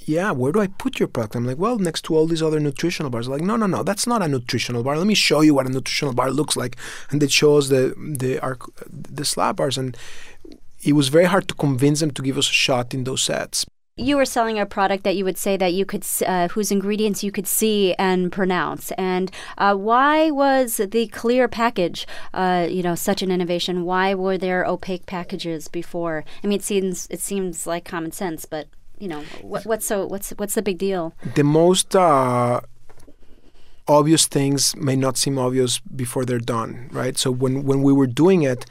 yeah, 0.06 0.32
where 0.32 0.54
do 0.54 0.62
I 0.62 0.67
put 0.67 1.00
your 1.00 1.10
product? 1.10 1.36
I'm 1.36 1.45
like, 1.45 1.58
well, 1.58 1.78
next 1.78 2.04
to 2.06 2.15
all 2.15 2.28
these 2.28 2.41
other 2.41 2.62
nutritional 2.62 3.10
bars. 3.10 3.28
Like, 3.28 3.41
no, 3.41 3.58
no, 3.58 3.65
no, 3.65 3.84
that's 3.84 4.08
not 4.08 4.21
a 4.21 4.28
nutritional 4.28 4.82
bar. 4.84 4.97
Let 4.97 5.06
me 5.08 5.15
show 5.15 5.41
you 5.41 5.54
what 5.54 5.65
a 5.65 5.69
nutritional 5.69 6.13
bar 6.13 6.32
looks 6.32 6.56
like. 6.56 6.78
And 7.10 7.21
they 7.21 7.28
show 7.28 7.58
us 7.58 7.67
the 7.67 7.93
the 7.97 8.39
the 8.89 9.26
slab 9.26 9.58
bars, 9.58 9.78
and 9.78 9.97
it 10.82 10.93
was 10.93 11.10
very 11.10 11.26
hard 11.26 11.47
to 11.50 11.54
convince 11.56 12.00
them 12.00 12.12
to 12.12 12.21
give 12.21 12.38
us 12.38 12.50
a 12.50 12.54
shot 12.54 12.93
in 12.93 13.04
those 13.04 13.23
sets. 13.23 13.65
You 13.97 14.15
were 14.15 14.25
selling 14.25 14.60
a 14.60 14.65
product 14.65 15.03
that 15.03 15.15
you 15.15 15.25
would 15.25 15.38
say 15.38 15.57
that 15.57 15.73
you 15.73 15.86
could, 15.86 16.05
uh, 16.25 16.47
whose 16.49 16.71
ingredients 16.71 17.23
you 17.23 17.31
could 17.31 17.47
see 17.47 17.93
and 17.95 18.31
pronounce. 18.31 18.91
And 18.91 19.31
uh, 19.57 19.75
why 19.75 20.29
was 20.29 20.77
the 20.77 21.07
clear 21.07 21.47
package, 21.47 22.07
uh, 22.33 22.67
you 22.69 22.83
know, 22.83 22.95
such 22.95 23.21
an 23.21 23.31
innovation? 23.31 23.83
Why 23.86 24.13
were 24.13 24.38
there 24.38 24.65
opaque 24.65 25.07
packages 25.07 25.67
before? 25.67 26.23
I 26.43 26.47
mean, 26.47 26.60
it 26.60 26.63
seems 26.63 27.07
it 27.10 27.19
seems 27.19 27.65
like 27.65 27.86
common 27.86 28.12
sense, 28.12 28.45
but 28.45 28.67
you 28.99 29.07
know, 29.07 29.21
what, 29.41 29.65
what's 29.65 29.86
so 29.86 30.05
what's 30.05 30.29
what's 30.31 30.55
the 30.55 30.62
big 30.62 30.77
deal? 30.77 31.13
The 31.36 31.43
most 31.43 31.95
uh, 31.95 32.62
obvious 33.88 34.27
things 34.27 34.75
may 34.75 34.95
not 34.95 35.17
seem 35.17 35.38
obvious 35.38 35.79
before 35.79 36.25
they're 36.25 36.39
done, 36.39 36.89
right? 36.91 37.17
So 37.17 37.31
when 37.31 37.63
when 37.63 37.81
we 37.81 37.93
were 37.93 38.07
doing 38.07 38.43
it, 38.43 38.65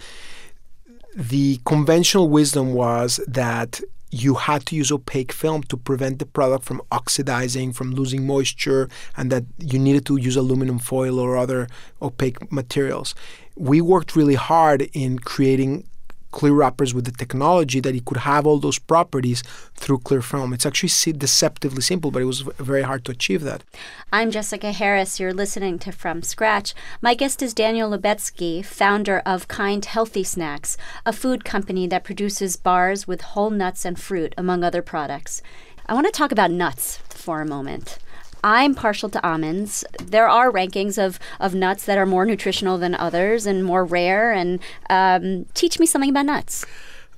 the 1.15 1.61
conventional 1.65 2.29
wisdom 2.29 2.75
was 2.75 3.21
that 3.27 3.81
you 4.11 4.35
had 4.35 4.65
to 4.67 4.77
use 4.77 4.93
opaque 4.93 5.33
film 5.33 5.63
to 5.65 5.77
prevent 5.77 6.19
the 6.19 6.27
product 6.27 6.65
from 6.65 6.81
oxidizing, 6.93 7.73
from 7.73 7.93
losing 7.93 8.27
moisture, 8.27 8.89
and 9.17 9.31
that 9.33 9.45
you 9.59 9.79
needed 9.79 10.07
to 10.07 10.17
use 10.17 10.37
aluminum 10.37 10.79
foil 10.79 11.19
or 11.19 11.37
other 11.37 11.69
opaque 12.01 12.53
materials. 12.53 13.15
We 13.57 13.81
worked 13.81 14.15
really 14.15 14.35
hard 14.35 14.89
in 14.93 15.19
creating 15.19 15.89
clear 16.31 16.53
wrappers 16.53 16.93
with 16.93 17.05
the 17.05 17.13
technology 17.13 17.81
that 17.81 17.95
it 17.95 18.05
could 18.05 18.19
have 18.19 18.47
all 18.47 18.59
those 18.59 18.79
properties 18.79 19.43
through 19.75 19.99
clear 19.99 20.23
film. 20.23 20.53
It's 20.53 20.67
actually 20.67 21.13
deceptively 21.13 21.83
simple, 21.83 22.11
but 22.11 22.23
it 22.23 22.27
was 22.27 22.41
very 22.41 22.83
hard 22.83 23.05
to 23.07 23.13
achieve 23.13 23.43
that. 23.43 23.65
I'm 24.13 24.31
Jessica 24.31 24.73
Harris. 24.73 25.19
You're 25.19 25.33
listening 25.33 25.79
to 25.81 25.93
From 25.93 26.23
Scratch. 26.23 26.75
My 27.01 27.15
guest 27.15 27.43
is 27.43 27.55
Daniel 27.55 27.91
Lubetzky, 27.91 28.65
founder 28.65 29.23
of 29.25 29.49
Kind 29.49 29.85
Healthy 29.87 30.25
Snacks, 30.25 30.77
a 31.05 31.13
food 31.13 31.45
company 31.45 31.87
that 31.87 32.05
produces 32.05 32.57
bars 32.57 33.07
with 33.07 33.21
whole 33.21 33.51
nuts 33.51 33.85
and 33.85 33.99
fruit, 33.99 34.35
among 34.37 34.63
other 34.63 34.83
products. 34.83 35.43
I 35.87 35.95
want 35.95 36.07
to 36.07 36.13
talk 36.13 36.33
about 36.33 36.51
nuts 36.51 36.99
for 37.09 37.41
a 37.41 37.47
moment. 37.47 37.99
I'm 38.47 38.77
partial 38.77 39.09
to 39.09 39.27
almonds. 39.27 39.85
There 40.01 40.29
are 40.29 40.53
rankings 40.53 41.05
of, 41.05 41.19
of 41.41 41.53
nuts 41.53 41.85
that 41.87 41.99
are 41.99 42.07
more 42.07 42.25
nutritional 42.25 42.79
than 42.79 42.95
others 42.95 43.45
and 43.45 43.65
more 43.65 43.85
rare. 43.85 44.33
And 44.33 44.61
um, 44.89 45.47
teach 45.55 45.81
me 45.81 45.87
something 45.87 46.11
about 46.11 46.27
nuts. 46.27 46.65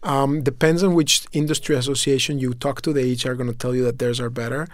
Um, 0.02 0.42
depends 0.42 0.82
on 0.82 0.94
which 0.94 1.26
industry 1.32 1.76
association 1.76 2.38
you 2.38 2.54
talk 2.54 2.80
to. 2.80 2.94
They 2.94 3.04
each 3.04 3.26
are 3.26 3.34
going 3.34 3.52
to 3.52 3.58
tell 3.58 3.74
you 3.74 3.84
that 3.84 3.98
theirs 3.98 4.20
are 4.20 4.30
better. 4.30 4.68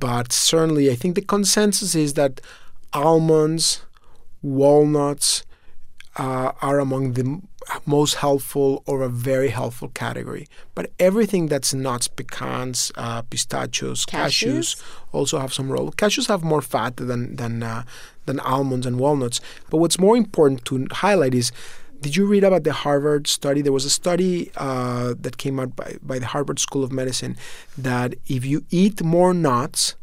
But 0.00 0.32
certainly, 0.32 0.90
I 0.90 0.96
think 0.96 1.14
the 1.14 1.22
consensus 1.22 1.94
is 1.94 2.14
that 2.14 2.40
almonds, 2.92 3.84
walnuts 4.42 5.44
uh, 6.16 6.50
are 6.60 6.80
among 6.80 7.12
the 7.12 7.40
most 7.86 8.14
helpful 8.16 8.82
or 8.86 9.02
a 9.02 9.08
very 9.08 9.48
helpful 9.48 9.88
category. 9.88 10.46
But 10.74 10.90
everything 10.98 11.46
that's 11.46 11.74
nuts, 11.74 12.08
pecans, 12.08 12.92
uh, 12.96 13.22
pistachios, 13.22 14.06
cashews. 14.06 14.76
cashews. 14.76 14.82
also 15.12 15.38
have 15.38 15.52
some 15.52 15.70
role. 15.70 15.90
Cashews 15.92 16.28
have 16.28 16.42
more 16.42 16.62
fat 16.62 16.96
than 16.96 17.36
than 17.36 17.62
uh, 17.62 17.84
than 18.26 18.40
almonds 18.40 18.86
and 18.86 18.98
walnuts. 18.98 19.40
But 19.70 19.78
what's 19.78 19.98
more 19.98 20.16
important 20.16 20.64
to 20.66 20.86
highlight 20.92 21.34
is. 21.34 21.52
Did 22.02 22.16
you 22.16 22.24
read 22.24 22.44
about 22.44 22.64
the 22.64 22.72
Harvard 22.72 23.26
study? 23.26 23.60
There 23.60 23.74
was 23.74 23.84
a 23.84 23.90
study 23.90 24.50
uh, 24.56 25.12
that 25.20 25.36
came 25.36 25.60
out 25.60 25.76
by, 25.76 25.98
by 26.00 26.18
the 26.18 26.24
Harvard 26.24 26.58
School 26.58 26.82
of 26.82 26.90
Medicine 26.90 27.36
that 27.76 28.14
if 28.26 28.42
you 28.42 28.64
eat 28.70 29.04
more 29.04 29.34
nuts, 29.34 29.96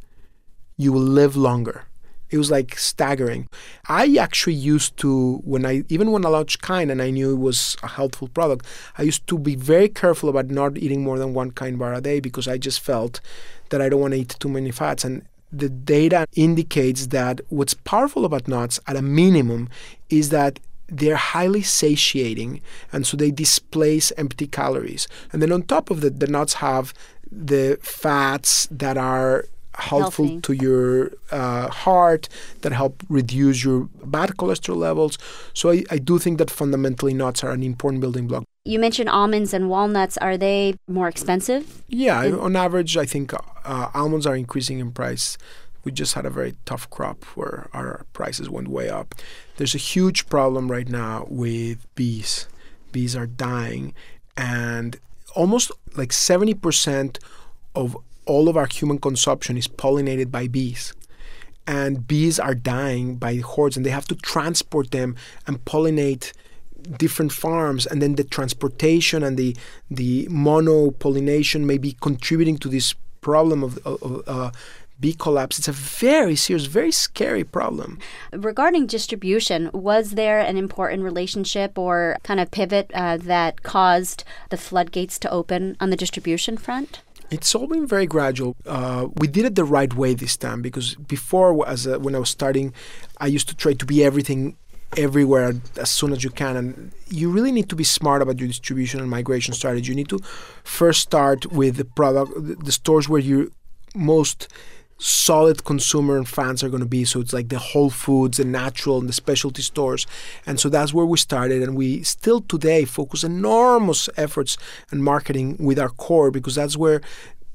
you 0.78 0.94
will 0.94 1.02
live 1.02 1.36
longer. 1.36 1.87
It 2.30 2.38
was 2.38 2.52
like 2.52 2.78
staggering. 2.78 3.48
I 3.88 4.18
actually 4.18 4.56
used 4.56 4.98
to, 4.98 5.38
when 5.46 5.66
I 5.66 5.84
even 5.90 6.12
when 6.12 6.26
I 6.26 6.30
launched 6.30 6.62
Kind 6.62 6.92
and 6.92 7.02
I 7.02 7.10
knew 7.10 7.32
it 7.32 7.40
was 7.40 7.78
a 7.84 7.88
helpful 7.88 8.28
product, 8.28 8.66
I 8.98 9.04
used 9.04 9.28
to 9.28 9.38
be 9.38 9.56
very 9.56 9.90
careful 9.90 10.30
about 10.30 10.48
not 10.50 10.78
eating 10.78 11.04
more 11.04 11.18
than 11.18 11.34
one 11.34 11.52
Kind 11.52 11.80
bar 11.80 11.94
a 11.94 12.02
day 12.02 12.20
because 12.20 12.48
I 12.48 12.58
just 12.58 12.80
felt 12.80 13.22
that 13.70 13.82
I 13.82 13.90
don't 13.90 14.02
want 14.02 14.14
to 14.14 14.20
eat 14.20 14.36
too 14.40 14.50
many 14.50 14.72
fats. 14.72 15.04
And 15.04 15.26
the 15.52 15.70
data 15.70 16.28
indicates 16.36 17.08
that 17.08 17.42
what's 17.50 17.74
powerful 17.74 18.26
about 18.26 18.48
nuts, 18.48 18.80
at 18.88 18.96
a 18.96 19.02
minimum, 19.02 19.70
is 20.10 20.30
that 20.30 20.60
they're 20.90 21.16
highly 21.16 21.62
satiating 21.62 22.62
and 22.94 23.06
so 23.06 23.18
they 23.18 23.32
displace 23.32 24.12
empty 24.18 24.48
calories. 24.48 25.08
And 25.32 25.42
then 25.42 25.52
on 25.52 25.64
top 25.64 25.90
of 25.90 26.02
that, 26.02 26.20
the 26.20 26.28
nuts 26.28 26.56
have 26.56 26.94
the 27.30 27.78
fats 27.82 28.68
that 28.72 28.98
are 28.98 29.46
helpful 29.78 30.26
Healthy. 30.26 30.42
to 30.42 30.54
your 30.54 31.12
uh, 31.32 31.70
heart, 31.70 32.28
that 32.62 32.72
help 32.72 33.04
reduce 33.10 33.64
your 33.64 33.90
bad 34.04 34.32
cholesterol 34.32 34.78
levels. 34.78 35.18
So 35.54 35.72
I, 35.72 35.84
I 35.92 35.98
do 35.98 36.20
think 36.20 36.40
that 36.40 36.50
fundamentally 36.50 37.14
nuts 37.14 37.44
are 37.44 37.52
an 37.52 37.64
important 37.64 38.02
building 38.02 38.28
block. 38.28 38.44
You 38.66 38.80
mentioned 38.80 39.10
almonds 39.10 39.54
and 39.54 39.70
walnuts. 39.70 40.18
Are 40.18 40.38
they 40.38 40.76
more 40.88 41.08
expensive? 41.08 41.84
Yeah, 41.88 42.24
in- 42.24 42.40
on 42.40 42.56
average, 42.56 42.98
I 42.98 43.06
think 43.06 43.34
uh, 43.34 43.90
almonds 43.94 44.26
are 44.26 44.36
increasing 44.36 44.80
in 44.80 44.92
price. 44.92 45.38
We 45.84 45.92
just 45.92 46.16
had 46.16 46.26
a 46.26 46.30
very 46.30 46.56
tough 46.66 46.90
crop 46.90 47.24
where 47.36 47.70
our 47.72 48.06
prices 48.12 48.50
went 48.50 48.68
way 48.68 48.90
up. 48.90 49.16
There's 49.56 49.74
a 49.76 49.78
huge 49.78 50.28
problem 50.28 50.70
right 50.70 50.90
now 50.90 51.26
with 51.30 51.88
bees. 51.96 52.48
Bees 52.92 53.16
are 53.16 53.28
dying, 53.28 53.94
and 54.36 54.98
almost 55.34 55.72
like 55.96 56.10
70% 56.10 57.20
of 57.76 57.96
all 58.28 58.50
of 58.50 58.58
our 58.58 58.68
human 58.68 59.00
consumption 59.00 59.58
is 59.58 59.68
pollinated 59.68 60.32
by 60.32 60.48
bees. 60.48 60.94
And 61.66 62.08
bees 62.08 62.40
are 62.40 62.56
dying 62.56 63.16
by 63.16 63.38
hordes, 63.38 63.76
and 63.76 63.86
they 63.86 63.90
have 63.90 64.08
to 64.08 64.16
transport 64.16 64.92
them 64.92 65.16
and 65.46 65.64
pollinate 65.66 66.32
different 66.98 67.34
farms 67.34 67.86
and 67.86 68.02
then 68.02 68.16
the 68.16 68.24
transportation 68.24 69.24
and 69.24 69.36
the 69.36 69.56
the 69.92 70.28
mono 70.30 70.92
pollination 70.92 71.66
may 71.66 71.78
be 71.78 71.98
contributing 72.00 72.58
to 72.58 72.70
this 72.70 72.94
problem 73.20 73.64
of, 73.64 73.78
of 73.86 74.24
uh, 74.28 74.52
bee 75.00 75.14
collapse. 75.14 75.60
It's 75.60 75.68
a 75.68 75.74
very 75.74 76.36
serious, 76.36 76.66
very 76.66 76.92
scary 76.92 77.44
problem. 77.44 78.00
Regarding 78.32 78.88
distribution, 78.88 79.70
was 79.74 80.12
there 80.12 80.40
an 80.40 80.58
important 80.58 81.04
relationship 81.04 81.78
or 81.78 82.18
kind 82.24 82.40
of 82.40 82.52
pivot 82.52 82.90
uh, 82.94 83.18
that 83.18 83.64
caused 83.64 84.24
the 84.50 84.58
floodgates 84.58 85.20
to 85.20 85.30
open 85.30 85.78
on 85.80 85.90
the 85.90 85.98
distribution 85.98 86.58
front? 86.58 87.02
It's 87.30 87.54
all 87.54 87.68
been 87.68 87.86
very 87.88 88.08
gradual. 88.08 88.56
Uh, 88.66 89.08
we 89.18 89.28
did 89.28 89.46
it 89.46 89.56
the 89.56 89.66
right 89.66 89.94
way 89.94 90.14
this 90.14 90.38
time 90.38 90.62
because 90.62 90.96
before, 90.96 91.68
as 91.68 91.86
a, 91.86 92.00
when 92.00 92.16
I 92.16 92.20
was 92.20 92.30
starting, 92.30 92.74
I 93.18 93.28
used 93.28 93.50
to 93.50 93.56
try 93.56 93.74
to 93.74 93.86
be 93.86 94.04
everything 94.04 94.56
everywhere 94.96 95.54
as 95.78 95.92
soon 95.92 96.14
as 96.14 96.24
you 96.24 96.30
can 96.30 96.56
and 96.56 96.94
you 97.10 97.30
really 97.30 97.52
need 97.52 97.68
to 97.68 97.76
be 97.76 97.84
smart 97.84 98.22
about 98.22 98.40
your 98.40 98.48
distribution 98.48 99.02
and 99.02 99.10
migration 99.10 99.54
strategy 99.54 99.90
you 99.90 99.96
need 99.96 100.08
to 100.08 100.18
first 100.64 101.02
start 101.02 101.46
with 101.52 101.76
the 101.76 101.84
product 101.84 102.32
the 102.64 102.72
stores 102.72 103.10
where 103.10 103.20
you're 103.20 103.48
most 103.94 104.48
solid 105.00 105.64
consumer 105.64 106.18
and 106.18 106.28
fans 106.28 106.64
are 106.64 106.70
going 106.70 106.82
to 106.82 106.88
be. 106.88 107.06
So 107.06 107.20
it's 107.20 107.34
like 107.34 107.50
the 107.50 107.60
Whole 107.60 107.90
Foods, 107.90 108.38
the 108.38 108.46
natural, 108.46 109.00
and 109.00 109.08
the 109.08 109.14
specialty 109.14 109.62
stores. 109.62 110.08
And 110.46 110.60
so 110.60 110.70
that's 110.70 110.94
where 110.94 111.06
we 111.06 111.18
started. 111.18 111.62
And 111.62 111.76
we 111.76 112.04
still 112.04 112.42
today 112.42 112.86
focus 112.86 113.24
enormous 113.24 114.10
efforts 114.18 114.58
and 114.92 115.04
marketing 115.04 115.58
with 115.60 115.80
our 115.80 115.90
core 115.90 116.32
because 116.32 116.56
that's 116.56 116.78
where 116.78 117.02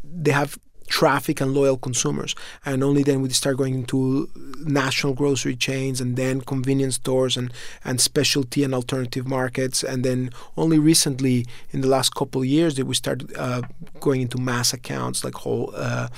they 0.05 0.33
have 0.33 0.59
traffic 0.93 1.41
and 1.41 1.55
loyal 1.55 1.79
consumers. 1.79 2.35
And 2.67 2.85
only 2.85 3.03
then 3.03 3.23
we 3.23 3.31
start 3.31 3.57
going 3.57 3.75
into 3.75 4.29
national 4.59 5.15
grocery 5.15 5.57
chains 5.57 6.03
and 6.03 6.17
then 6.17 6.43
convenience 6.43 6.97
stores 6.97 7.35
and, 7.39 7.51
and 7.83 7.99
specialty 7.99 8.63
and 8.63 8.75
alternative 8.75 9.27
markets. 9.27 9.83
And 9.83 10.05
then 10.05 10.31
only 10.59 10.79
recently, 10.79 11.47
in 11.71 11.81
the 11.81 11.89
last 11.89 12.15
couple 12.15 12.45
years, 12.45 12.75
did 12.75 12.87
we 12.87 12.95
start 12.95 13.23
uh, 13.39 13.63
going 14.01 14.21
into 14.21 14.39
mass 14.39 14.75
accounts 14.75 15.25
like 15.25 15.35
whole. 15.35 15.73
Uh, 15.75 16.09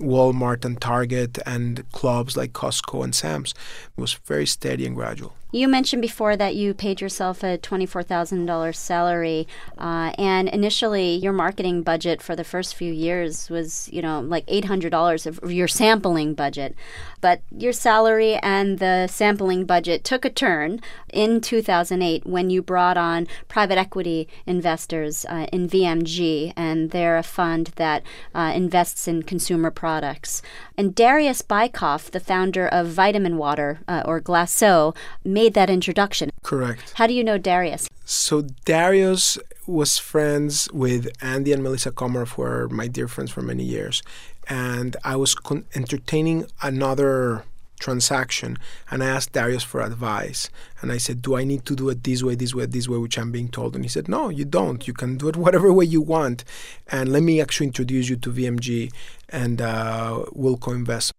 Walmart 0.00 0.64
and 0.64 0.80
Target 0.80 1.38
and 1.46 1.88
clubs 1.92 2.36
like 2.36 2.52
Costco 2.54 3.04
and 3.04 3.14
Sam's. 3.14 3.54
It 3.96 4.00
was 4.00 4.14
very 4.14 4.46
steady 4.46 4.84
and 4.84 4.96
gradual. 4.96 5.36
You 5.54 5.68
mentioned 5.68 6.00
before 6.00 6.34
that 6.34 6.54
you 6.54 6.72
paid 6.72 7.02
yourself 7.02 7.42
a 7.42 7.58
$24,000 7.58 8.74
salary, 8.74 9.46
uh, 9.76 10.12
and 10.16 10.48
initially 10.48 11.16
your 11.16 11.34
marketing 11.34 11.82
budget 11.82 12.22
for 12.22 12.34
the 12.34 12.42
first 12.42 12.74
few 12.74 12.90
years 12.90 13.50
was, 13.50 13.86
you 13.92 14.00
know, 14.00 14.20
like 14.20 14.46
$800 14.46 15.26
of 15.26 15.52
your 15.52 15.68
sampling 15.68 16.32
budget. 16.32 16.74
But 17.20 17.42
your 17.50 17.74
salary 17.74 18.36
and 18.36 18.78
the 18.78 19.06
sampling 19.08 19.66
budget 19.66 20.04
took 20.04 20.24
a 20.24 20.30
turn 20.30 20.80
in 21.12 21.42
2008 21.42 22.24
when 22.24 22.48
you 22.48 22.62
brought 22.62 22.96
on 22.96 23.28
private 23.48 23.76
equity 23.76 24.28
investors 24.46 25.26
uh, 25.28 25.48
in 25.52 25.68
VMG, 25.68 26.54
and 26.56 26.92
they're 26.92 27.18
a 27.18 27.22
fund 27.22 27.72
that 27.76 28.02
uh, 28.34 28.52
invests 28.54 29.06
in 29.06 29.22
consumer 29.22 29.70
products. 29.70 30.40
And 30.76 30.94
Darius 30.94 31.42
Bikoff, 31.42 32.10
the 32.10 32.20
founder 32.20 32.66
of 32.66 32.88
Vitamin 32.88 33.36
Water 33.36 33.80
uh, 33.86 34.02
or 34.04 34.20
Glacéau, 34.20 34.96
made 35.24 35.54
that 35.54 35.70
introduction. 35.70 36.30
Correct. 36.42 36.92
How 36.96 37.06
do 37.06 37.14
you 37.14 37.24
know 37.24 37.38
Darius? 37.38 37.88
So 38.04 38.42
Darius 38.64 39.38
was 39.66 39.98
friends 39.98 40.68
with 40.72 41.08
Andy 41.20 41.52
and 41.52 41.62
Melissa 41.62 41.92
Comer, 41.92 42.24
who 42.24 42.42
are 42.42 42.68
my 42.68 42.88
dear 42.88 43.08
friends 43.08 43.30
for 43.30 43.42
many 43.42 43.62
years, 43.62 44.02
and 44.48 44.96
I 45.04 45.16
was 45.16 45.34
con- 45.34 45.64
entertaining 45.74 46.46
another 46.62 47.44
transaction 47.82 48.56
and 48.90 49.02
I 49.02 49.08
asked 49.16 49.32
Darius 49.32 49.64
for 49.64 49.80
advice 49.82 50.48
and 50.80 50.90
I 50.90 50.98
said 50.98 51.20
do 51.20 51.36
I 51.36 51.44
need 51.44 51.66
to 51.66 51.74
do 51.74 51.88
it 51.90 52.04
this 52.04 52.22
way 52.22 52.34
this 52.34 52.54
way 52.54 52.66
this 52.66 52.88
way 52.88 52.98
which 52.98 53.18
I'm 53.18 53.32
being 53.32 53.48
told? 53.48 53.74
And 53.74 53.84
he 53.84 53.88
said 53.88 54.08
no 54.08 54.28
you 54.30 54.46
don't. 54.46 54.86
You 54.88 54.94
can 54.94 55.18
do 55.18 55.28
it 55.28 55.36
whatever 55.44 55.72
way 55.72 55.84
you 55.84 56.00
want 56.00 56.44
and 56.86 57.12
let 57.12 57.22
me 57.22 57.40
actually 57.40 57.66
introduce 57.66 58.08
you 58.08 58.16
to 58.16 58.30
VMG 58.30 58.90
and 59.28 59.60
uh, 59.60 60.24
we'll 60.32 60.56
co-invest. 60.56 61.12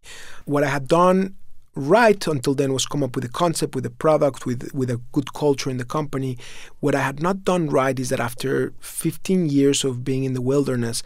What 0.45 0.63
I 0.63 0.69
had 0.69 0.87
done 0.87 1.35
right 1.75 2.27
until 2.27 2.53
then 2.53 2.71
was 2.71 2.85
come 2.85 3.03
up 3.03 3.15
with 3.15 3.25
a 3.25 3.29
concept, 3.29 3.73
with 3.75 3.85
a 3.85 3.89
product, 3.89 4.45
with 4.45 4.73
with 4.73 4.89
a 4.89 5.01
good 5.11 5.33
culture 5.33 5.69
in 5.69 5.77
the 5.77 5.85
company. 5.85 6.37
What 6.79 6.95
I 6.95 7.01
had 7.01 7.21
not 7.21 7.43
done 7.43 7.69
right 7.69 7.97
is 7.99 8.09
that 8.09 8.19
after 8.19 8.73
15 8.79 9.49
years 9.49 9.83
of 9.83 10.03
being 10.03 10.23
in 10.23 10.33
the 10.33 10.41
wilderness, 10.41 11.03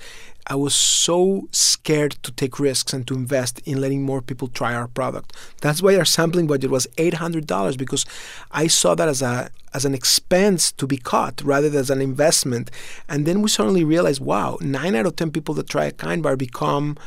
I 0.49 0.55
was 0.55 0.73
so 0.73 1.49
scared 1.51 2.12
to 2.23 2.31
take 2.31 2.57
risks 2.60 2.93
and 2.93 3.05
to 3.07 3.13
invest 3.13 3.60
in 3.65 3.81
letting 3.81 4.03
more 4.03 4.21
people 4.21 4.47
try 4.47 4.73
our 4.73 4.88
product. 4.88 5.33
That's 5.62 5.81
why 5.81 5.95
our 5.97 6.05
sampling 6.05 6.47
budget 6.47 6.71
was 6.71 6.88
$800 6.97 7.77
because 7.77 8.05
I 8.51 8.67
saw 8.67 8.95
that 8.95 9.10
as 9.10 9.21
a 9.21 9.51
as 9.73 9.86
an 9.86 9.93
expense 9.93 10.71
to 10.71 10.88
be 10.88 10.97
cut 10.97 11.41
rather 11.43 11.69
than 11.69 11.81
as 11.81 11.89
an 11.89 12.01
investment. 12.01 12.71
And 13.07 13.25
then 13.25 13.41
we 13.41 13.49
suddenly 13.49 13.83
realized, 13.83 14.21
wow, 14.21 14.57
nine 14.62 14.95
out 14.95 15.05
of 15.05 15.17
ten 15.17 15.29
people 15.29 15.53
that 15.55 15.69
try 15.69 15.86
a 15.86 15.91
kind 15.91 16.23
bar 16.23 16.36
become 16.36 16.97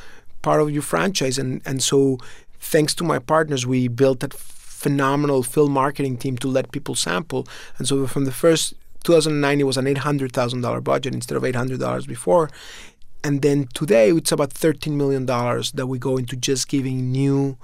part 0.43 0.61
of 0.61 0.71
your 0.71 0.83
franchise, 0.83 1.39
and 1.39 1.63
and 1.65 1.83
so 1.83 2.19
thanks 2.61 2.95
to 2.97 3.05
my 3.05 3.19
partners, 3.19 3.67
we 3.67 3.89
built 3.89 4.21
that 4.21 4.35
phenomenal 4.35 5.43
field 5.43 5.71
marketing 5.71 6.17
team 6.17 6.37
to 6.39 6.49
let 6.49 6.73
people 6.73 6.95
sample. 6.95 7.47
And 7.79 7.89
so 7.89 8.07
from 8.07 8.25
the 8.25 8.33
first 8.33 8.75
2009, 9.05 9.61
it 9.61 9.65
was 9.65 9.77
an 9.77 9.87
$800,000 9.87 10.85
budget 10.85 11.15
instead 11.15 11.37
of 11.37 11.43
$800 11.43 12.07
before. 12.07 12.51
And 13.23 13.43
then 13.43 13.69
today, 13.75 14.11
it's 14.11 14.33
about 14.33 14.51
$13 14.51 14.93
million 14.93 15.27
that 15.27 15.87
we 15.87 15.99
go 15.99 16.17
into 16.17 16.37
just 16.37 16.69
giving 16.69 17.13
new 17.13 17.59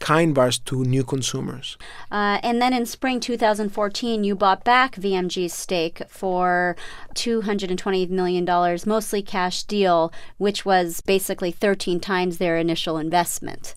kind 0.00 0.34
bars 0.34 0.58
to 0.58 0.82
new 0.84 1.04
consumers. 1.04 1.78
Uh, 2.10 2.38
and 2.42 2.60
then 2.60 2.72
in 2.72 2.84
spring 2.84 3.20
2014, 3.20 4.24
you 4.24 4.34
bought 4.34 4.64
back 4.64 4.96
VMG's 4.96 5.52
stake 5.52 6.02
for 6.08 6.76
$220 7.14 8.10
million, 8.10 8.78
mostly 8.86 9.22
cash 9.22 9.62
deal, 9.62 10.12
which 10.38 10.64
was 10.64 11.00
basically 11.00 11.50
13 11.50 12.00
times 12.00 12.38
their 12.38 12.56
initial 12.56 12.98
investment 12.98 13.74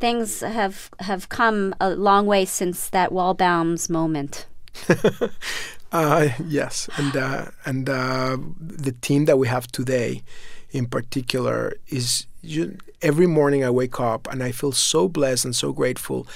things 0.00 0.40
have 0.40 0.90
have 1.00 1.28
come 1.28 1.74
a 1.80 1.90
long 1.90 2.26
way 2.26 2.44
since 2.44 2.88
that 2.90 3.10
Waldbaum's 3.10 3.88
moment. 3.88 4.46
uh, 5.92 6.28
yes, 6.46 6.88
and 6.96 7.16
uh, 7.16 7.46
and 7.64 7.88
uh, 7.88 8.36
the 8.60 8.92
team 8.92 9.24
that 9.24 9.38
we 9.38 9.48
have 9.48 9.66
today, 9.68 10.22
in 10.70 10.86
particular, 10.86 11.74
is 11.88 12.26
you, 12.42 12.76
every 13.02 13.26
morning 13.26 13.64
I 13.64 13.70
wake 13.70 13.98
up 14.00 14.28
and 14.30 14.42
I 14.42 14.52
feel 14.52 14.72
so 14.72 15.08
blessed 15.08 15.44
and 15.44 15.56
so 15.56 15.72
grateful 15.72 16.26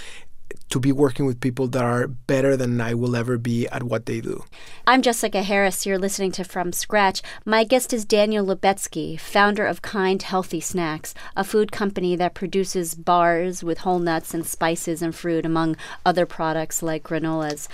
to 0.69 0.81
be 0.81 0.93
working 0.93 1.27
with 1.27 1.41
people 1.41 1.69
that 1.69 1.85
are 1.85 2.07
better 2.07 2.57
than 2.57 2.81
I 2.81 2.95
will 2.95 3.15
ever 3.15 3.37
be 3.37 3.69
at 3.69 3.83
what 3.83 4.07
they 4.07 4.21
do. 4.21 4.45
I'm 4.87 5.03
Jessica 5.03 5.43
Harris. 5.43 5.85
You're 5.85 5.99
listening 5.99 6.33
to 6.33 6.45
From 6.45 6.73
Scratch. 6.73 7.23
My 7.45 7.65
guest 7.65 7.93
is 7.93 8.05
Daniel 8.05 8.47
Lubetzky, 8.47 9.21
founder 9.21 9.67
of 9.67 9.83
Kind 9.83 10.23
Healthy 10.23 10.61
Snacks, 10.61 11.15
a 11.37 11.45
food 11.45 11.73
company 11.73 12.17
that 12.17 12.35
produces 12.35 12.95
bars 12.95 13.63
with 13.63 13.79
whole 13.79 13.99
nuts 13.99 14.33
and 14.33 14.47
spices 14.47 15.03
and 15.03 15.15
fruit, 15.15 15.45
among 15.45 15.77
other 16.07 16.27
products 16.27 16.83
like 16.83 17.03
granolas. 17.03 17.69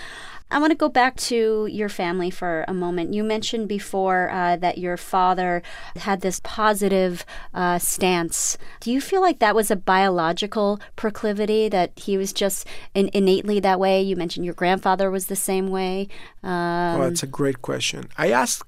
I 0.50 0.58
want 0.58 0.70
to 0.70 0.76
go 0.76 0.88
back 0.88 1.16
to 1.16 1.66
your 1.70 1.88
family 1.88 2.30
for 2.30 2.64
a 2.66 2.74
moment. 2.74 3.12
You 3.12 3.22
mentioned 3.22 3.68
before 3.68 4.30
uh, 4.30 4.56
that 4.56 4.78
your 4.78 4.96
father 4.96 5.62
had 5.96 6.22
this 6.22 6.40
positive 6.42 7.26
uh, 7.52 7.78
stance. 7.78 8.56
Do 8.80 8.90
you 8.90 9.00
feel 9.00 9.20
like 9.20 9.40
that 9.40 9.54
was 9.54 9.70
a 9.70 9.76
biological 9.76 10.80
proclivity, 10.96 11.68
that 11.68 11.92
he 11.96 12.16
was 12.16 12.32
just 12.32 12.66
in- 12.94 13.10
innately 13.12 13.60
that 13.60 13.78
way? 13.78 14.00
You 14.00 14.16
mentioned 14.16 14.46
your 14.46 14.54
grandfather 14.54 15.10
was 15.10 15.26
the 15.26 15.36
same 15.36 15.68
way. 15.68 16.08
Um, 16.42 17.00
that's 17.00 17.22
a 17.22 17.26
great 17.26 17.60
question. 17.60 18.08
I 18.16 18.30
ask 18.30 18.66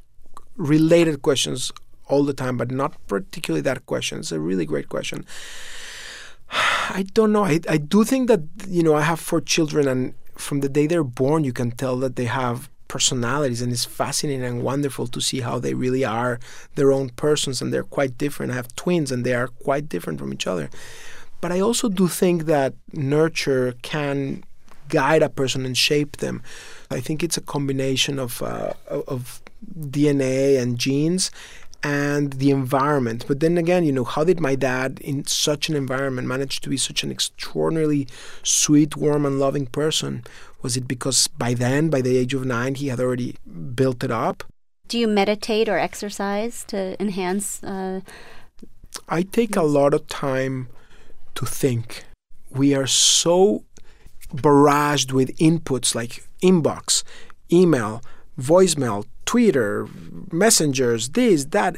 related 0.56 1.22
questions 1.22 1.72
all 2.08 2.24
the 2.24 2.34
time, 2.34 2.58
but 2.58 2.70
not 2.70 2.94
particularly 3.06 3.62
that 3.62 3.86
question. 3.86 4.18
It's 4.18 4.32
a 4.32 4.40
really 4.40 4.66
great 4.66 4.88
question. 4.90 5.24
I 6.50 7.06
don't 7.14 7.32
know. 7.32 7.44
I, 7.44 7.60
I 7.68 7.78
do 7.78 8.04
think 8.04 8.28
that, 8.28 8.40
you 8.68 8.82
know, 8.82 8.94
I 8.94 9.02
have 9.02 9.20
four 9.20 9.40
children 9.40 9.88
and 9.88 10.14
from 10.40 10.60
the 10.60 10.68
day 10.68 10.86
they're 10.86 11.04
born, 11.04 11.44
you 11.44 11.52
can 11.52 11.70
tell 11.70 11.96
that 11.98 12.16
they 12.16 12.24
have 12.24 12.68
personalities, 12.88 13.62
and 13.62 13.72
it's 13.72 13.84
fascinating 13.84 14.44
and 14.44 14.62
wonderful 14.62 15.06
to 15.06 15.20
see 15.20 15.40
how 15.40 15.58
they 15.58 15.74
really 15.74 16.04
are 16.04 16.40
their 16.74 16.92
own 16.92 17.10
persons, 17.10 17.62
and 17.62 17.72
they're 17.72 17.84
quite 17.84 18.18
different. 18.18 18.52
I 18.52 18.56
have 18.56 18.74
twins, 18.74 19.12
and 19.12 19.24
they 19.24 19.34
are 19.34 19.48
quite 19.48 19.88
different 19.88 20.18
from 20.18 20.32
each 20.32 20.46
other. 20.46 20.68
But 21.40 21.52
I 21.52 21.60
also 21.60 21.88
do 21.88 22.08
think 22.08 22.44
that 22.46 22.74
nurture 22.92 23.74
can 23.82 24.44
guide 24.88 25.22
a 25.22 25.28
person 25.28 25.64
and 25.64 25.76
shape 25.76 26.16
them. 26.16 26.42
I 26.90 27.00
think 27.00 27.22
it's 27.22 27.36
a 27.36 27.40
combination 27.40 28.18
of 28.18 28.42
uh, 28.42 28.72
of 28.88 29.40
DNA 29.78 30.60
and 30.60 30.78
genes 30.78 31.30
and 31.82 32.34
the 32.34 32.50
environment. 32.50 33.24
But 33.26 33.40
then 33.40 33.56
again, 33.56 33.84
you 33.84 33.92
know, 33.92 34.04
how 34.04 34.24
did 34.24 34.40
my 34.40 34.54
dad, 34.54 35.00
in 35.00 35.26
such 35.26 35.68
an 35.68 35.76
environment, 35.76 36.28
manage 36.28 36.60
to 36.60 36.68
be 36.68 36.76
such 36.76 37.02
an 37.02 37.10
extraordinarily 37.10 38.06
sweet, 38.42 38.96
warm, 38.96 39.24
and 39.24 39.38
loving 39.38 39.66
person? 39.66 40.24
Was 40.62 40.76
it 40.76 40.86
because 40.86 41.26
by 41.26 41.54
then, 41.54 41.88
by 41.88 42.02
the 42.02 42.16
age 42.16 42.34
of 42.34 42.44
nine, 42.44 42.74
he 42.74 42.88
had 42.88 43.00
already 43.00 43.36
built 43.74 44.04
it 44.04 44.10
up? 44.10 44.44
Do 44.88 44.98
you 44.98 45.08
meditate 45.08 45.68
or 45.68 45.78
exercise 45.78 46.64
to 46.64 47.00
enhance? 47.00 47.62
Uh, 47.62 48.00
I 49.08 49.22
take 49.22 49.56
a 49.56 49.62
lot 49.62 49.94
of 49.94 50.06
time 50.08 50.68
to 51.36 51.46
think. 51.46 52.04
We 52.50 52.74
are 52.74 52.88
so 52.88 53.64
barraged 54.34 55.12
with 55.12 55.36
inputs 55.38 55.94
like 55.94 56.24
inbox, 56.42 57.04
email, 57.52 58.02
voicemail, 58.38 59.06
Twitter, 59.30 59.86
messengers, 60.32 61.10
this, 61.10 61.44
that. 61.56 61.76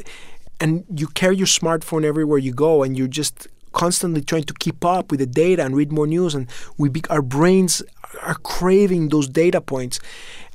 And 0.58 0.86
you 0.96 1.06
carry 1.08 1.36
your 1.36 1.46
smartphone 1.46 2.02
everywhere 2.02 2.38
you 2.38 2.50
go, 2.50 2.82
and 2.82 2.96
you're 2.96 3.06
just 3.06 3.46
constantly 3.72 4.22
trying 4.22 4.44
to 4.44 4.54
keep 4.54 4.82
up 4.86 5.10
with 5.10 5.20
the 5.20 5.26
data 5.26 5.62
and 5.62 5.76
read 5.76 5.92
more 5.92 6.06
news. 6.06 6.34
And 6.34 6.48
we 6.78 6.88
be, 6.88 7.02
our 7.10 7.20
brains 7.20 7.82
are 8.22 8.36
craving 8.36 9.10
those 9.10 9.28
data 9.28 9.60
points. 9.60 10.00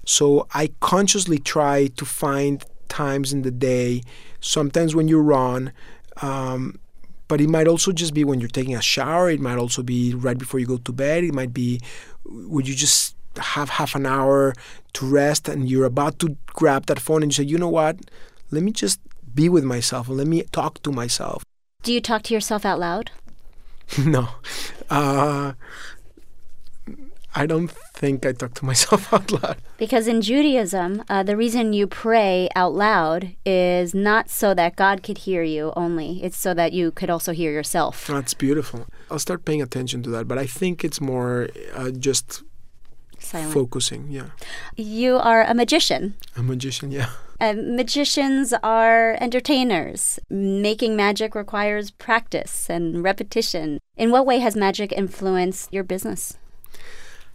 So 0.08 0.48
I 0.56 0.72
consciously 0.80 1.38
try 1.38 1.86
to 1.98 2.04
find 2.04 2.66
times 2.90 3.32
in 3.32 3.44
the 3.44 3.52
day, 3.52 4.02
sometimes 4.40 4.96
when 4.96 5.08
you 5.08 5.20
run, 5.20 5.74
um, 6.24 6.80
but 7.28 7.40
it 7.42 7.48
might 7.48 7.68
also 7.68 7.92
just 7.92 8.16
be 8.16 8.24
when 8.24 8.40
you're 8.40 8.50
taking 8.50 8.74
a 8.74 8.82
shower. 8.82 9.30
It 9.30 9.40
might 9.40 9.60
also 9.60 9.84
be 9.84 10.16
right 10.16 10.38
before 10.38 10.60
you 10.60 10.66
go 10.66 10.78
to 10.78 10.92
bed. 10.92 11.24
It 11.24 11.34
might 11.36 11.54
be 11.54 11.80
would 12.26 12.68
you 12.68 12.74
just 12.74 13.17
have 13.38 13.70
half 13.70 13.96
an 13.96 14.06
hour 14.06 14.54
to 14.94 15.06
rest 15.06 15.48
and 15.48 15.70
you're 15.70 15.86
about 15.86 16.20
to 16.20 16.38
grab 16.48 16.86
that 16.88 17.00
phone 17.00 17.24
and 17.24 17.32
you 17.32 17.44
say, 17.44 17.50
you 17.50 17.58
know 17.58 17.70
what? 17.70 18.00
Let 18.52 18.64
me 18.64 18.72
just 18.72 19.00
be 19.34 19.50
with 19.50 19.64
myself 19.64 20.08
and 20.08 20.18
let 20.18 20.28
me 20.28 20.44
talk 20.52 20.82
to 20.84 20.92
myself. 20.92 21.44
Do 21.84 21.94
you 21.94 22.02
talk 22.02 22.24
to 22.24 22.34
yourself 22.34 22.66
out 22.66 22.80
loud? 22.80 23.12
no. 24.06 24.30
Uh, 24.90 25.54
I 27.38 27.46
don't 27.46 27.70
think 27.94 28.26
I 28.26 28.32
talk 28.32 28.56
to 28.56 28.66
myself 28.66 29.14
out 29.14 29.32
loud. 29.32 29.58
Because 29.78 30.08
in 30.08 30.22
Judaism, 30.22 31.04
uh, 31.08 31.22
the 31.22 31.38
reason 31.38 31.72
you 31.72 31.86
pray 31.86 32.50
out 32.56 32.74
loud 32.74 33.36
is 33.46 33.94
not 33.94 34.32
so 34.32 34.56
that 34.56 34.76
God 34.76 35.04
could 35.04 35.20
hear 35.20 35.44
you 35.44 35.72
only, 35.76 36.24
it's 36.24 36.38
so 36.38 36.56
that 36.56 36.74
you 36.74 36.92
could 36.92 37.12
also 37.12 37.34
hear 37.34 37.52
yourself. 37.52 38.08
That's 38.08 38.34
beautiful. 38.34 38.88
I'll 39.12 39.20
start 39.20 39.46
paying 39.46 39.62
attention 39.62 40.02
to 40.04 40.10
that, 40.10 40.28
but 40.28 40.40
I 40.40 40.48
think 40.48 40.84
it's 40.84 41.00
more 41.00 41.50
uh, 41.76 41.92
just 41.92 42.42
Silent. 43.28 43.54
focusing. 43.54 44.08
Yeah. 44.10 44.28
You 44.76 45.18
are 45.18 45.44
a 45.44 45.54
magician. 45.54 46.16
A 46.36 46.44
magician, 46.44 46.92
yeah. 46.92 47.10
Uh, 47.40 47.54
magicians 47.58 48.54
are 48.64 49.18
entertainers. 49.20 50.20
Making 50.30 50.96
magic 50.96 51.36
requires 51.36 51.92
practice 51.92 52.70
and 52.70 53.04
repetition. 53.04 53.80
In 53.98 54.12
what 54.12 54.26
way 54.26 54.40
has 54.40 54.56
magic 54.56 54.92
influenced 54.92 55.74
your 55.74 55.84
business? 55.84 56.38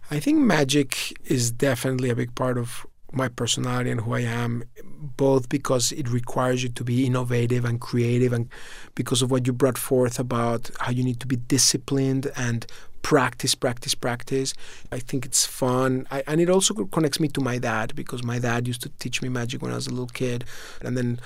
I 0.09 0.19
think 0.19 0.39
magic 0.39 1.13
is 1.25 1.51
definitely 1.51 2.09
a 2.09 2.15
big 2.15 2.35
part 2.35 2.57
of 2.57 2.85
my 3.13 3.27
personality 3.27 3.91
and 3.91 4.01
who 4.01 4.13
I 4.13 4.21
am, 4.21 4.63
both 4.83 5.47
because 5.47 5.91
it 5.91 6.09
requires 6.09 6.63
you 6.63 6.69
to 6.69 6.83
be 6.83 7.05
innovative 7.05 7.63
and 7.63 7.79
creative, 7.79 8.33
and 8.33 8.49
because 8.95 9.21
of 9.21 9.31
what 9.31 9.45
you 9.45 9.53
brought 9.53 9.77
forth 9.77 10.19
about 10.19 10.71
how 10.79 10.91
you 10.91 11.03
need 11.03 11.19
to 11.19 11.27
be 11.27 11.35
disciplined 11.35 12.31
and 12.35 12.65
practice, 13.03 13.53
practice, 13.53 13.93
practice. 13.93 14.55
I 14.91 14.97
think 14.97 15.25
it's 15.25 15.45
fun. 15.45 16.07
I, 16.09 16.23
and 16.25 16.41
it 16.41 16.49
also 16.49 16.73
connects 16.85 17.19
me 17.19 17.27
to 17.29 17.41
my 17.41 17.59
dad 17.59 17.95
because 17.95 18.23
my 18.23 18.39
dad 18.39 18.67
used 18.67 18.81
to 18.81 18.89
teach 18.97 19.21
me 19.21 19.29
magic 19.29 19.61
when 19.61 19.71
I 19.71 19.75
was 19.75 19.85
a 19.85 19.91
little 19.91 20.07
kid. 20.07 20.45
And 20.81 20.97
then 20.97 21.19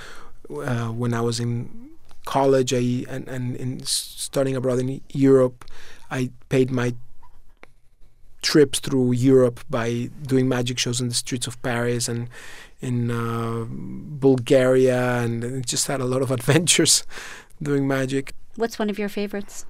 uh, 0.50 0.88
when 0.88 1.14
I 1.14 1.22
was 1.22 1.40
in 1.40 1.92
college 2.26 2.74
I, 2.74 3.06
and, 3.08 3.28
and 3.30 3.56
in 3.56 3.84
studying 3.86 4.58
abroad 4.58 4.80
in 4.80 5.02
Europe, 5.14 5.64
I 6.12 6.32
paid 6.50 6.70
my 6.72 6.94
trips 8.42 8.80
through 8.80 9.14
Europe 9.14 9.62
by 9.70 10.10
doing 10.24 10.50
magic 10.50 10.78
shows 10.80 11.00
in 11.00 11.08
the 11.08 11.14
streets 11.14 11.48
of 11.48 11.62
Paris 11.62 12.10
and 12.10 12.30
in 12.80 13.10
uh, 13.10 13.66
Bulgaria, 13.68 15.20
and 15.24 15.66
just 15.66 15.88
had 15.88 16.00
a 16.00 16.06
lot 16.06 16.22
of 16.22 16.30
adventures 16.38 17.06
doing 17.62 17.88
magic. 17.88 18.34
What's 18.56 18.78
one 18.78 18.90
of 18.90 19.00
your 19.00 19.10
favorites? 19.10 19.66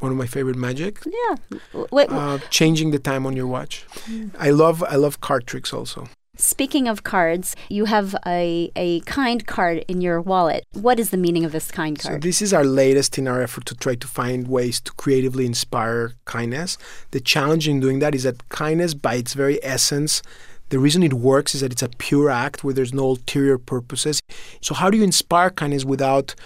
One 0.00 0.12
of 0.12 0.18
my 0.18 0.26
favorite 0.26 0.56
magic. 0.56 1.00
Yeah. 1.06 1.58
Wait, 1.90 2.10
uh, 2.10 2.38
changing 2.50 2.90
the 2.90 2.98
time 2.98 3.26
on 3.26 3.36
your 3.36 3.46
watch. 3.46 3.84
Mm. 4.06 4.30
I 4.38 4.50
love 4.50 4.82
I 4.84 4.96
love 4.96 5.20
card 5.20 5.46
tricks 5.46 5.72
also. 5.72 6.08
Speaking 6.40 6.86
of 6.86 7.02
cards, 7.02 7.56
you 7.68 7.86
have 7.86 8.14
a, 8.24 8.70
a 8.76 9.00
kind 9.00 9.44
card 9.44 9.84
in 9.88 10.00
your 10.00 10.20
wallet. 10.20 10.62
What 10.72 11.00
is 11.00 11.10
the 11.10 11.16
meaning 11.16 11.44
of 11.44 11.50
this 11.50 11.72
kind 11.72 11.98
card? 11.98 12.22
So, 12.22 12.28
this 12.28 12.40
is 12.40 12.54
our 12.54 12.64
latest 12.64 13.18
in 13.18 13.26
our 13.26 13.42
effort 13.42 13.64
to 13.66 13.74
try 13.74 13.96
to 13.96 14.06
find 14.06 14.46
ways 14.46 14.80
to 14.82 14.92
creatively 14.92 15.46
inspire 15.46 16.12
kindness. 16.26 16.78
The 17.10 17.18
challenge 17.18 17.66
in 17.66 17.80
doing 17.80 17.98
that 17.98 18.14
is 18.14 18.22
that 18.22 18.48
kindness, 18.50 18.94
by 18.94 19.16
its 19.16 19.34
very 19.34 19.58
essence, 19.64 20.22
the 20.68 20.78
reason 20.78 21.02
it 21.02 21.14
works 21.14 21.56
is 21.56 21.62
that 21.62 21.72
it's 21.72 21.82
a 21.82 21.88
pure 21.88 22.30
act 22.30 22.62
where 22.62 22.74
there's 22.74 22.94
no 22.94 23.06
ulterior 23.06 23.58
purposes. 23.58 24.20
So, 24.60 24.76
how 24.76 24.90
do 24.90 24.96
you 24.96 25.02
inspire 25.02 25.50
kindness 25.50 25.84
without 25.84 26.36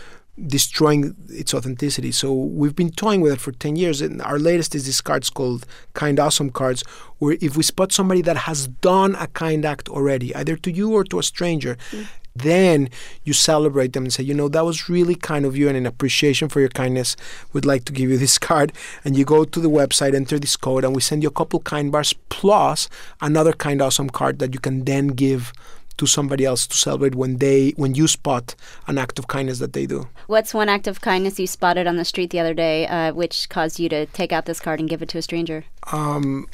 destroying 0.46 1.14
its 1.28 1.52
authenticity. 1.52 2.10
So 2.10 2.32
we've 2.32 2.74
been 2.74 2.90
toying 2.90 3.20
with 3.20 3.34
it 3.34 3.40
for 3.40 3.52
10 3.52 3.76
years. 3.76 4.00
And 4.00 4.22
our 4.22 4.38
latest 4.38 4.74
is 4.74 4.86
these 4.86 5.00
cards 5.00 5.28
called 5.28 5.66
Kind 5.94 6.18
Awesome 6.18 6.50
cards, 6.50 6.82
where 7.18 7.36
if 7.40 7.56
we 7.56 7.62
spot 7.62 7.92
somebody 7.92 8.22
that 8.22 8.38
has 8.38 8.68
done 8.68 9.14
a 9.16 9.26
kind 9.28 9.64
act 9.64 9.88
already, 9.88 10.34
either 10.34 10.56
to 10.56 10.72
you 10.72 10.92
or 10.92 11.04
to 11.04 11.18
a 11.18 11.22
stranger, 11.22 11.76
mm. 11.90 12.06
then 12.34 12.88
you 13.24 13.34
celebrate 13.34 13.92
them 13.92 14.04
and 14.04 14.12
say, 14.12 14.22
you 14.22 14.32
know, 14.32 14.48
that 14.48 14.64
was 14.64 14.88
really 14.88 15.14
kind 15.14 15.44
of 15.44 15.54
you 15.54 15.68
and 15.68 15.76
in 15.76 15.84
appreciation 15.84 16.48
for 16.48 16.60
your 16.60 16.70
kindness, 16.70 17.14
we'd 17.52 17.66
like 17.66 17.84
to 17.84 17.92
give 17.92 18.10
you 18.10 18.16
this 18.24 18.38
card. 18.38 18.72
And 19.04 19.14
you 19.14 19.26
go 19.26 19.44
to 19.44 19.60
the 19.60 19.70
website, 19.70 20.14
enter 20.14 20.38
this 20.38 20.56
code, 20.56 20.82
and 20.82 20.94
we 20.94 21.02
send 21.02 21.22
you 21.22 21.28
a 21.28 21.32
couple 21.32 21.60
kind 21.60 21.92
bars 21.92 22.14
plus 22.30 22.88
another 23.20 23.52
Kind 23.52 23.82
Awesome 23.82 24.08
card 24.08 24.38
that 24.38 24.54
you 24.54 24.60
can 24.60 24.84
then 24.86 25.08
give 25.08 25.52
to 25.98 26.06
somebody 26.06 26.44
else 26.44 26.66
to 26.66 26.76
celebrate 26.76 27.14
when 27.14 27.38
they 27.38 27.70
when 27.76 27.94
you 27.94 28.06
spot 28.08 28.54
an 28.86 28.98
act 28.98 29.18
of 29.18 29.28
kindness 29.28 29.58
that 29.58 29.72
they 29.72 29.86
do. 29.86 30.08
What's 30.26 30.54
one 30.54 30.68
act 30.68 30.86
of 30.86 31.00
kindness 31.00 31.38
you 31.38 31.46
spotted 31.46 31.86
on 31.86 31.96
the 31.96 32.04
street 32.04 32.30
the 32.30 32.40
other 32.40 32.54
day, 32.54 32.86
uh, 32.86 33.12
which 33.12 33.48
caused 33.48 33.78
you 33.78 33.88
to 33.88 34.06
take 34.06 34.32
out 34.32 34.46
this 34.46 34.60
card 34.60 34.80
and 34.80 34.88
give 34.88 35.02
it 35.02 35.08
to 35.10 35.18
a 35.18 35.22
stranger? 35.22 35.64
Um, 35.92 36.46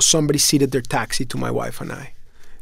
somebody 0.00 0.38
seated 0.38 0.72
their 0.72 0.80
taxi 0.80 1.24
to 1.26 1.38
my 1.38 1.50
wife 1.50 1.80
and 1.80 1.92
I. 1.92 2.12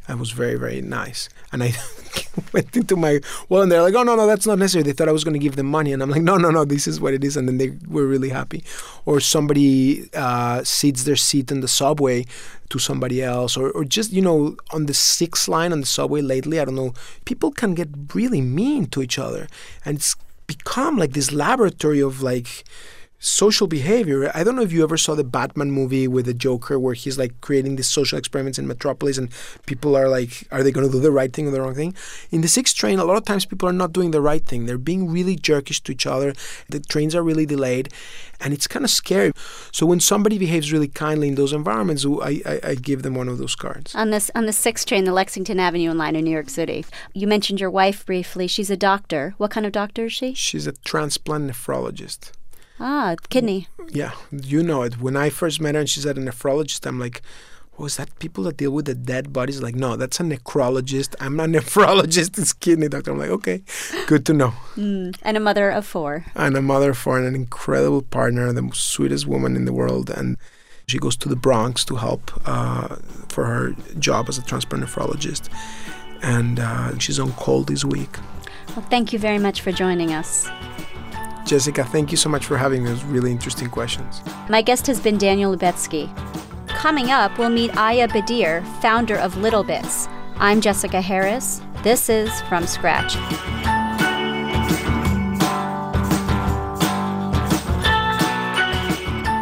That 0.08 0.18
was 0.18 0.30
very, 0.30 0.56
very 0.56 0.80
nice. 0.80 1.28
And 1.52 1.62
I 1.62 1.74
went 2.54 2.74
into 2.74 2.96
my 2.96 3.20
well, 3.50 3.60
and 3.60 3.70
they're 3.70 3.82
like, 3.82 3.94
"Oh 3.94 4.02
no, 4.02 4.16
no, 4.16 4.26
that's 4.26 4.46
not 4.46 4.58
necessary." 4.58 4.82
They 4.82 4.92
thought 4.92 5.06
I 5.08 5.12
was 5.12 5.22
going 5.22 5.34
to 5.34 5.38
give 5.38 5.56
them 5.56 5.66
money, 5.66 5.92
and 5.92 6.02
I'm 6.02 6.08
like, 6.08 6.22
"No, 6.22 6.38
no, 6.38 6.50
no, 6.50 6.64
this 6.64 6.86
is 6.86 6.98
what 6.98 7.12
it 7.12 7.22
is." 7.22 7.36
And 7.36 7.46
then 7.46 7.58
they 7.58 7.76
were 7.86 8.06
really 8.06 8.30
happy. 8.30 8.64
Or 9.04 9.20
somebody 9.20 10.08
uh, 10.14 10.64
seats 10.64 11.04
their 11.04 11.14
seat 11.16 11.52
in 11.52 11.60
the 11.60 11.68
subway 11.68 12.24
to 12.70 12.78
somebody 12.78 13.22
else, 13.22 13.54
or, 13.54 13.70
or 13.70 13.84
just 13.84 14.10
you 14.10 14.22
know 14.22 14.56
on 14.72 14.86
the 14.86 14.94
sixth 14.94 15.46
line 15.46 15.72
on 15.72 15.80
the 15.80 15.86
subway 15.86 16.22
lately. 16.22 16.58
I 16.58 16.64
don't 16.64 16.74
know. 16.74 16.94
People 17.26 17.50
can 17.50 17.74
get 17.74 17.90
really 18.14 18.40
mean 18.40 18.86
to 18.86 19.02
each 19.02 19.18
other, 19.18 19.46
and 19.84 19.98
it's 19.98 20.16
become 20.46 20.96
like 20.96 21.12
this 21.12 21.32
laboratory 21.32 22.00
of 22.00 22.22
like 22.22 22.64
social 23.18 23.66
behavior. 23.66 24.30
I 24.34 24.44
don't 24.44 24.54
know 24.54 24.62
if 24.62 24.72
you 24.72 24.84
ever 24.84 24.96
saw 24.96 25.14
the 25.14 25.24
Batman 25.24 25.70
movie 25.70 26.06
with 26.06 26.26
the 26.26 26.34
Joker 26.34 26.78
where 26.78 26.94
he's 26.94 27.18
like 27.18 27.40
creating 27.40 27.76
these 27.76 27.88
social 27.88 28.18
experiments 28.18 28.58
in 28.58 28.66
Metropolis 28.66 29.18
and 29.18 29.30
people 29.66 29.96
are 29.96 30.08
like, 30.08 30.46
are 30.52 30.62
they 30.62 30.70
going 30.70 30.86
to 30.86 30.92
do 30.92 31.00
the 31.00 31.10
right 31.10 31.32
thing 31.32 31.48
or 31.48 31.50
the 31.50 31.60
wrong 31.60 31.74
thing? 31.74 31.94
In 32.30 32.42
the 32.42 32.48
sixth 32.48 32.76
train, 32.76 32.98
a 32.98 33.04
lot 33.04 33.16
of 33.16 33.24
times 33.24 33.44
people 33.44 33.68
are 33.68 33.72
not 33.72 33.92
doing 33.92 34.12
the 34.12 34.20
right 34.20 34.44
thing. 34.44 34.66
They're 34.66 34.78
being 34.78 35.10
really 35.10 35.36
jerkish 35.36 35.82
to 35.84 35.92
each 35.92 36.06
other. 36.06 36.32
The 36.68 36.78
trains 36.80 37.14
are 37.14 37.22
really 37.22 37.46
delayed 37.46 37.92
and 38.40 38.54
it's 38.54 38.68
kind 38.68 38.84
of 38.84 38.90
scary. 38.90 39.32
So 39.72 39.84
when 39.84 39.98
somebody 39.98 40.38
behaves 40.38 40.72
really 40.72 40.88
kindly 40.88 41.28
in 41.28 41.34
those 41.34 41.52
environments, 41.52 42.06
I, 42.06 42.40
I, 42.46 42.60
I 42.62 42.74
give 42.76 43.02
them 43.02 43.14
one 43.14 43.28
of 43.28 43.38
those 43.38 43.56
cards. 43.56 43.94
On 43.96 44.10
this 44.10 44.30
on 44.36 44.46
the 44.46 44.52
sixth 44.52 44.86
train, 44.86 45.04
the 45.04 45.12
Lexington 45.12 45.58
Avenue 45.58 45.92
line 45.92 46.14
in 46.14 46.24
New 46.24 46.30
York 46.30 46.50
City, 46.50 46.84
you 47.14 47.26
mentioned 47.26 47.60
your 47.60 47.70
wife 47.70 48.06
briefly. 48.06 48.46
She's 48.46 48.70
a 48.70 48.76
doctor. 48.76 49.34
What 49.38 49.50
kind 49.50 49.66
of 49.66 49.72
doctor 49.72 50.04
is 50.04 50.12
she? 50.12 50.34
She's 50.34 50.68
a 50.68 50.72
transplant 50.72 51.50
nephrologist. 51.50 52.30
Ah, 52.80 53.16
kidney. 53.28 53.66
Yeah, 53.88 54.12
you 54.30 54.62
know 54.62 54.82
it. 54.82 55.00
When 55.00 55.16
I 55.16 55.30
first 55.30 55.60
met 55.60 55.74
her 55.74 55.80
and 55.80 55.90
she 55.90 56.00
said 56.00 56.16
a 56.16 56.20
nephrologist, 56.20 56.86
I'm 56.86 56.98
like, 56.98 57.22
was 57.76 57.96
that 57.96 58.18
people 58.18 58.44
that 58.44 58.56
deal 58.56 58.72
with 58.72 58.86
the 58.86 58.94
dead 58.94 59.32
bodies? 59.32 59.62
Like, 59.62 59.74
no, 59.74 59.96
that's 59.96 60.18
a 60.20 60.24
necrologist. 60.24 61.14
I'm 61.20 61.36
not 61.36 61.48
a 61.48 61.52
nephrologist. 61.58 62.38
It's 62.38 62.52
kidney 62.52 62.88
doctor. 62.88 63.12
I'm 63.12 63.18
like, 63.18 63.30
okay, 63.30 63.62
good 64.06 64.26
to 64.26 64.32
know. 64.32 64.52
Mm, 64.78 65.16
and 65.22 65.36
a 65.36 65.40
mother 65.40 65.70
of 65.70 65.84
four. 65.86 66.24
And 66.36 66.56
a 66.56 66.62
mother 66.62 66.90
of 66.90 66.98
four 66.98 67.18
and 67.18 67.26
an 67.26 67.34
incredible 67.34 68.02
partner, 68.02 68.52
the 68.52 68.70
sweetest 68.74 69.26
woman 69.26 69.56
in 69.56 69.64
the 69.64 69.72
world. 69.72 70.08
And 70.08 70.36
she 70.86 70.98
goes 70.98 71.16
to 71.16 71.28
the 71.28 71.34
Bronx 71.34 71.84
to 71.86 71.96
help 71.96 72.30
uh, 72.46 72.96
for 73.28 73.44
her 73.44 73.72
job 73.98 74.28
as 74.28 74.38
a 74.38 74.42
transplant 74.42 74.84
nephrologist. 74.84 75.48
And 76.22 76.60
uh, 76.60 76.96
she's 76.98 77.18
on 77.18 77.32
call 77.32 77.64
this 77.64 77.84
week. 77.84 78.16
Well, 78.76 78.86
thank 78.88 79.12
you 79.12 79.18
very 79.18 79.38
much 79.38 79.62
for 79.62 79.72
joining 79.72 80.12
us. 80.14 80.48
Jessica, 81.48 81.82
thank 81.82 82.10
you 82.10 82.18
so 82.18 82.28
much 82.28 82.44
for 82.44 82.58
having 82.58 82.84
those 82.84 83.02
really 83.04 83.32
interesting 83.32 83.70
questions. 83.70 84.20
My 84.50 84.60
guest 84.60 84.86
has 84.86 85.00
been 85.00 85.16
Daniel 85.16 85.56
Lubetzky. 85.56 86.14
Coming 86.66 87.10
up, 87.10 87.38
we'll 87.38 87.48
meet 87.48 87.74
Ayah 87.74 88.06
Bdeir, 88.06 88.62
founder 88.82 89.16
of 89.16 89.32
littleBits. 89.36 90.10
I'm 90.36 90.60
Jessica 90.60 91.00
Harris. 91.00 91.62
This 91.82 92.10
is 92.10 92.30
From 92.42 92.66
Scratch. 92.66 93.16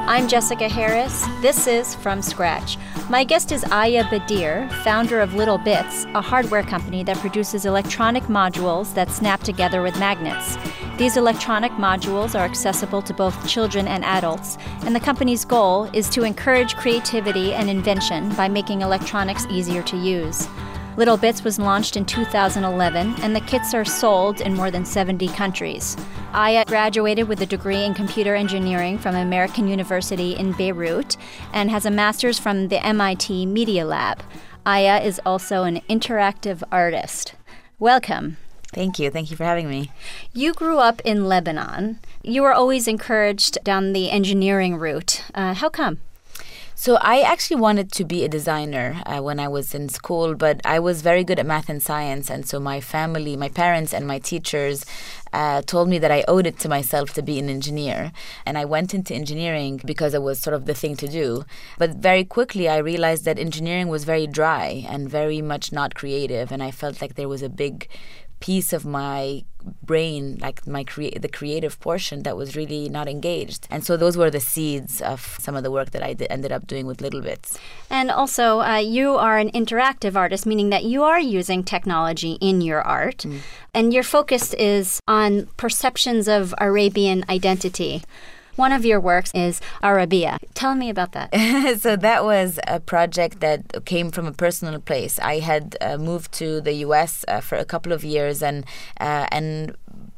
I'm 0.08 0.28
Jessica 0.28 0.68
Harris. 0.68 1.26
This 1.42 1.66
is 1.66 1.96
From 1.96 2.22
Scratch. 2.22 2.78
My 3.10 3.24
guest 3.24 3.50
is 3.50 3.64
Ayah 3.72 4.04
Bdeir, 4.04 4.70
founder 4.84 5.18
of 5.18 5.30
littleBits, 5.30 6.08
a 6.14 6.20
hardware 6.20 6.62
company 6.62 7.02
that 7.02 7.16
produces 7.16 7.66
electronic 7.66 8.22
modules 8.24 8.94
that 8.94 9.10
snap 9.10 9.42
together 9.42 9.82
with 9.82 9.98
magnets. 9.98 10.56
These 10.98 11.18
electronic 11.18 11.72
modules 11.72 12.34
are 12.34 12.46
accessible 12.46 13.02
to 13.02 13.12
both 13.12 13.46
children 13.46 13.86
and 13.86 14.02
adults, 14.02 14.56
and 14.80 14.96
the 14.96 15.00
company's 15.00 15.44
goal 15.44 15.90
is 15.92 16.08
to 16.08 16.24
encourage 16.24 16.74
creativity 16.74 17.52
and 17.52 17.68
invention 17.68 18.30
by 18.34 18.48
making 18.48 18.80
electronics 18.80 19.44
easier 19.50 19.82
to 19.82 19.96
use. 19.98 20.48
littleBits 20.96 21.44
was 21.44 21.58
launched 21.58 21.98
in 21.98 22.06
2011, 22.06 23.14
and 23.20 23.36
the 23.36 23.42
kits 23.42 23.74
are 23.74 23.84
sold 23.84 24.40
in 24.40 24.54
more 24.54 24.70
than 24.70 24.86
70 24.86 25.28
countries. 25.28 25.98
Ayah 26.34 26.64
graduated 26.64 27.28
with 27.28 27.42
a 27.42 27.46
degree 27.46 27.84
in 27.84 27.92
computer 27.92 28.34
engineering 28.34 28.96
from 28.96 29.14
American 29.14 29.68
University 29.68 30.34
in 30.34 30.52
Beirut 30.52 31.18
and 31.52 31.70
has 31.70 31.84
a 31.84 31.90
master's 31.90 32.38
from 32.38 32.68
the 32.68 32.82
MIT 32.82 33.44
Media 33.44 33.84
Lab. 33.84 34.22
Ayah 34.66 35.02
is 35.02 35.20
also 35.26 35.64
an 35.64 35.82
interactive 35.90 36.62
artist. 36.72 37.34
Welcome. 37.78 38.38
Thank 38.76 38.98
you. 38.98 39.10
Thank 39.10 39.30
you 39.30 39.38
for 39.38 39.44
having 39.44 39.70
me. 39.70 39.90
You 40.34 40.52
grew 40.52 40.76
up 40.76 41.00
in 41.02 41.24
Lebanon. 41.24 41.98
You 42.22 42.42
were 42.42 42.52
always 42.52 42.86
encouraged 42.86 43.64
down 43.64 43.94
the 43.94 44.10
engineering 44.10 44.76
route. 44.76 45.24
Uh, 45.34 45.54
how 45.54 45.70
come? 45.70 45.96
So 46.78 46.98
I 47.00 47.22
actually 47.22 47.56
wanted 47.56 47.90
to 47.92 48.04
be 48.04 48.22
a 48.22 48.28
designer 48.28 49.00
uh, 49.06 49.22
when 49.22 49.40
I 49.40 49.48
was 49.48 49.74
in 49.74 49.88
school, 49.88 50.34
but 50.34 50.60
I 50.62 50.78
was 50.78 51.00
very 51.00 51.24
good 51.24 51.38
at 51.38 51.46
math 51.46 51.70
and 51.70 51.82
science, 51.82 52.28
and 52.28 52.46
so 52.46 52.60
my 52.60 52.82
family, 52.82 53.34
my 53.34 53.48
parents, 53.48 53.94
and 53.94 54.06
my 54.06 54.18
teachers 54.18 54.84
uh, 55.32 55.62
told 55.62 55.88
me 55.88 55.98
that 55.98 56.10
I 56.10 56.22
owed 56.28 56.46
it 56.46 56.58
to 56.58 56.68
myself 56.68 57.14
to 57.14 57.22
be 57.22 57.38
an 57.38 57.48
engineer. 57.48 58.12
And 58.44 58.58
I 58.58 58.66
went 58.66 58.92
into 58.92 59.14
engineering 59.14 59.80
because 59.86 60.12
it 60.12 60.20
was 60.20 60.38
sort 60.38 60.52
of 60.52 60.66
the 60.66 60.74
thing 60.74 60.96
to 60.96 61.08
do. 61.08 61.46
But 61.78 61.96
very 61.96 62.24
quickly, 62.24 62.68
I 62.68 62.76
realized 62.76 63.24
that 63.24 63.38
engineering 63.38 63.88
was 63.88 64.04
very 64.04 64.26
dry 64.26 64.84
and 64.86 65.08
very 65.08 65.40
much 65.40 65.72
not 65.72 65.94
creative. 65.94 66.52
And 66.52 66.62
I 66.62 66.70
felt 66.70 67.00
like 67.00 67.14
there 67.14 67.28
was 67.28 67.42
a 67.42 67.48
big 67.48 67.88
piece 68.40 68.72
of 68.72 68.84
my 68.84 69.44
brain 69.82 70.38
like 70.40 70.64
my 70.66 70.84
crea- 70.84 71.18
the 71.18 71.28
creative 71.28 71.80
portion 71.80 72.22
that 72.22 72.36
was 72.36 72.54
really 72.54 72.88
not 72.88 73.08
engaged. 73.08 73.66
And 73.70 73.84
so 73.84 73.96
those 73.96 74.16
were 74.16 74.30
the 74.30 74.38
seeds 74.40 75.00
of 75.02 75.36
some 75.40 75.56
of 75.56 75.62
the 75.64 75.70
work 75.72 75.90
that 75.90 76.02
I 76.04 76.12
d- 76.14 76.28
ended 76.30 76.52
up 76.52 76.66
doing 76.68 76.86
with 76.86 76.98
littleBits. 76.98 77.58
And 77.90 78.10
also 78.10 78.60
uh, 78.60 78.76
you 78.76 79.16
are 79.16 79.38
an 79.38 79.50
interactive 79.50 80.14
artist 80.14 80.46
meaning 80.46 80.70
that 80.70 80.84
you 80.84 81.02
are 81.02 81.18
using 81.18 81.64
technology 81.64 82.32
in 82.40 82.60
your 82.60 82.82
art. 82.82 83.18
Mm. 83.26 83.40
and 83.74 83.92
your 83.92 84.02
focus 84.04 84.54
is 84.54 85.00
on 85.08 85.48
perceptions 85.56 86.28
of 86.28 86.54
arabian 86.58 87.24
identity 87.28 88.02
one 88.56 88.72
of 88.72 88.84
your 88.84 89.00
works 89.00 89.30
is 89.34 89.60
Arabia. 89.82 90.38
Tell 90.54 90.74
me 90.74 90.90
about 90.90 91.12
that. 91.12 91.34
so 91.80 91.96
that 91.96 92.24
was 92.24 92.58
a 92.66 92.80
project 92.80 93.40
that 93.40 93.84
came 93.84 94.10
from 94.10 94.26
a 94.26 94.32
personal 94.32 94.80
place. 94.80 95.18
I 95.18 95.38
had 95.38 95.76
uh, 95.80 95.98
moved 95.98 96.32
to 96.32 96.60
the 96.60 96.72
U.S. 96.86 97.24
Uh, 97.28 97.40
for 97.40 97.56
a 97.56 97.64
couple 97.64 97.92
of 97.92 98.04
years, 98.04 98.42
and 98.42 98.64
uh, 99.00 99.26
and 99.30 99.76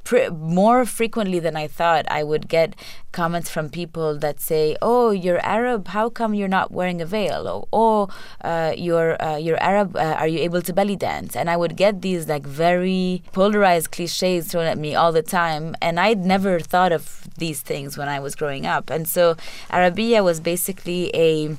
pr- 0.08 0.30
more 0.32 0.86
frequently 0.86 1.38
than 1.38 1.54
I 1.54 1.66
thought, 1.68 2.06
I 2.10 2.22
would 2.24 2.48
get 2.48 2.74
comments 3.12 3.50
from 3.50 3.68
people 3.68 4.18
that 4.24 4.40
say, 4.40 4.64
"Oh, 4.80 5.10
you're 5.10 5.42
Arab. 5.44 5.88
How 5.88 6.08
come 6.08 6.32
you're 6.32 6.56
not 6.58 6.72
wearing 6.72 7.00
a 7.02 7.08
veil?" 7.16 7.42
Or, 7.46 7.60
"Oh, 7.72 8.08
uh, 8.40 8.72
you're 8.86 9.14
uh, 9.22 9.36
you're 9.36 9.62
Arab. 9.62 9.96
Uh, 9.96 10.16
are 10.20 10.30
you 10.34 10.40
able 10.48 10.62
to 10.62 10.72
belly 10.72 10.96
dance?" 10.96 11.36
And 11.36 11.50
I 11.50 11.56
would 11.62 11.76
get 11.76 12.00
these 12.00 12.26
like 12.26 12.46
very 12.46 13.22
polarized 13.32 13.90
cliches 13.92 14.48
thrown 14.48 14.68
at 14.74 14.78
me 14.78 14.94
all 14.94 15.12
the 15.12 15.26
time, 15.40 15.76
and 15.82 16.00
I'd 16.00 16.24
never 16.24 16.58
thought 16.58 16.92
of 16.98 17.28
these 17.36 17.60
things 17.60 17.98
when 17.98 18.08
I 18.08 18.18
was 18.18 18.34
growing 18.34 18.64
up. 18.64 18.88
And 18.88 19.06
so, 19.06 19.36
Arabia 19.70 20.24
was 20.24 20.40
basically 20.40 21.02
a 21.14 21.56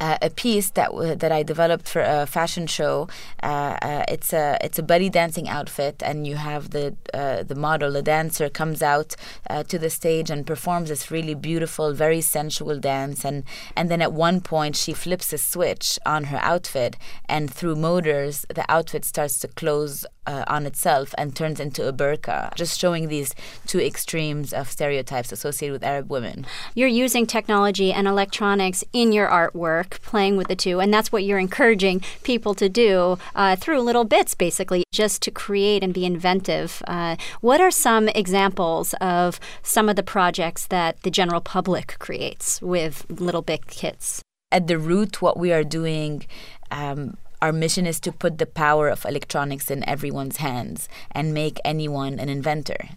uh, 0.00 0.18
a 0.22 0.30
piece 0.30 0.70
that 0.70 0.90
w- 0.90 1.14
that 1.14 1.32
I 1.32 1.42
developed 1.42 1.88
for 1.88 2.02
a 2.02 2.26
fashion 2.26 2.66
show. 2.66 3.08
Uh, 3.42 3.76
uh, 3.82 4.04
it's 4.08 4.32
a 4.32 4.58
it's 4.62 4.78
a 4.78 4.82
belly 4.82 5.10
dancing 5.10 5.48
outfit, 5.48 6.02
and 6.02 6.26
you 6.26 6.36
have 6.36 6.70
the 6.70 6.96
uh, 7.14 7.42
the 7.42 7.54
model, 7.54 7.92
the 7.92 8.02
dancer, 8.02 8.48
comes 8.48 8.82
out 8.82 9.16
uh, 9.50 9.62
to 9.64 9.78
the 9.78 9.90
stage 9.90 10.30
and 10.30 10.46
performs 10.46 10.88
this 10.88 11.10
really 11.10 11.34
beautiful, 11.34 11.92
very 11.92 12.20
sensual 12.20 12.78
dance, 12.78 13.24
and 13.24 13.44
and 13.76 13.90
then 13.90 14.02
at 14.02 14.12
one 14.12 14.40
point 14.40 14.76
she 14.76 14.92
flips 14.92 15.32
a 15.32 15.38
switch 15.38 15.98
on 16.06 16.24
her 16.24 16.38
outfit, 16.42 16.96
and 17.28 17.52
through 17.52 17.76
motors, 17.76 18.44
the 18.54 18.64
outfit 18.68 19.04
starts 19.04 19.38
to 19.40 19.48
close 19.48 20.04
uh, 20.28 20.44
on 20.46 20.66
itself 20.66 21.14
and 21.16 21.34
turns 21.34 21.58
into 21.58 21.88
a 21.88 21.92
burqa, 21.92 22.54
just 22.54 22.78
showing 22.78 23.08
these 23.08 23.34
two 23.66 23.80
extremes 23.80 24.52
of 24.52 24.70
stereotypes 24.70 25.32
associated 25.32 25.72
with 25.72 25.82
Arab 25.82 26.10
women. 26.10 26.46
You're 26.74 26.88
using 26.88 27.26
technology 27.26 27.92
and 27.92 28.06
electronics 28.06 28.84
in 28.92 29.12
your 29.12 29.26
artwork, 29.26 30.02
playing 30.02 30.36
with 30.36 30.48
the 30.48 30.56
two, 30.56 30.80
and 30.80 30.92
that's 30.92 31.10
what 31.10 31.24
you're 31.24 31.38
encouraging 31.38 32.02
people 32.22 32.54
to 32.56 32.68
do 32.68 33.18
uh, 33.34 33.56
through 33.56 33.80
littleBits, 33.82 34.36
basically, 34.36 34.84
just 34.92 35.22
to 35.22 35.30
create 35.30 35.82
and 35.82 35.94
be 35.94 36.04
inventive. 36.04 36.82
Uh, 36.86 37.16
what 37.40 37.60
are 37.60 37.70
some 37.70 38.08
examples 38.08 38.94
of 39.00 39.40
some 39.62 39.88
of 39.88 39.96
the 39.96 40.02
projects 40.02 40.66
that 40.66 41.02
the 41.04 41.10
general 41.10 41.40
public 41.40 41.96
creates 41.98 42.60
with 42.60 43.06
little 43.08 43.42
bit 43.42 43.66
kits? 43.66 44.22
At 44.52 44.66
the 44.66 44.78
root, 44.78 45.22
what 45.22 45.38
we 45.38 45.52
are 45.52 45.64
doing. 45.64 46.26
Um, 46.70 47.16
our 47.40 47.52
mission 47.52 47.86
is 47.86 48.00
to 48.00 48.12
put 48.12 48.38
the 48.38 48.46
power 48.46 48.88
of 48.88 49.04
electronics 49.04 49.70
in 49.70 49.88
everyone's 49.88 50.38
hands 50.38 50.88
and 51.12 51.32
make 51.32 51.58
anyone 51.64 52.18
an 52.18 52.28
inventor. 52.28 52.88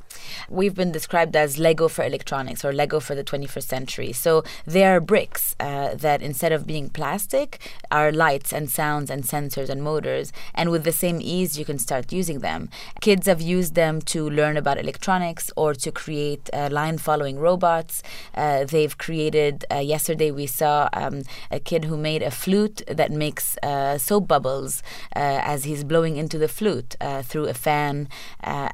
We've 0.50 0.76
been 0.76 0.92
described 0.92 1.36
as 1.36 1.58
Lego 1.58 1.88
for 1.88 2.04
electronics 2.04 2.66
or 2.66 2.74
Lego 2.74 3.00
for 3.00 3.16
the 3.16 3.24
21st 3.24 3.64
century. 3.64 4.14
So 4.14 4.44
they 4.66 4.84
are 4.86 5.00
bricks 5.00 5.56
uh, 5.60 5.96
that 5.96 6.22
instead 6.22 6.52
of 6.52 6.68
being 6.68 6.90
plastic 6.90 7.60
are 7.92 8.12
lights 8.12 8.52
and 8.52 8.70
sounds 8.70 9.10
and 9.10 9.24
sensors 9.24 9.70
and 9.70 9.84
motors. 9.84 10.32
And 10.54 10.72
with 10.72 10.84
the 10.84 10.92
same 10.92 11.20
ease, 11.22 11.58
you 11.58 11.66
can 11.66 11.80
start 11.80 12.12
using 12.12 12.40
them. 12.40 12.70
Kids 13.00 13.28
have 13.28 13.42
used 13.42 13.76
them 13.76 14.02
to 14.02 14.30
learn 14.30 14.58
about 14.58 14.80
electronics 14.80 15.52
or 15.56 15.74
to 15.76 15.92
create 15.92 16.50
uh, 16.54 16.70
line 16.72 16.98
following 16.98 17.38
robots. 17.40 18.04
Uh, 18.34 18.66
they've 18.66 18.98
created, 18.98 19.66
uh, 19.72 19.78
yesterday 19.78 20.32
we 20.32 20.48
saw 20.48 20.90
um, 20.94 21.22
a 21.50 21.60
kid 21.60 21.86
who 21.86 21.98
made 21.98 22.24
a 22.24 22.32
flute 22.32 22.82
that 22.88 23.12
makes 23.12 23.58
uh, 23.64 23.98
soap 23.98 24.31
bubbles 24.34 24.72
uh, 25.16 25.54
as 25.54 25.60
he's 25.70 25.84
blowing 25.92 26.16
into 26.24 26.38
the 26.44 26.52
flute 26.60 26.92
through 27.30 27.48
a 27.56 27.58
fan 27.66 27.96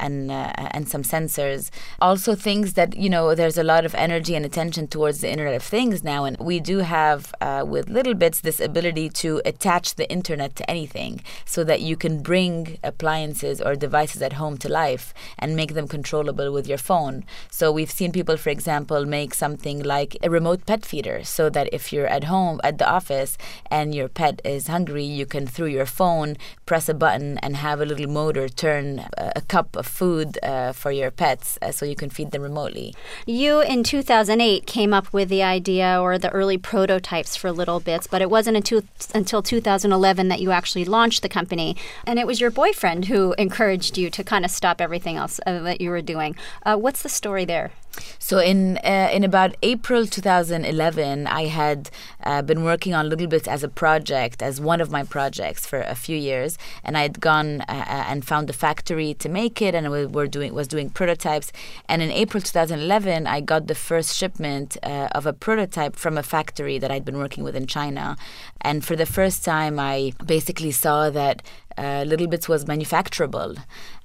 and, 0.06 0.32
and 0.76 0.84
some 0.94 1.04
sensors. 1.14 1.64
Also, 2.08 2.36
things 2.36 2.68
that, 2.80 2.90
you 3.04 3.10
know, 3.16 3.26
there's 3.40 3.58
a 3.58 3.70
lot 3.74 3.84
of 3.86 3.94
energy 4.08 4.34
and 4.38 4.46
attention 4.46 4.84
towards 4.88 5.18
the 5.22 5.32
Internet 5.34 5.56
of 5.56 5.64
Things 5.64 6.04
now. 6.04 6.22
And 6.28 6.38
we 6.52 6.58
do 6.72 6.78
have, 6.98 7.20
uh, 7.48 7.64
with 7.74 7.88
littleBits, 7.98 8.42
this 8.42 8.60
ability 8.60 9.08
to 9.24 9.30
attach 9.52 9.96
the 9.96 10.08
Internet 10.18 10.52
to 10.60 10.70
anything 10.76 11.14
so 11.46 11.64
that 11.70 11.82
you 11.82 11.96
can 12.04 12.22
bring 12.32 12.78
appliances 12.84 13.56
or 13.66 13.76
devices 13.76 14.22
at 14.22 14.34
home 14.42 14.58
to 14.64 14.70
life 14.84 15.14
and 15.40 15.56
make 15.56 15.74
them 15.74 15.88
controllable 15.88 16.50
with 16.52 16.68
your 16.68 16.78
phone. 16.90 17.24
So 17.50 17.72
we've 17.72 17.98
seen 18.00 18.12
people, 18.12 18.38
for 18.38 18.52
example, 18.58 19.06
make 19.06 19.34
something 19.34 19.78
like 19.96 20.12
a 20.22 20.30
remote 20.30 20.66
pet 20.70 20.86
feeder 20.86 21.24
so 21.24 21.50
that 21.56 21.68
if 21.78 21.92
you're 21.92 22.14
at 22.18 22.26
home, 22.36 22.60
at 22.64 22.78
the 22.78 22.90
office, 23.00 23.32
and 23.78 23.96
your 23.96 24.10
pet 24.20 24.36
is 24.44 24.68
hungry, 24.68 25.08
you 25.20 25.26
can, 25.26 25.47
through 25.48 25.68
your 25.68 25.86
phone, 25.86 26.38
press 26.66 26.90
a 26.90 26.94
button 26.94 27.38
and 27.40 27.58
have 27.58 27.82
a 27.82 27.86
little 27.86 28.08
motor 28.08 28.48
turn 28.50 29.06
a, 29.18 29.34
a 29.38 29.42
cup 29.42 29.76
of 29.76 29.86
food 29.86 30.38
uh, 30.44 30.72
for 30.74 30.92
your 30.92 31.12
pets 31.12 31.58
uh, 31.62 31.72
so 31.72 31.86
you 31.86 31.96
can 31.96 32.10
feed 32.10 32.32
them 32.32 32.42
remotely. 32.42 32.94
You, 33.26 33.62
in 33.62 33.84
2008, 33.84 34.66
came 34.66 34.94
up 34.94 35.12
with 35.14 35.30
the 35.30 35.44
idea 35.44 36.00
or 36.02 36.18
the 36.18 36.30
early 36.30 36.58
prototypes 36.58 37.36
for 37.36 37.52
littleBits, 37.52 38.10
but 38.10 38.22
it 38.22 38.30
wasn't 38.30 38.58
until, 38.58 38.84
until 39.14 39.42
2011 39.42 40.28
that 40.28 40.42
you 40.42 40.52
actually 40.52 40.86
launched 40.86 41.22
the 41.22 41.30
company. 41.30 41.76
And 42.06 42.20
it 42.20 42.28
was 42.28 42.40
your 42.40 42.52
boyfriend 42.52 43.06
who 43.06 43.34
encouraged 43.38 43.98
you 43.98 44.10
to 44.10 44.24
kind 44.24 44.46
of 44.46 44.52
stop 44.52 44.82
everything 44.82 45.18
else 45.18 45.40
uh, 45.46 45.60
that 45.60 45.82
you 45.82 45.90
were 45.90 46.02
doing. 46.02 46.36
Uh, 46.64 46.78
what's 46.78 47.02
the 47.02 47.10
story 47.10 47.46
there? 47.46 47.72
So 48.20 48.40
in 48.40 48.78
uh, 48.84 49.10
in 49.12 49.24
about 49.24 49.56
April 49.62 50.06
2011, 50.06 51.28
I 51.28 51.46
had 51.46 51.90
uh, 52.24 52.42
been 52.42 52.64
working 52.64 52.94
on 52.94 53.06
a 53.06 53.10
Little 53.10 53.28
bit 53.28 53.48
as 53.48 53.64
a 53.64 53.70
project, 53.70 54.44
as 54.44 54.60
one 54.60 54.82
of 54.82 54.92
my 54.92 55.04
projects 55.04 55.66
for 55.66 55.80
a 55.82 55.96
few 55.96 56.18
years, 56.18 56.58
and 56.84 56.98
I 56.98 57.04
had 57.04 57.20
gone 57.22 57.62
uh, 57.62 57.86
uh 57.96 58.06
and 58.10 58.26
found 58.26 58.50
a 58.50 58.54
factory 58.54 59.14
to 59.16 59.30
make 59.30 59.62
it, 59.62 59.74
and 59.76 59.90
we 59.92 60.06
were 60.06 60.28
doing 60.28 60.54
was 60.54 60.68
doing 60.68 60.90
prototypes. 60.90 61.52
And 61.88 62.02
in 62.02 62.12
April 62.12 62.42
2011, 62.42 63.28
I 63.28 63.42
got 63.42 63.68
the 63.68 63.76
first 63.76 64.16
shipment 64.16 64.78
uh, 64.84 65.08
of 65.18 65.26
a 65.26 65.34
prototype 65.34 65.96
from 65.96 66.18
a 66.18 66.24
factory 66.24 66.78
that 66.80 66.92
I'd 66.92 67.06
been 67.06 67.18
working 67.18 67.44
with 67.44 67.56
in 67.56 67.68
China, 67.68 68.18
and 68.62 68.84
for 68.84 68.96
the 68.96 69.06
first 69.06 69.46
time, 69.46 69.80
I 69.80 70.14
basically 70.26 70.72
saw 70.72 71.10
that 71.10 71.44
uh, 71.78 72.04
littleBits 72.06 72.48
was 72.48 72.66
manufacturable. 72.66 73.58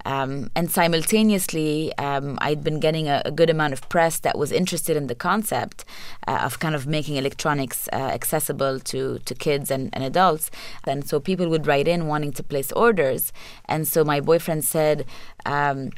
Um, 0.04 0.50
and 0.54 0.70
simultaneously, 0.70 1.96
um, 1.96 2.38
I'd 2.40 2.64
been 2.64 2.80
getting 2.80 3.08
a, 3.08 3.22
a, 3.24 3.30
good 3.30 3.48
amount 3.48 3.72
of 3.72 3.88
press 3.88 4.18
that 4.20 4.36
was 4.36 4.50
interested 4.50 4.96
in 4.96 5.06
the 5.06 5.14
concept 5.14 5.84
uh, 6.26 6.40
of 6.42 6.58
kind 6.58 6.74
of 6.74 6.86
making 6.86 7.16
electronics 7.16 7.88
uh, 7.92 7.96
accessible 7.96 8.80
to, 8.80 9.20
to 9.20 9.34
kids 9.34 9.70
and, 9.70 9.90
and 9.92 10.02
adults. 10.02 10.50
And 10.84 11.06
so 11.06 11.20
people 11.20 11.48
would 11.48 11.66
write 11.66 11.86
in 11.86 12.08
wanting 12.08 12.32
to 12.32 12.42
place 12.42 12.72
orders. 12.72 13.32
And 13.66 13.86
so 13.86 14.04
my 14.04 14.20
boyfriend 14.20 14.64
said, 14.64 15.06
um, 15.46 15.92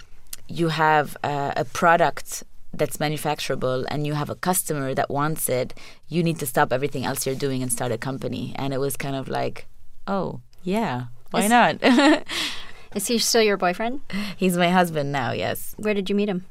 You 0.48 0.68
have 0.68 1.16
a 1.22 1.64
product 1.72 2.44
that's 2.78 2.98
manufacturable 2.98 3.84
and 3.88 4.06
you 4.06 4.14
have 4.14 4.30
a 4.30 4.34
customer 4.34 4.94
that 4.94 5.10
wants 5.10 5.48
it, 5.48 5.74
you 6.08 6.22
need 6.22 6.38
to 6.38 6.46
stop 6.46 6.72
everything 6.72 7.04
else 7.04 7.26
you're 7.26 7.34
doing 7.34 7.62
and 7.62 7.72
start 7.72 7.92
a 7.92 7.98
company. 7.98 8.52
And 8.56 8.72
it 8.74 8.78
was 8.78 8.96
kind 8.96 9.16
of 9.16 9.28
like, 9.28 9.66
oh, 10.06 10.40
yeah, 10.62 11.06
why 11.34 11.44
Is, 11.44 11.50
not? 11.50 12.26
Is 12.94 13.06
he 13.08 13.18
still 13.18 13.42
your 13.42 13.56
boyfriend? 13.56 14.00
He's 14.36 14.56
my 14.56 14.70
husband 14.70 15.12
now, 15.12 15.32
yes. 15.32 15.74
Where 15.78 15.94
did 15.94 16.08
you 16.08 16.14
meet 16.16 16.28
him? 16.28 16.46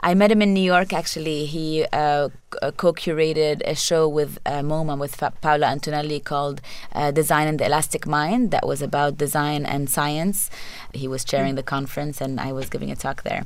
I 0.00 0.14
met 0.14 0.30
him 0.30 0.42
in 0.42 0.54
New 0.54 0.62
York. 0.62 0.92
Actually, 0.92 1.46
he 1.46 1.84
uh, 1.92 2.28
uh 2.62 2.70
co-curated 2.76 3.62
a 3.64 3.74
show 3.74 4.08
with 4.08 4.38
uh, 4.46 4.60
MoMA 4.60 4.98
with 4.98 5.16
Fa- 5.16 5.32
Paola 5.40 5.66
Antonelli 5.66 6.20
called 6.20 6.60
uh, 6.92 7.10
"Design 7.10 7.48
and 7.48 7.58
the 7.58 7.66
Elastic 7.66 8.06
Mind." 8.06 8.50
That 8.50 8.66
was 8.66 8.82
about 8.82 9.16
design 9.16 9.66
and 9.66 9.88
science. 9.90 10.50
He 10.92 11.08
was 11.08 11.24
chairing 11.24 11.54
mm. 11.54 11.56
the 11.56 11.62
conference, 11.62 12.20
and 12.20 12.40
I 12.40 12.52
was 12.52 12.68
giving 12.68 12.90
a 12.90 12.96
talk 12.96 13.22
there. 13.22 13.42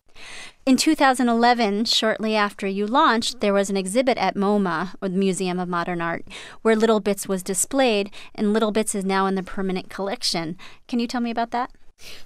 In 0.67 0.77
2011, 0.77 1.87
shortly 1.87 2.37
after 2.37 2.67
you 2.67 2.87
launched, 2.87 3.41
there 3.41 3.55
was 3.55 3.71
an 3.71 3.77
exhibit 3.77 4.19
at 4.19 4.37
MoMA, 4.37 4.95
or 5.01 5.09
the 5.09 5.17
Museum 5.17 5.59
of 5.59 5.69
Modern 5.69 6.01
Art, 6.01 6.25
where 6.63 6.77
littleBits 6.77 7.27
was 7.27 7.43
displayed, 7.43 8.11
and 8.35 8.55
littleBits 8.55 8.95
is 8.95 9.05
now 9.05 9.27
in 9.27 9.35
the 9.35 9.43
permanent 9.43 9.89
collection. 9.89 10.57
Can 10.87 11.01
you 11.01 11.07
tell 11.07 11.23
me 11.23 11.31
about 11.31 11.51
that? 11.51 11.71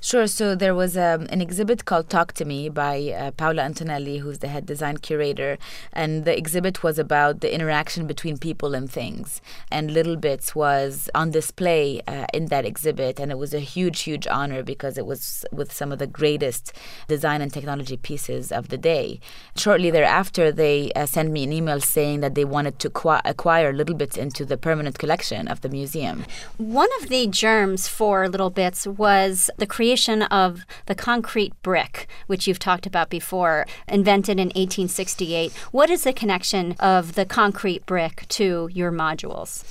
Sure. 0.00 0.26
So 0.26 0.54
there 0.54 0.74
was 0.74 0.96
um, 0.96 1.26
an 1.30 1.40
exhibit 1.40 1.84
called 1.84 2.08
Talk 2.08 2.32
to 2.34 2.44
Me 2.44 2.68
by 2.68 3.10
uh, 3.10 3.30
Paola 3.32 3.62
Antonelli, 3.62 4.18
who's 4.18 4.38
the 4.38 4.48
head 4.48 4.66
design 4.66 4.98
curator. 4.98 5.58
And 5.92 6.24
the 6.24 6.36
exhibit 6.36 6.82
was 6.82 6.98
about 6.98 7.40
the 7.40 7.54
interaction 7.54 8.06
between 8.06 8.38
people 8.38 8.74
and 8.74 8.90
things. 8.90 9.40
And 9.70 9.90
littleBits 9.90 10.54
was 10.54 11.10
on 11.14 11.30
display 11.30 12.00
uh, 12.06 12.26
in 12.32 12.46
that 12.46 12.64
exhibit. 12.64 13.18
And 13.18 13.30
it 13.30 13.38
was 13.38 13.54
a 13.54 13.60
huge, 13.60 14.00
huge 14.02 14.26
honor 14.26 14.62
because 14.62 14.98
it 14.98 15.06
was 15.06 15.44
with 15.52 15.72
some 15.72 15.92
of 15.92 15.98
the 15.98 16.06
greatest 16.06 16.72
design 17.08 17.40
and 17.40 17.52
technology 17.52 17.96
pieces 17.96 18.52
of 18.52 18.68
the 18.68 18.78
day. 18.78 19.20
Shortly 19.56 19.90
thereafter, 19.90 20.52
they 20.52 20.92
uh, 20.92 21.06
sent 21.06 21.30
me 21.30 21.44
an 21.44 21.52
email 21.52 21.80
saying 21.80 22.20
that 22.20 22.34
they 22.34 22.44
wanted 22.44 22.78
to 22.80 22.90
qu- 22.90 23.20
acquire 23.24 23.72
littleBits 23.72 24.16
into 24.16 24.44
the 24.44 24.56
permanent 24.56 24.98
collection 24.98 25.48
of 25.48 25.60
the 25.60 25.68
museum. 25.68 26.24
One 26.56 26.88
of 27.00 27.08
the 27.08 27.26
germs 27.26 27.88
for 27.88 28.26
littleBits 28.26 28.86
was 28.86 29.50
the 29.56 29.63
creation 29.66 30.22
of 30.22 30.64
the 30.86 30.94
concrete 30.94 31.52
brick, 31.62 32.08
which 32.26 32.46
you've 32.46 32.58
talked 32.58 32.86
about 32.86 33.10
before, 33.10 33.66
invented 33.88 34.38
in 34.38 34.48
1868. 34.48 35.52
What 35.70 35.90
is 35.90 36.04
the 36.04 36.12
connection 36.12 36.72
of 36.78 37.14
the 37.14 37.24
concrete 37.24 37.86
brick 37.86 38.26
to 38.28 38.68
your 38.72 38.92
modules? 38.92 39.64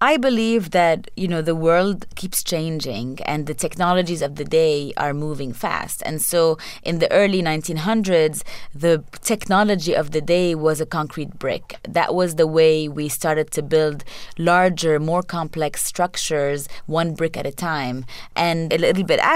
I 0.00 0.18
believe 0.18 0.72
that, 0.72 1.10
you 1.16 1.26
know, 1.26 1.40
the 1.40 1.54
world 1.54 2.06
keeps 2.16 2.44
changing 2.44 3.20
and 3.22 3.46
the 3.46 3.54
technologies 3.54 4.20
of 4.20 4.34
the 4.34 4.44
day 4.44 4.92
are 4.96 5.14
moving 5.14 5.54
fast. 5.54 6.02
And 6.04 6.20
so 6.20 6.58
in 6.82 6.98
the 6.98 7.10
early 7.10 7.42
1900s, 7.42 8.42
the 8.74 9.02
technology 9.22 9.94
of 9.94 10.10
the 10.10 10.20
day 10.20 10.54
was 10.54 10.80
a 10.80 10.86
concrete 10.86 11.38
brick. 11.38 11.78
That 11.88 12.14
was 12.14 12.34
the 12.34 12.46
way 12.46 12.88
we 12.88 13.08
started 13.08 13.50
to 13.52 13.62
build 13.62 14.04
larger, 14.36 15.00
more 15.00 15.22
complex 15.22 15.82
structures, 15.84 16.68
one 16.84 17.14
brick 17.14 17.36
at 17.36 17.46
a 17.46 17.52
time. 17.52 18.04
And 18.34 18.72
a 18.72 18.78
little 18.78 19.04
bit 19.04 19.20
after, 19.20 19.35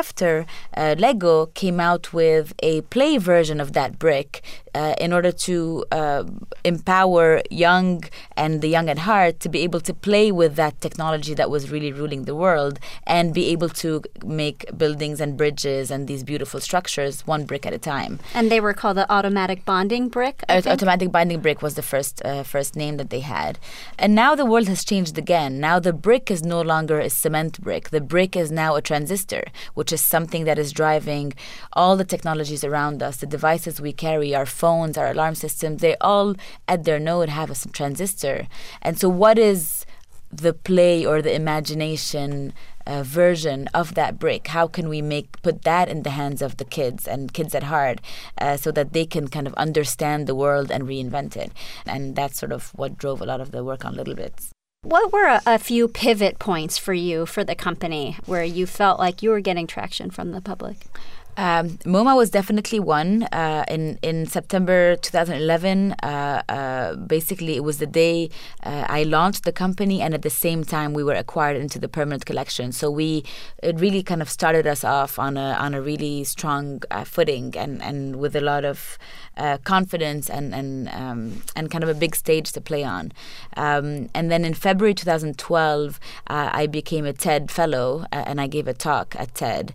uh, 0.77 0.95
Lego 0.99 1.47
came 1.47 1.81
out 1.81 2.13
with 2.13 2.53
a 2.63 2.81
play 2.83 3.19
version 3.19 3.61
of 3.61 3.73
that 3.73 3.99
brick 3.99 4.43
uh, 4.75 4.95
in 4.99 5.13
order 5.13 5.33
to 5.33 5.85
uh, 5.93 6.25
empower 6.65 7.43
young 7.51 8.03
and 8.37 8.61
the 8.61 8.69
young 8.69 8.89
at 8.89 8.99
heart 8.99 9.41
to 9.41 9.49
be 9.49 9.61
able 9.61 9.81
to 9.81 9.95
play 9.95 10.31
with 10.33 10.57
that 10.57 10.81
technology 10.81 11.35
that 11.35 11.51
was 11.51 11.71
really 11.71 11.93
ruling 11.93 12.25
the 12.25 12.35
world 12.35 12.79
and 13.07 13.35
be 13.35 13.47
able 13.47 13.69
to 13.69 14.03
make 14.25 14.65
buildings 14.77 15.21
and 15.21 15.37
bridges 15.37 15.91
and 15.91 16.09
these 16.09 16.23
beautiful 16.23 16.61
structures 16.61 17.27
one 17.27 17.45
brick 17.45 17.67
at 17.67 17.73
a 17.73 17.79
time. 17.79 18.19
And 18.35 18.51
they 18.51 18.61
were 18.61 18.75
called 18.75 18.97
the 18.97 19.11
automatic 19.13 19.65
bonding 19.65 20.09
brick. 20.09 20.43
Uh, 20.49 20.63
automatic 20.67 21.11
bonding 21.13 21.41
brick 21.41 21.63
was 21.63 21.75
the 21.75 21.83
first 21.83 22.23
uh, 22.25 22.43
first 22.43 22.77
name 22.77 22.97
that 22.97 23.11
they 23.11 23.21
had, 23.21 23.59
and 23.99 24.15
now 24.15 24.35
the 24.35 24.45
world 24.45 24.69
has 24.69 24.85
changed 24.85 25.19
again. 25.19 25.61
Now 25.61 25.79
the 25.79 25.93
brick 25.93 26.31
is 26.31 26.43
no 26.43 26.61
longer 26.61 27.01
a 27.01 27.11
cement 27.11 27.61
brick. 27.61 27.91
The 27.91 28.01
brick 28.01 28.37
is 28.37 28.51
now 28.51 28.75
a 28.77 28.83
transistor, 28.83 29.45
which 29.75 29.93
is 29.93 30.01
something 30.01 30.45
that 30.45 30.59
is 30.59 30.73
driving 30.73 31.33
all 31.73 31.97
the 31.97 32.05
technologies 32.05 32.65
around 32.65 33.03
us, 33.03 33.19
the 33.19 33.27
devices 33.27 33.81
we 33.81 33.93
carry, 33.93 34.35
our 34.35 34.47
phones, 34.61 34.99
our 34.99 35.11
alarm 35.11 35.35
systems. 35.35 35.81
They 35.81 35.97
all 36.01 36.35
at 36.69 36.85
their 36.85 37.01
node 37.01 37.31
have 37.31 37.51
a 37.51 37.69
transistor, 37.79 38.47
and 38.83 38.99
so 39.01 39.09
what 39.09 39.39
is 39.39 39.87
the 40.31 40.53
play 40.53 41.05
or 41.05 41.21
the 41.21 41.35
imagination 41.35 42.53
uh, 42.87 43.03
version 43.03 43.69
of 43.75 43.95
that 43.95 44.19
brick 44.19 44.47
how 44.49 44.67
can 44.67 44.89
we 44.89 45.03
make 45.03 45.43
put 45.43 45.63
that 45.63 45.89
in 45.89 46.03
the 46.03 46.11
hands 46.11 46.41
of 46.41 46.57
the 46.57 46.65
kids 46.65 47.07
and 47.07 47.35
kids 47.35 47.53
at 47.55 47.65
heart 47.65 48.01
uh, 48.39 48.57
so 48.57 48.71
that 48.71 48.93
they 48.93 49.05
can 49.05 49.27
kind 49.29 49.47
of 49.47 49.55
understand 49.55 50.27
the 50.27 50.35
world 50.35 50.71
and 50.71 50.85
reinvent 50.85 51.37
it 51.37 51.53
and 51.85 52.15
that's 52.15 52.39
sort 52.39 52.53
of 52.53 52.71
what 52.77 52.97
drove 52.97 53.21
a 53.21 53.27
lot 53.27 53.41
of 53.41 53.51
the 53.51 53.65
work 53.65 53.85
on 53.85 53.97
littleBits 53.97 54.51
what 54.83 55.13
were 55.13 55.27
a, 55.27 55.43
a, 55.45 55.59
few 55.59 55.89
pivot 55.89 56.39
points 56.39 56.79
for 56.79 56.95
you 56.95 57.27
for 57.27 57.45
the 57.45 57.55
company 57.55 58.17
where 58.25 58.43
you 58.43 58.65
felt 58.67 58.99
like 58.99 59.23
you 59.23 59.29
were 59.29 59.43
getting 59.43 59.67
traction 59.67 60.11
from 60.11 60.33
the 60.33 60.41
public? 60.41 60.87
Um, 61.41 61.79
MoMA 61.87 62.15
was 62.15 62.29
definitely 62.29 62.81
one. 62.81 63.23
Uh, 63.33 63.65
in 63.67 63.99
in 64.03 64.27
September 64.27 64.97
2011, 64.97 65.93
uh, 66.03 66.43
uh, 66.51 66.97
basically 66.97 67.57
it 67.57 67.65
was 67.65 67.79
the 67.79 67.87
day 67.87 68.29
uh, 68.63 68.85
I 68.87 69.05
launched 69.05 69.45
the 69.45 69.53
company, 69.53 70.03
and 70.03 70.13
at 70.13 70.21
the 70.21 70.29
same 70.29 70.65
time 70.65 70.93
we 70.93 71.03
were 71.03 71.15
acquired 71.15 71.57
into 71.57 71.79
the 71.79 71.89
permanent 71.89 72.27
collection. 72.27 72.73
So 72.73 72.91
we 72.91 73.25
it 73.63 73.81
really 73.81 74.03
kind 74.03 74.21
of 74.21 74.29
started 74.29 74.67
us 74.67 74.85
off 74.85 75.19
on 75.19 75.39
a 75.39 75.53
on 75.55 75.73
a 75.73 75.81
really 75.81 76.25
strong 76.25 76.83
uh, 76.91 77.05
footing, 77.05 77.57
and 77.57 77.81
and 77.81 78.17
with 78.17 78.37
a 78.37 78.43
lot 78.43 78.67
of 78.67 78.99
uh, 79.39 79.57
confidence 79.65 80.29
and 80.29 80.55
and 80.55 80.91
um, 80.91 81.43
and 81.57 81.71
kind 81.71 81.83
of 81.83 81.89
a 81.89 81.95
big 81.95 82.15
stage 82.15 82.53
to 82.53 82.61
play 82.61 82.85
on. 82.85 83.13
Um, 83.57 84.11
and 84.15 84.31
then 84.31 84.45
in 84.45 84.53
February 84.53 84.93
2012, 84.93 85.99
I 86.27 86.67
became 86.67 87.07
a 87.07 87.15
TED 87.15 87.51
fellow, 87.51 88.05
and 88.13 88.43
I 88.43 88.47
gave 88.47 88.69
a 88.69 88.75
talk 88.75 89.17
at 89.19 89.35
TED, 89.35 89.73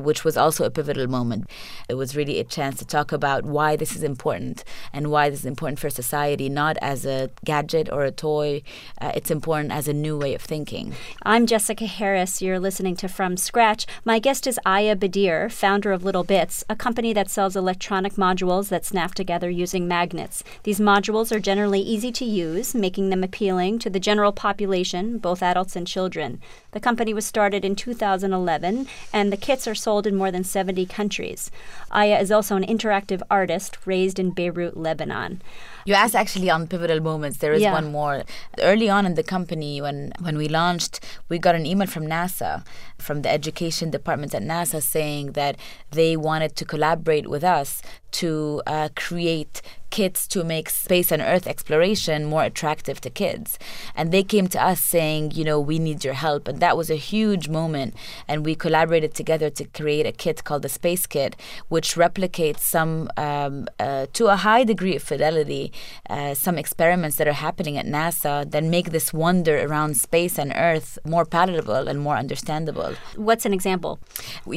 which 0.00 0.24
was 0.24 0.38
also 0.38 0.64
a 0.64 0.70
pivotal 0.94 1.10
moment. 1.10 1.50
It 1.88 1.94
was 1.94 2.16
really 2.16 2.38
a 2.38 2.44
chance 2.44 2.78
to 2.78 2.84
talk 2.84 3.12
about 3.12 3.44
why 3.44 3.76
this 3.76 3.96
is 3.96 4.02
important 4.02 4.64
and 4.92 5.10
why 5.10 5.30
this 5.30 5.40
is 5.40 5.46
important 5.46 5.78
for 5.78 5.90
society, 5.90 6.48
not 6.48 6.76
as 6.80 7.04
a 7.04 7.30
gadget 7.44 7.90
or 7.90 8.04
a 8.04 8.10
toy. 8.10 8.62
Uh, 9.00 9.12
it's 9.14 9.30
important 9.30 9.72
as 9.72 9.88
a 9.88 9.92
new 9.92 10.16
way 10.16 10.34
of 10.34 10.42
thinking. 10.42 10.94
I'm 11.22 11.46
Jessica 11.46 11.86
Harris. 11.86 12.40
You're 12.40 12.60
listening 12.60 12.96
to 12.96 13.08
From 13.08 13.36
Scratch. 13.36 13.86
My 14.04 14.18
guest 14.18 14.46
is 14.46 14.58
Ayah 14.66 14.96
Bdeir, 14.96 15.50
founder 15.50 15.92
of 15.92 16.02
littleBits, 16.02 16.64
a 16.68 16.76
company 16.76 17.12
that 17.12 17.30
sells 17.30 17.56
electronic 17.56 18.14
modules 18.14 18.68
that 18.68 18.84
snap 18.84 19.14
together 19.14 19.50
using 19.50 19.88
magnets. 19.88 20.44
These 20.62 20.80
modules 20.80 21.32
are 21.32 21.40
generally 21.40 21.80
easy 21.80 22.12
to 22.12 22.24
use, 22.24 22.74
making 22.74 23.10
them 23.10 23.24
appealing 23.24 23.78
to 23.80 23.90
the 23.90 24.00
general 24.00 24.32
population, 24.32 25.18
both 25.18 25.42
adults 25.42 25.76
and 25.76 25.86
children. 25.86 26.40
The 26.72 26.80
company 26.80 27.12
was 27.14 27.26
started 27.26 27.64
in 27.64 27.76
2011, 27.76 28.86
and 29.12 29.32
the 29.32 29.36
kits 29.36 29.66
are 29.66 29.74
sold 29.74 30.06
in 30.06 30.16
more 30.16 30.30
than 30.30 30.44
70 30.44 30.83
countries. 30.86 31.50
Ayah 31.94 32.20
is 32.20 32.30
also 32.30 32.56
an 32.56 32.64
interactive 32.64 33.22
artist 33.30 33.78
raised 33.86 34.18
in 34.18 34.30
Beirut, 34.30 34.76
Lebanon. 34.76 35.42
You 35.84 35.94
asked 35.94 36.14
actually 36.14 36.50
on 36.50 36.66
pivotal 36.66 37.00
moments. 37.00 37.38
There 37.38 37.52
is 37.52 37.62
yeah. 37.62 37.72
one 37.72 37.92
more. 37.92 38.24
Early 38.58 38.88
on 38.88 39.04
in 39.04 39.14
the 39.14 39.22
company, 39.22 39.80
when 39.80 40.12
when 40.20 40.38
we 40.38 40.48
launched, 40.48 41.00
we 41.28 41.38
got 41.38 41.54
an 41.54 41.66
email 41.66 41.86
from 41.86 42.06
NASA, 42.06 42.64
from 42.98 43.22
the 43.22 43.30
education 43.30 43.90
department 43.90 44.34
at 44.34 44.42
NASA, 44.42 44.82
saying 44.82 45.32
that 45.32 45.56
they 45.90 46.16
wanted 46.16 46.56
to 46.56 46.64
collaborate 46.64 47.28
with 47.28 47.44
us 47.44 47.82
to 48.12 48.62
uh, 48.66 48.88
create 48.96 49.60
kits 49.94 50.26
to 50.26 50.42
make 50.42 50.68
space 50.68 51.12
and 51.12 51.22
earth 51.22 51.46
exploration 51.46 52.24
more 52.24 52.42
attractive 52.42 53.00
to 53.00 53.08
kids. 53.08 53.60
And 53.94 54.10
they 54.10 54.24
came 54.24 54.48
to 54.48 54.60
us 54.70 54.80
saying, 54.96 55.22
you 55.38 55.44
know, 55.48 55.60
we 55.60 55.78
need 55.78 56.02
your 56.06 56.18
help. 56.26 56.48
And 56.48 56.58
that 56.58 56.76
was 56.76 56.90
a 56.90 56.96
huge 57.12 57.46
moment. 57.48 57.94
And 58.26 58.44
we 58.44 58.56
collaborated 58.56 59.14
together 59.14 59.50
to 59.50 59.64
create 59.78 60.04
a 60.04 60.10
kit 60.24 60.42
called 60.42 60.62
the 60.62 60.68
Space 60.80 61.06
Kit, 61.06 61.36
which 61.68 61.94
replicates 61.94 62.62
some, 62.76 63.08
um, 63.16 63.68
uh, 63.78 64.06
to 64.18 64.26
a 64.26 64.38
high 64.48 64.64
degree 64.64 64.96
of 64.96 65.02
fidelity, 65.12 65.72
uh, 66.10 66.34
some 66.34 66.56
experiments 66.58 67.14
that 67.18 67.28
are 67.28 67.40
happening 67.48 67.78
at 67.78 67.86
NASA 67.86 68.34
that 68.50 68.64
make 68.64 68.90
this 68.90 69.12
wonder 69.12 69.56
around 69.64 69.96
space 69.96 70.36
and 70.42 70.52
earth 70.56 70.98
more 71.04 71.24
palatable 71.24 71.86
and 71.90 72.00
more 72.00 72.16
understandable. 72.16 72.90
What's 73.28 73.46
an 73.46 73.54
example? 73.54 74.00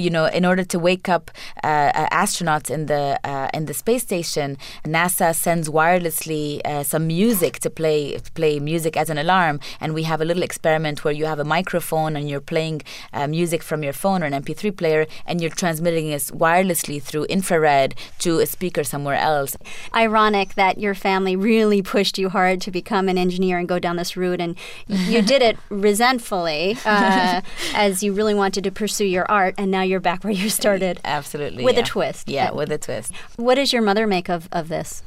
You 0.06 0.10
know, 0.10 0.26
in 0.40 0.46
order 0.46 0.64
to 0.74 0.80
wake 0.80 1.08
up 1.16 1.30
uh, 1.64 2.08
astronauts 2.24 2.70
in 2.72 2.88
the 2.88 3.20
uh, 3.24 3.50
in 3.54 3.66
the 3.70 3.76
space 3.84 4.02
station, 4.02 4.58
NASA 4.84 5.27
sends 5.34 5.70
wirelessly 5.70 6.62
uh, 6.66 6.84
some 6.84 7.08
music 7.08 7.60
to 7.60 7.70
play 7.70 8.20
play 8.34 8.60
music 8.60 8.98
as 8.98 9.10
an 9.10 9.18
alarm, 9.18 9.60
and 9.80 9.94
we 9.94 10.04
have 10.04 10.22
a 10.22 10.26
little 10.26 10.44
experiment 10.44 11.04
where 11.04 11.14
you 11.14 11.26
have 11.26 11.40
a 11.40 11.44
microphone 11.44 12.16
and 12.16 12.30
you're 12.30 12.42
playing 12.42 12.82
uh, 13.14 13.28
music 13.28 13.64
from 13.64 13.84
your 13.84 13.94
phone 13.94 14.24
or 14.24 14.26
an 14.26 14.34
MP3 14.34 14.76
player, 14.76 15.06
and 15.26 15.42
you're 15.42 15.50
transmitting 15.50 16.10
it 16.10 16.22
wirelessly 16.34 17.02
through 17.02 17.26
infrared 17.26 17.96
to 18.20 18.40
a 18.40 18.46
speaker 18.46 18.84
somewhere 18.84 19.16
else. 19.16 19.56
Ironic 19.94 20.56
that 20.56 20.78
your 20.78 20.94
family 20.94 21.36
really 21.36 21.82
pushed 21.82 22.18
you 22.18 22.30
hard 22.30 22.62
to 22.62 22.72
become 22.72 23.10
an 23.10 23.18
engineer 23.18 23.58
and 23.58 23.68
go 23.68 23.80
down 23.80 23.96
this 23.96 24.16
route, 24.18 24.42
and 24.42 24.56
you 24.88 25.22
did 25.22 25.42
it 25.42 25.58
resentfully, 25.70 26.78
uh, 26.86 27.42
as 27.74 28.04
you 28.04 28.14
really 28.14 28.34
wanted 28.34 28.64
to 28.64 28.72
pursue 28.72 29.06
your 29.06 29.30
art, 29.32 29.56
and 29.58 29.72
now 29.72 29.82
you're 29.82 30.00
back 30.00 30.24
where 30.24 30.34
you 30.34 30.50
started. 30.50 31.00
Absolutely, 31.04 31.64
with 31.64 31.76
yeah. 31.76 31.82
a 31.82 31.86
twist. 31.86 32.30
Yeah, 32.30 32.52
with 32.52 32.72
a 32.72 32.78
twist. 32.78 33.14
What 33.36 33.56
does 33.56 33.74
your 33.74 33.82
mother 33.82 34.08
make 34.08 34.30
of, 34.30 34.48
of 34.52 34.68
this? 34.70 35.04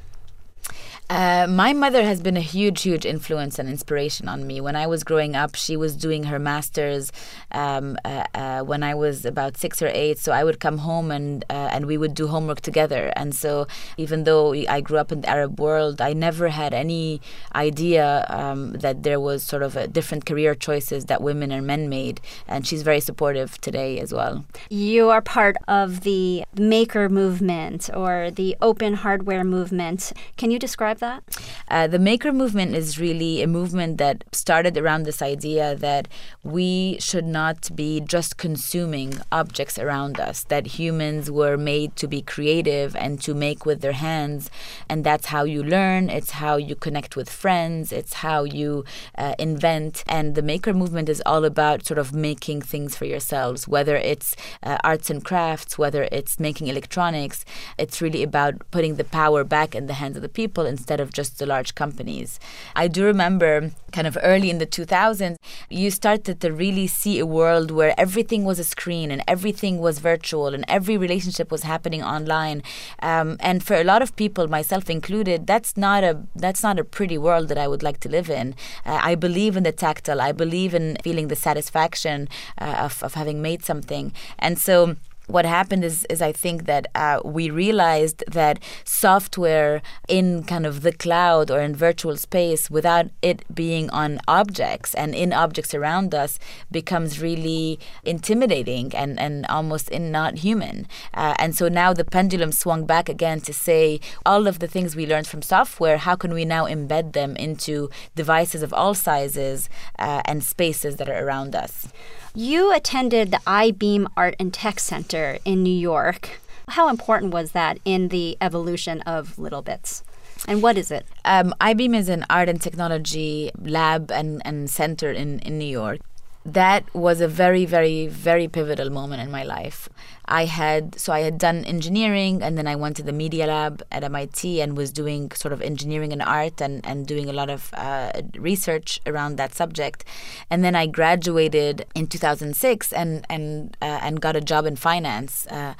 Uh, 1.11 1.45
my 1.49 1.73
mother 1.73 2.05
has 2.05 2.21
been 2.21 2.37
a 2.37 2.41
huge, 2.41 2.83
huge 2.83 3.05
influence 3.05 3.59
and 3.59 3.69
inspiration 3.69 4.29
on 4.29 4.47
me. 4.47 4.61
When 4.61 4.77
I 4.77 4.87
was 4.87 5.03
growing 5.03 5.35
up, 5.35 5.57
she 5.57 5.77
was 5.77 5.97
doing 5.97 6.23
her 6.25 6.39
master's 6.39 7.11
um, 7.51 7.99
uh, 8.05 8.23
uh, 8.33 8.61
when 8.61 8.85
I 8.85 8.95
was 8.95 9.25
about 9.25 9.57
six 9.57 9.83
or 9.83 9.89
eight. 9.89 10.21
So 10.21 10.31
I 10.31 10.45
would 10.45 10.61
come 10.61 10.79
home 10.79 11.11
and 11.11 11.45
uh, 11.51 11.69
and 11.73 11.87
we 11.87 11.99
would 11.99 12.15
do 12.15 12.29
homework 12.29 12.61
together. 12.61 13.13
And 13.17 13.35
so 13.35 13.67
even 13.97 14.23
though 14.23 14.55
I 14.55 14.81
grew 14.81 14.99
up 14.99 15.11
in 15.11 15.23
the 15.23 15.29
Arab 15.29 15.59
world, 15.59 16.01
I 16.01 16.13
never 16.13 16.47
had 16.49 16.73
any 16.73 17.21
idea 17.57 18.25
um, 18.29 18.75
that 18.75 19.03
there 19.03 19.19
was 19.19 19.43
sort 19.43 19.65
of 19.65 19.93
different 19.93 20.27
career 20.27 20.55
choices 20.55 21.07
that 21.07 21.21
women 21.21 21.51
and 21.51 21.67
men 21.67 21.89
made. 21.89 22.21
And 22.47 22.65
she's 22.65 22.83
very 22.83 23.01
supportive 23.01 23.61
today 23.61 23.99
as 23.99 24.15
well. 24.15 24.45
You 24.69 25.11
are 25.11 25.23
part 25.23 25.57
of 25.67 26.03
the 26.03 26.45
maker 26.57 27.09
movement 27.09 27.91
or 27.93 28.31
the 28.31 28.57
open 28.63 28.95
hardware 28.95 29.43
movement. 29.43 30.13
Can 30.37 30.53
you 30.53 30.61
describe 30.61 31.00
that? 31.01 31.23
Uh, 31.69 31.87
the 31.87 31.99
maker 31.99 32.33
movement 32.33 32.75
is 32.75 32.99
really 32.99 33.43
a 33.43 33.47
movement 33.47 33.99
that 33.99 34.25
started 34.33 34.79
around 34.79 35.03
this 35.03 35.21
idea 35.21 35.75
that 35.75 36.09
we 36.43 36.97
should 37.01 37.27
not 37.27 37.75
be 37.75 38.01
just 38.01 38.37
consuming 38.37 39.15
objects 39.31 39.79
around 39.79 40.21
us, 40.21 40.45
that 40.45 40.79
humans 40.79 41.31
were 41.31 41.57
made 41.57 41.97
to 41.97 42.07
be 42.07 42.23
creative 42.23 42.95
and 42.97 43.21
to 43.21 43.35
make 43.35 43.67
with 43.67 43.81
their 43.81 43.93
hands. 43.93 44.51
And 44.89 45.05
that's 45.05 45.27
how 45.27 45.45
you 45.45 45.63
learn, 45.63 46.09
it's 46.09 46.33
how 46.33 46.57
you 46.57 46.75
connect 46.75 47.17
with 47.17 47.29
friends, 47.29 47.93
it's 47.93 48.15
how 48.15 48.45
you 48.45 48.85
uh, 49.17 49.35
invent. 49.39 50.05
And 50.07 50.35
the 50.35 50.43
maker 50.43 50.73
movement 50.73 51.09
is 51.09 51.23
all 51.27 51.45
about 51.45 51.85
sort 51.85 51.99
of 51.99 52.15
making 52.15 52.63
things 52.63 52.97
for 52.97 53.05
yourselves, 53.05 53.67
whether 53.67 53.97
it's 53.97 54.37
uh, 54.63 54.79
arts 54.85 55.11
and 55.11 55.25
crafts, 55.25 55.77
whether 55.77 56.09
it's 56.13 56.39
making 56.39 56.69
electronics. 56.69 57.45
It's 57.79 58.01
really 58.01 58.23
about 58.23 58.55
putting 58.71 58.97
the 58.97 59.05
power 59.05 59.45
back 59.45 59.75
in 59.75 59.87
the 59.87 59.95
hands 59.95 60.17
of 60.17 60.23
the 60.23 60.29
people 60.29 60.67
instead 60.67 60.90
instead 60.91 61.01
of 61.01 61.13
just 61.13 61.39
the 61.39 61.47
large 61.47 61.77
companies. 61.77 62.41
I 62.75 62.89
do 62.89 63.05
remember 63.05 63.71
kind 63.93 64.09
of 64.09 64.19
early 64.23 64.51
in 64.51 64.59
the 64.59 64.67
2000s, 64.67 65.37
you 65.69 65.89
started 65.91 66.41
to 66.41 66.53
really 66.53 66.89
see 66.89 67.21
a 67.21 67.27
world 67.27 67.71
where 67.71 67.95
everything 67.97 68.45
was 68.45 68.59
a 68.59 68.65
screen 68.65 69.13
and 69.13 69.23
everything 69.29 69.79
was 69.79 70.01
virtual 70.01 70.49
and 70.55 70.65
every 70.67 70.97
relationship 70.97 71.53
was 71.53 71.63
happening 71.63 72.03
online. 72.03 72.63
Um, 73.03 73.37
and 73.39 73.63
for 73.63 73.77
a 73.77 73.85
lot 73.85 74.03
of 74.03 74.17
people, 74.17 74.49
myself 74.49 74.91
included, 74.91 75.47
that's 75.47 75.77
not 75.77 76.03
a 76.03 76.13
that's 76.35 76.63
not 76.65 76.77
a 76.81 76.85
pretty 76.85 77.19
world 77.19 77.49
that 77.51 77.59
I 77.59 77.69
would 77.69 77.85
like 77.85 78.01
to 78.01 78.09
live 78.09 78.29
in. 78.29 78.55
Uh, 78.85 78.99
I 79.11 79.15
believe 79.15 79.57
in 79.57 79.63
the 79.63 79.77
tactile. 79.87 80.21
I 80.21 80.33
believe 80.33 80.75
in 80.75 80.97
feeling 81.05 81.29
the 81.29 81.37
satisfaction 81.37 82.29
uh, 82.59 82.87
of, 82.87 83.03
of 83.03 83.15
having 83.15 83.41
made 83.41 83.63
something. 83.65 84.13
And 84.39 84.59
so 84.59 84.97
what 85.31 85.45
happened 85.45 85.85
is, 85.85 86.05
is 86.11 86.21
I 86.21 86.33
think 86.33 86.67
that 86.67 86.87
uh, 86.95 87.21
we 87.25 87.51
realized 87.51 88.25
that 88.31 88.59
software 88.85 89.83
in 90.09 90.45
kind 90.45 90.67
of 90.67 90.83
the 90.83 90.93
cloud 90.93 91.51
or 91.51 91.61
in 91.61 91.75
virtual 91.75 92.17
space 92.17 92.71
without 92.71 93.07
it 93.23 93.45
being 93.55 93.89
on 93.91 94.21
objects 94.27 94.95
and 94.95 95.15
in 95.15 95.33
objects 95.33 95.75
around 95.75 96.15
us 96.15 96.39
becomes 96.71 97.21
really 97.21 97.79
intimidating 98.05 98.95
and, 98.95 99.19
and 99.19 99.47
almost 99.47 99.89
in 99.89 100.11
not 100.11 100.39
human. 100.39 100.87
Uh, 101.15 101.35
and 101.39 101.55
so 101.55 101.69
now 101.69 101.93
the 101.93 102.05
pendulum 102.05 102.53
swung 102.53 102.85
back 102.85 103.09
again 103.09 103.41
to 103.41 103.53
say 103.53 104.01
all 104.27 104.47
of 104.47 104.59
the 104.59 104.69
things 104.69 104.97
we 104.97 105.07
learned 105.07 105.27
from 105.27 105.43
software, 105.43 105.99
how 105.99 106.17
can 106.17 106.35
we 106.35 106.45
now 106.45 106.65
embed 106.67 107.13
them 107.13 107.37
into 107.37 107.89
devices 108.15 108.63
of 108.63 108.73
all 108.73 108.95
sizes 108.95 109.69
uh, 109.99 110.23
and 110.25 110.43
spaces 110.43 110.97
that 110.97 111.09
are 111.09 111.25
around 111.25 111.55
us? 111.55 111.89
You 112.35 112.73
attended 112.73 113.33
the 113.33 113.41
Eyebeam 113.45 114.07
Art 114.17 114.37
and 114.39 114.55
Tech 114.55 114.79
Center 114.79 115.39
in 115.45 115.65
New 115.65 115.75
York. 115.75 116.41
How 116.69 116.89
important 116.89 117.33
was 117.35 117.51
that 117.53 117.81
in 117.85 118.09
the 118.09 118.37
evolution 118.41 119.01
of 119.01 119.35
littleBits? 119.35 120.05
And 120.47 120.63
what 120.63 120.79
is 120.79 120.93
it? 120.93 121.07
Um, 121.25 121.53
Eyebeam 121.61 121.93
is 121.93 122.09
an 122.09 122.25
art 122.31 122.49
and 122.49 122.63
technology 122.63 123.51
lab 123.61 124.13
and, 124.13 124.41
and 124.45 124.71
center 124.71 125.11
in, 125.11 125.41
in 125.41 125.59
New 125.59 125.65
York. 125.65 126.03
That 126.47 126.85
was 126.95 127.21
a 127.21 127.27
very, 127.27 127.65
very, 127.65 128.07
very 128.07 128.47
pivotal 128.47 128.91
moment 128.91 129.23
in 129.23 129.33
my 129.33 129.43
life. 129.43 129.89
I 130.31 130.45
had 130.45 130.99
so 130.99 131.13
I 131.13 131.21
had 131.21 131.39
done 131.39 131.65
engineering 131.65 132.43
and 132.43 132.57
then 132.57 132.67
I 132.67 132.77
went 132.77 132.97
to 132.97 133.03
the 133.03 133.13
media 133.13 133.47
lab 133.47 133.83
at 133.91 134.05
MIT 134.05 134.61
and 134.61 134.77
was 134.77 134.93
doing 134.93 135.33
sort 135.33 135.53
of 135.53 135.61
engineering 135.61 136.13
and 136.13 136.23
art 136.23 136.61
and, 136.61 136.87
and 136.87 137.07
doing 137.07 137.29
a 137.29 137.33
lot 137.33 137.51
of 137.51 137.71
uh, 137.75 138.13
research 138.37 139.01
around 139.07 139.37
that 139.37 139.55
subject. 139.55 140.05
And 140.49 140.65
then 140.65 140.75
I 140.77 140.87
graduated 140.87 141.87
in 141.95 142.07
2006 142.07 142.93
and 142.93 143.27
and 143.29 143.77
uh, 143.83 143.99
and 144.03 144.21
got 144.21 144.37
a 144.37 144.41
job 144.41 144.67
in 144.67 144.77
finance. 144.77 145.47
Uh, 145.49 145.75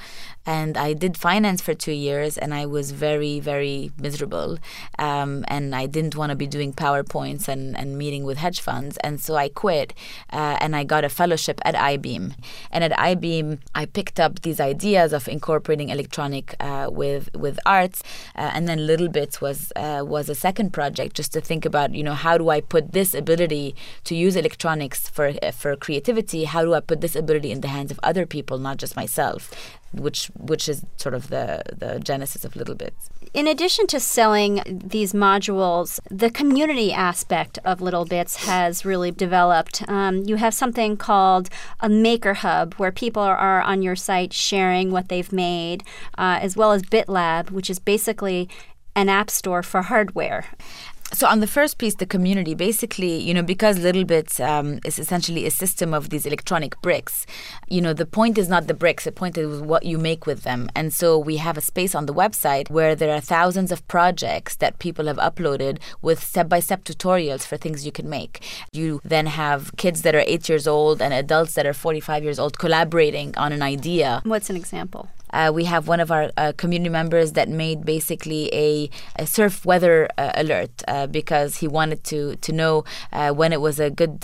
and 0.45 0.75
I 0.75 0.93
did 0.93 1.17
finance 1.17 1.61
for 1.61 1.75
two 1.75 1.91
years, 1.91 2.37
and 2.37 2.53
I 2.53 2.65
was 2.65 2.91
very, 2.91 3.39
very 3.39 3.91
miserable. 3.97 4.57
Um, 4.97 5.45
and 5.47 5.75
I 5.75 5.85
didn't 5.85 6.15
want 6.15 6.31
to 6.31 6.35
be 6.35 6.47
doing 6.47 6.73
PowerPoints 6.73 7.47
and, 7.47 7.77
and 7.77 7.97
meeting 7.97 8.23
with 8.23 8.39
hedge 8.39 8.59
funds. 8.59 8.97
And 8.97 9.21
so 9.21 9.35
I 9.35 9.49
quit, 9.49 9.93
uh, 10.33 10.57
and 10.59 10.75
I 10.75 10.83
got 10.83 11.03
a 11.03 11.09
fellowship 11.09 11.61
at 11.63 11.75
Eyebeam. 11.75 12.33
And 12.71 12.83
at 12.83 12.91
Eyebeam, 12.93 13.59
I 13.75 13.85
picked 13.85 14.19
up 14.19 14.40
these 14.41 14.59
ideas 14.59 15.13
of 15.13 15.27
incorporating 15.27 15.89
electronic 15.89 16.55
uh, 16.59 16.89
with 16.91 17.29
with 17.35 17.59
arts, 17.65 18.03
uh, 18.35 18.51
and 18.53 18.67
then 18.67 18.79
littleBits 18.79 19.41
was 19.41 19.71
uh, 19.75 20.03
was 20.05 20.29
a 20.29 20.35
second 20.35 20.71
project 20.71 21.15
just 21.15 21.33
to 21.33 21.41
think 21.41 21.65
about 21.65 21.93
you 21.93 22.03
know 22.03 22.13
how 22.13 22.37
do 22.37 22.49
I 22.49 22.61
put 22.61 22.91
this 22.91 23.13
ability 23.13 23.75
to 24.05 24.15
use 24.15 24.35
electronics 24.35 25.09
for 25.09 25.33
for 25.53 25.75
creativity? 25.75 26.45
How 26.45 26.63
do 26.63 26.73
I 26.73 26.79
put 26.79 27.01
this 27.01 27.15
ability 27.15 27.51
in 27.51 27.61
the 27.61 27.67
hands 27.67 27.91
of 27.91 27.99
other 28.03 28.25
people, 28.25 28.57
not 28.57 28.77
just 28.77 28.95
myself? 28.95 29.51
Which 29.93 30.31
which 30.37 30.69
is 30.69 30.85
sort 30.95 31.13
of 31.13 31.29
the 31.29 31.63
the 31.77 31.99
genesis 31.99 32.45
of 32.45 32.53
littleBits. 32.53 33.09
In 33.33 33.47
addition 33.47 33.87
to 33.87 33.99
selling 33.99 34.61
these 34.67 35.13
modules, 35.13 35.99
the 36.09 36.29
community 36.29 36.91
aspect 36.93 37.59
of 37.65 37.79
littleBits 37.79 38.45
has 38.45 38.85
really 38.85 39.11
developed. 39.11 39.87
Um, 39.87 40.23
you 40.23 40.35
have 40.37 40.53
something 40.53 40.97
called 40.97 41.49
a 41.79 41.89
Maker 41.89 42.35
Hub, 42.35 42.73
where 42.75 42.91
people 42.91 43.21
are 43.23 43.61
on 43.61 43.81
your 43.81 43.95
site 43.95 44.33
sharing 44.33 44.91
what 44.91 45.09
they've 45.09 45.31
made, 45.31 45.83
uh, 46.17 46.39
as 46.41 46.57
well 46.57 46.71
as 46.71 46.81
BitLab, 46.83 47.51
which 47.51 47.69
is 47.69 47.79
basically 47.79 48.49
an 48.95 49.07
app 49.07 49.29
store 49.29 49.63
for 49.63 49.83
hardware 49.83 50.45
so 51.13 51.27
on 51.27 51.39
the 51.39 51.47
first 51.47 51.77
piece 51.77 51.95
the 51.95 52.05
community 52.05 52.53
basically 52.53 53.17
you 53.17 53.33
know 53.33 53.43
because 53.43 53.79
littleBits 53.79 54.39
um, 54.45 54.79
is 54.85 54.97
essentially 54.97 55.45
a 55.45 55.51
system 55.51 55.93
of 55.93 56.09
these 56.09 56.25
electronic 56.25 56.79
bricks 56.81 57.25
you 57.67 57.81
know 57.81 57.93
the 57.93 58.05
point 58.05 58.37
is 58.37 58.49
not 58.49 58.67
the 58.67 58.73
bricks 58.73 59.03
the 59.03 59.11
point 59.11 59.37
is 59.37 59.61
what 59.61 59.85
you 59.85 59.97
make 59.97 60.25
with 60.25 60.43
them. 60.43 60.69
And 60.75 60.93
so 60.93 61.17
we 61.17 61.37
have 61.37 61.57
a 61.57 61.61
space 61.61 61.93
on 61.95 62.05
the 62.05 62.13
website 62.13 62.69
where 62.69 62.95
there 62.95 63.13
are 63.13 63.21
thousands 63.21 63.71
of 63.71 63.87
projects 63.87 64.55
that 64.57 64.79
people 64.79 65.05
have 65.07 65.17
uploaded 65.17 65.79
with 66.01 66.23
step-by-step 66.23 66.83
tutorials 66.83 67.45
for 67.45 67.57
things 67.57 67.85
you 67.85 67.91
can 67.91 68.09
make. 68.09 68.43
You 68.71 69.01
then 69.03 69.27
have 69.27 69.75
kids 69.77 70.01
that 70.03 70.15
are 70.15 70.23
eight 70.25 70.49
years 70.49 70.67
old 70.67 71.01
and 71.01 71.13
adults 71.13 71.53
that 71.55 71.65
are 71.65 71.73
45 71.73 72.23
years 72.23 72.39
old 72.39 72.57
collaborating 72.57 73.35
on 73.37 73.51
an 73.51 73.61
idea. 73.61 74.21
What's 74.23 74.49
an 74.49 74.55
example 74.55 75.09
uh, 75.33 75.51
we 75.53 75.65
have 75.65 75.87
one 75.87 75.99
of 75.99 76.11
our 76.11 76.31
uh, 76.37 76.51
community 76.57 76.89
members 76.89 77.33
that 77.33 77.49
made 77.49 77.85
basically 77.85 78.49
a, 78.53 78.89
a 79.17 79.25
surf 79.25 79.65
weather 79.65 80.07
uh, 80.17 80.31
alert 80.35 80.83
uh, 80.87 81.07
because 81.07 81.57
he 81.57 81.67
wanted 81.67 82.03
to 82.03 82.35
to 82.37 82.51
know 82.51 82.83
uh, 83.13 83.31
when 83.31 83.53
it 83.53 83.61
was 83.61 83.79
a 83.79 83.89
good 83.89 84.21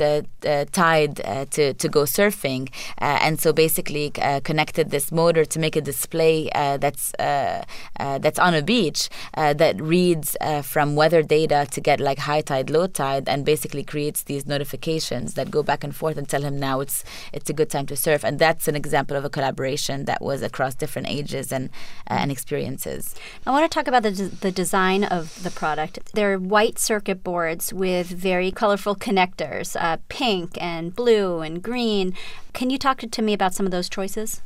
tide 0.72 1.16
to 1.52 1.74
to 1.74 1.90
go 1.90 2.04
surfing, 2.04 2.70
and 2.98 3.40
so 3.40 3.54
basically 3.54 4.12
connected 4.44 4.90
this 4.90 5.12
motor 5.12 5.46
to 5.46 5.60
make 5.60 5.76
a 5.76 5.82
display 5.82 6.50
that's 6.54 7.14
that's 7.18 8.40
on 8.40 8.54
a 8.54 8.62
beach 8.62 9.10
that 9.36 9.82
reads 9.82 10.36
from 10.64 10.96
weather 10.96 11.24
data 11.24 11.68
to 11.72 11.82
get 11.82 12.00
like 12.00 12.20
high 12.20 12.42
tide, 12.42 12.70
low 12.70 12.88
tide, 12.88 13.28
and 13.30 13.46
basically 13.46 13.84
creates 13.84 14.24
these 14.24 14.46
notifications 14.46 15.36
that 15.36 15.52
go 15.52 15.64
back 15.64 15.84
and 15.84 15.96
forth 15.96 16.18
and 16.18 16.28
tell 16.28 16.42
him 16.42 16.58
now 16.60 16.80
it's 16.80 17.04
it's 17.34 17.50
a 17.50 17.54
good 17.54 17.70
time 17.70 17.86
to 17.86 17.96
surf, 17.96 18.24
and 18.24 18.40
that's 18.40 18.68
an 18.68 18.76
example 18.76 19.16
of 19.16 19.24
a 19.26 19.30
collaboration 19.30 20.06
that 20.06 20.22
was 20.22 20.42
across 20.42 20.76
different 20.76 20.97
different 20.98 21.20
ages 21.20 21.52
and 21.52 21.70
uh, 22.10 22.16
and 22.16 22.32
experiences. 22.32 23.16
I 23.46 23.52
want 23.52 23.70
to 23.70 23.74
talk 23.74 23.88
about 23.88 24.04
the 24.04 24.12
the 24.42 24.52
design 24.52 25.04
of 25.04 25.44
the 25.44 25.52
product. 25.52 26.00
They're 26.14 26.40
white 26.40 26.80
circuit 26.80 27.24
boards 27.24 27.74
with 27.74 28.08
very 28.08 28.52
colorful 28.52 28.96
connectors, 28.96 29.76
uh, 29.80 29.98
pink 30.10 30.58
and 30.62 30.96
blue 30.96 31.42
and 31.42 31.62
green. 31.62 32.14
Can 32.54 32.70
you 32.70 32.78
talk 32.78 33.00
to 33.00 33.22
me 33.22 33.34
about 33.34 33.54
some 33.54 33.66
of 33.66 33.72
those 33.72 33.90
choices? 33.90 34.42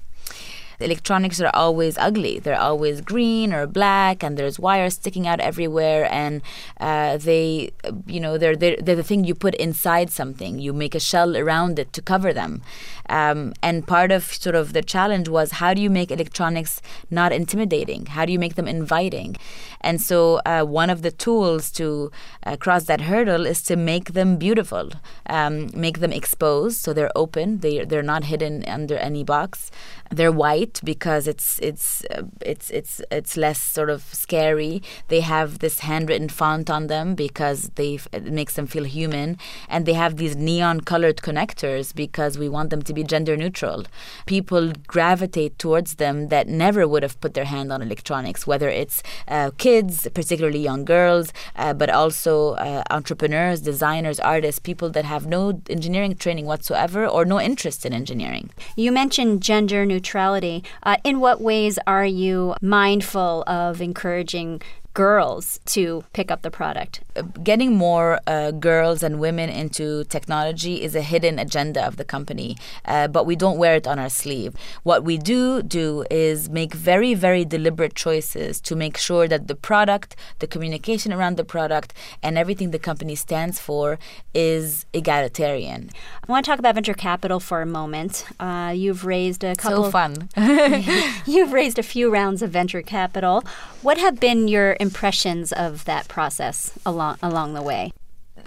Electronics 0.81 1.39
are 1.39 1.51
always 1.53 1.97
ugly. 1.97 2.39
They're 2.39 2.59
always 2.59 3.01
green 3.01 3.53
or 3.53 3.67
black, 3.67 4.23
and 4.23 4.37
there's 4.37 4.59
wires 4.59 4.95
sticking 4.95 5.27
out 5.27 5.39
everywhere. 5.39 6.11
And 6.11 6.41
uh, 6.79 7.17
they, 7.17 7.71
you 8.05 8.19
know, 8.19 8.37
they're, 8.37 8.55
they're, 8.55 8.77
they're 8.77 8.95
the 8.95 9.03
thing 9.03 9.23
you 9.23 9.35
put 9.35 9.55
inside 9.55 10.09
something. 10.09 10.59
You 10.59 10.73
make 10.73 10.95
a 10.95 10.99
shell 10.99 11.37
around 11.37 11.79
it 11.79 11.93
to 11.93 12.01
cover 12.01 12.33
them. 12.33 12.61
Um, 13.09 13.53
and 13.61 13.85
part 13.85 14.11
of 14.11 14.23
sort 14.23 14.55
of 14.55 14.73
the 14.73 14.81
challenge 14.81 15.27
was 15.27 15.51
how 15.53 15.73
do 15.73 15.81
you 15.81 15.89
make 15.89 16.11
electronics 16.11 16.81
not 17.09 17.31
intimidating? 17.33 18.05
How 18.07 18.25
do 18.25 18.31
you 18.31 18.39
make 18.39 18.55
them 18.55 18.67
inviting? 18.67 19.35
And 19.81 20.01
so 20.01 20.41
uh, 20.45 20.63
one 20.63 20.89
of 20.89 21.01
the 21.01 21.11
tools 21.11 21.71
to 21.71 22.11
uh, 22.45 22.57
cross 22.57 22.85
that 22.85 23.01
hurdle 23.01 23.45
is 23.45 23.61
to 23.63 23.75
make 23.75 24.13
them 24.13 24.37
beautiful, 24.37 24.91
um, 25.27 25.69
make 25.73 25.99
them 25.99 26.13
exposed 26.13 26.81
so 26.81 26.93
they're 26.93 27.11
open, 27.15 27.59
they 27.59 27.85
they're 27.85 28.03
not 28.03 28.25
hidden 28.25 28.63
under 28.67 28.97
any 28.97 29.23
box. 29.23 29.71
They're 30.13 30.31
white 30.45 30.81
because 30.83 31.25
it's 31.25 31.47
it's 31.59 32.03
uh, 32.11 32.23
it's 32.41 32.69
it's 32.69 33.01
it's 33.09 33.37
less 33.45 33.59
sort 33.77 33.89
of 33.89 34.01
scary. 34.25 34.83
They 35.07 35.21
have 35.21 35.59
this 35.59 35.79
handwritten 35.79 36.29
font 36.29 36.69
on 36.69 36.87
them 36.87 37.15
because 37.15 37.59
they 37.75 37.99
it 38.11 38.25
makes 38.39 38.55
them 38.55 38.67
feel 38.67 38.83
human, 38.83 39.37
and 39.69 39.85
they 39.85 39.93
have 39.93 40.17
these 40.17 40.35
neon 40.35 40.81
colored 40.81 41.17
connectors 41.27 41.95
because 41.95 42.37
we 42.37 42.49
want 42.49 42.69
them 42.71 42.81
to 42.81 42.93
be 42.93 43.03
gender 43.03 43.37
neutral. 43.37 43.85
People 44.25 44.73
gravitate 44.85 45.57
towards 45.57 45.95
them 45.95 46.27
that 46.27 46.45
never 46.47 46.87
would 46.87 47.03
have 47.03 47.19
put 47.21 47.33
their 47.33 47.49
hand 47.55 47.71
on 47.71 47.81
electronics, 47.81 48.45
whether 48.45 48.69
it's 48.81 49.01
uh, 49.29 49.51
kids, 49.57 49.70
particularly 50.13 50.59
young 50.59 50.85
girls, 50.85 51.31
uh, 51.55 51.73
but 51.73 51.89
also 51.89 52.53
uh, 52.53 52.83
entrepreneurs, 52.89 53.61
designers, 53.61 54.19
artists, 54.19 54.59
people 54.59 54.89
that 54.91 55.05
have 55.05 55.25
no 55.25 55.61
engineering 55.69 56.15
training 56.15 56.45
whatsoever 56.45 57.07
or 57.07 57.25
no 57.25 57.39
interest 57.39 57.85
in 57.85 57.93
engineering. 57.93 58.49
You 58.75 58.91
mentioned 58.91 59.41
gender 59.41 59.85
neutrality. 59.85 60.63
Uh, 60.83 60.97
in 61.03 61.19
what 61.19 61.41
ways 61.41 61.79
are 61.87 62.05
you 62.05 62.55
mindful 62.61 63.43
of 63.47 63.81
encouraging 63.81 64.61
girls 64.93 65.59
to 65.65 66.03
pick 66.13 66.31
up 66.31 66.41
the 66.41 66.51
product? 66.51 67.01
Getting 67.43 67.75
more 67.75 68.19
uh, 68.27 68.51
girls 68.51 69.03
and 69.03 69.19
women 69.19 69.49
into 69.49 70.03
technology 70.05 70.81
is 70.81 70.95
a 70.95 71.01
hidden 71.01 71.39
agenda 71.39 71.85
of 71.85 71.97
the 71.97 72.05
company, 72.05 72.57
uh, 72.85 73.07
but 73.07 73.25
we 73.25 73.35
don't 73.35 73.57
wear 73.57 73.75
it 73.75 73.87
on 73.87 73.99
our 73.99 74.09
sleeve. 74.09 74.55
What 74.83 75.03
we 75.03 75.17
do 75.17 75.61
do 75.61 76.03
is 76.09 76.49
make 76.49 76.73
very, 76.73 77.13
very 77.13 77.45
deliberate 77.45 77.95
choices 77.95 78.59
to 78.61 78.75
make 78.75 78.97
sure 78.97 79.27
that 79.27 79.47
the 79.47 79.55
product, 79.55 80.15
the 80.39 80.47
communication 80.47 81.13
around 81.13 81.37
the 81.37 81.43
product, 81.43 81.93
and 82.23 82.37
everything 82.37 82.71
the 82.71 82.79
company 82.79 83.15
stands 83.15 83.59
for 83.59 83.99
is 84.33 84.85
egalitarian. 84.93 85.89
I 86.27 86.31
want 86.31 86.45
to 86.45 86.51
talk 86.51 86.59
about 86.59 86.75
venture 86.75 86.93
capital 86.93 87.39
for 87.39 87.61
a 87.61 87.65
moment. 87.65 88.25
Uh, 88.39 88.73
you've 88.75 89.05
raised 89.05 89.43
a 89.43 89.55
couple. 89.55 89.85
So 89.85 89.91
fun. 89.91 90.29
you've 91.25 91.53
raised 91.53 91.79
a 91.79 91.83
few 91.83 92.09
rounds 92.09 92.41
of 92.41 92.51
venture 92.51 92.81
capital. 92.81 93.43
What 93.81 93.97
have 93.97 94.19
been 94.19 94.47
your 94.47 94.73
impressions 94.81 95.53
of 95.53 95.85
that 95.85 96.07
process 96.07 96.77
along 96.85 97.17
along 97.21 97.53
the 97.53 97.61
way? 97.61 97.91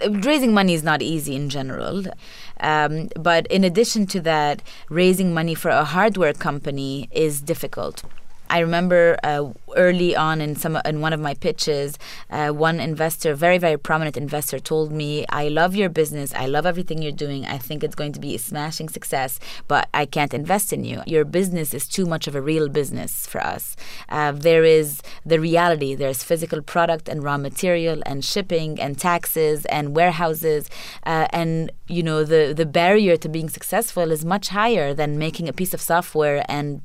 raising 0.09 0.53
money 0.53 0.73
is 0.73 0.83
not 0.83 1.01
easy 1.01 1.35
in 1.35 1.49
general. 1.49 2.03
Um, 2.59 3.09
but 3.15 3.47
in 3.47 3.63
addition 3.63 4.05
to 4.07 4.19
that, 4.21 4.61
raising 4.89 5.33
money 5.33 5.55
for 5.55 5.69
a 5.69 5.83
hardware 5.83 6.33
company 6.33 7.07
is 7.11 7.41
difficult. 7.41 8.03
I 8.49 8.59
remember 8.59 9.17
uh, 9.23 9.51
early 9.75 10.15
on 10.15 10.41
in 10.41 10.55
some 10.55 10.77
in 10.85 11.01
one 11.01 11.13
of 11.13 11.19
my 11.19 11.33
pitches, 11.33 11.97
uh, 12.29 12.49
one 12.49 12.79
investor, 12.79 13.35
very 13.35 13.57
very 13.57 13.77
prominent 13.77 14.17
investor, 14.17 14.59
told 14.59 14.91
me, 14.91 15.25
"I 15.29 15.47
love 15.47 15.75
your 15.75 15.89
business. 15.89 16.33
I 16.33 16.45
love 16.45 16.65
everything 16.65 17.01
you're 17.01 17.11
doing. 17.11 17.45
I 17.45 17.57
think 17.57 17.83
it's 17.83 17.95
going 17.95 18.13
to 18.13 18.19
be 18.19 18.35
a 18.35 18.39
smashing 18.39 18.89
success, 18.89 19.39
but 19.67 19.87
I 19.93 20.05
can't 20.05 20.33
invest 20.33 20.73
in 20.73 20.83
you. 20.85 21.01
Your 21.05 21.25
business 21.25 21.73
is 21.73 21.87
too 21.87 22.05
much 22.05 22.27
of 22.27 22.35
a 22.35 22.41
real 22.41 22.69
business 22.69 23.27
for 23.27 23.41
us. 23.41 23.75
Uh, 24.09 24.31
there 24.31 24.63
is 24.63 25.01
the 25.25 25.39
reality. 25.39 25.95
There's 25.95 26.23
physical 26.23 26.61
product 26.61 27.09
and 27.09 27.23
raw 27.23 27.37
material 27.37 28.01
and 28.05 28.23
shipping 28.23 28.79
and 28.79 28.97
taxes 28.97 29.65
and 29.65 29.95
warehouses, 29.95 30.69
uh, 31.05 31.27
and 31.31 31.71
you 31.87 32.03
know 32.03 32.23
the 32.23 32.53
the 32.55 32.65
barrier 32.65 33.17
to 33.17 33.29
being 33.29 33.49
successful 33.49 34.11
is 34.11 34.23
much 34.23 34.49
higher 34.49 34.93
than 34.93 35.17
making 35.17 35.47
a 35.49 35.53
piece 35.53 35.73
of 35.73 35.81
software 35.81 36.43
and 36.47 36.81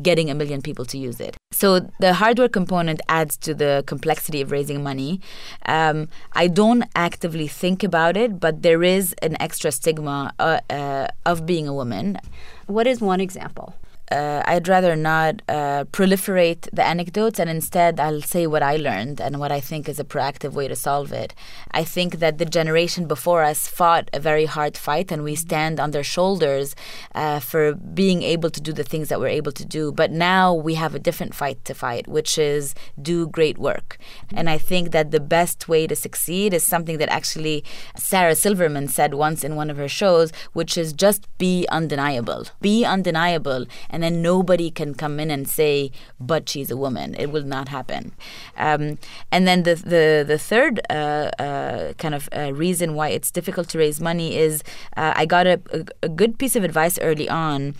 getting 0.00 0.30
a 0.30 0.34
million 0.34 0.62
people 0.62 0.84
to 0.86 0.96
use 0.96 1.20
it. 1.20 1.36
So 1.50 1.80
the 2.00 2.14
hardware 2.14 2.48
component 2.48 3.00
adds 3.08 3.36
to 3.38 3.54
the 3.54 3.84
complexity 3.86 4.40
of 4.40 4.50
raising 4.50 4.82
money. 4.82 5.20
Um, 5.66 6.08
I 6.32 6.48
don't 6.48 6.84
actively 6.94 7.48
think 7.48 7.82
about 7.82 8.16
it, 8.16 8.40
but 8.40 8.62
there 8.62 8.82
is 8.82 9.14
an 9.22 9.36
extra 9.40 9.70
stigma 9.70 10.32
uh, 10.38 10.60
uh, 10.70 11.08
of 11.26 11.44
being 11.44 11.68
a 11.68 11.74
woman. 11.74 12.18
What 12.66 12.86
is 12.86 13.00
one 13.00 13.20
example? 13.20 13.74
Uh, 14.12 14.42
I'd 14.46 14.68
rather 14.68 14.94
not 14.94 15.40
uh, 15.48 15.84
proliferate 15.96 16.68
the 16.72 16.84
anecdotes 16.84 17.40
and 17.40 17.48
instead 17.48 17.98
I'll 17.98 18.20
say 18.20 18.46
what 18.46 18.62
I 18.62 18.76
learned 18.76 19.20
and 19.20 19.40
what 19.40 19.50
I 19.50 19.60
think 19.60 19.88
is 19.88 19.98
a 19.98 20.04
proactive 20.04 20.52
way 20.52 20.68
to 20.68 20.76
solve 20.76 21.12
it. 21.12 21.34
I 21.70 21.82
think 21.82 22.18
that 22.18 22.36
the 22.38 22.44
generation 22.44 23.06
before 23.06 23.42
us 23.42 23.66
fought 23.66 24.10
a 24.12 24.20
very 24.20 24.44
hard 24.44 24.76
fight 24.76 25.10
and 25.10 25.24
we 25.24 25.34
stand 25.34 25.80
on 25.80 25.92
their 25.92 26.04
shoulders 26.04 26.76
uh, 27.14 27.40
for 27.40 27.74
being 27.74 28.22
able 28.22 28.50
to 28.50 28.60
do 28.60 28.72
the 28.72 28.84
things 28.84 29.08
that 29.08 29.18
we're 29.18 29.38
able 29.40 29.52
to 29.52 29.64
do. 29.64 29.90
But 29.92 30.10
now 30.10 30.52
we 30.52 30.74
have 30.74 30.94
a 30.94 30.98
different 30.98 31.34
fight 31.34 31.64
to 31.64 31.74
fight, 31.74 32.06
which 32.06 32.36
is 32.36 32.74
do 33.00 33.26
great 33.28 33.56
work. 33.56 33.96
And 34.34 34.50
I 34.50 34.58
think 34.58 34.92
that 34.92 35.10
the 35.10 35.20
best 35.20 35.68
way 35.68 35.86
to 35.86 35.96
succeed 35.96 36.52
is 36.52 36.64
something 36.64 36.98
that 36.98 37.08
actually 37.08 37.64
Sarah 37.96 38.34
Silverman 38.34 38.88
said 38.88 39.14
once 39.14 39.42
in 39.42 39.56
one 39.56 39.70
of 39.70 39.78
her 39.78 39.88
shows, 39.88 40.32
which 40.52 40.76
is 40.76 40.92
just 40.92 41.26
be 41.38 41.66
undeniable. 41.70 42.46
Be 42.60 42.84
undeniable 42.84 43.66
and 43.88 44.01
and 44.02 44.16
then 44.16 44.22
nobody 44.22 44.70
can 44.70 44.94
come 44.94 45.20
in 45.20 45.30
and 45.30 45.48
say, 45.48 45.90
"But 46.18 46.48
she's 46.48 46.70
a 46.70 46.76
woman." 46.76 47.14
It 47.14 47.30
will 47.30 47.44
not 47.44 47.68
happen. 47.68 48.12
Um, 48.56 48.98
and 49.30 49.46
then 49.46 49.62
the 49.62 49.74
the 49.76 50.24
the 50.26 50.38
third 50.38 50.80
uh, 50.90 51.30
uh, 51.38 51.92
kind 51.94 52.14
of 52.14 52.28
uh, 52.36 52.52
reason 52.52 52.94
why 52.94 53.08
it's 53.10 53.30
difficult 53.30 53.68
to 53.70 53.78
raise 53.78 54.00
money 54.00 54.36
is 54.36 54.62
uh, 54.96 55.12
I 55.14 55.26
got 55.26 55.46
a, 55.46 55.60
a, 55.72 56.06
a 56.06 56.08
good 56.08 56.38
piece 56.38 56.56
of 56.56 56.64
advice 56.64 56.98
early 56.98 57.28
on 57.28 57.74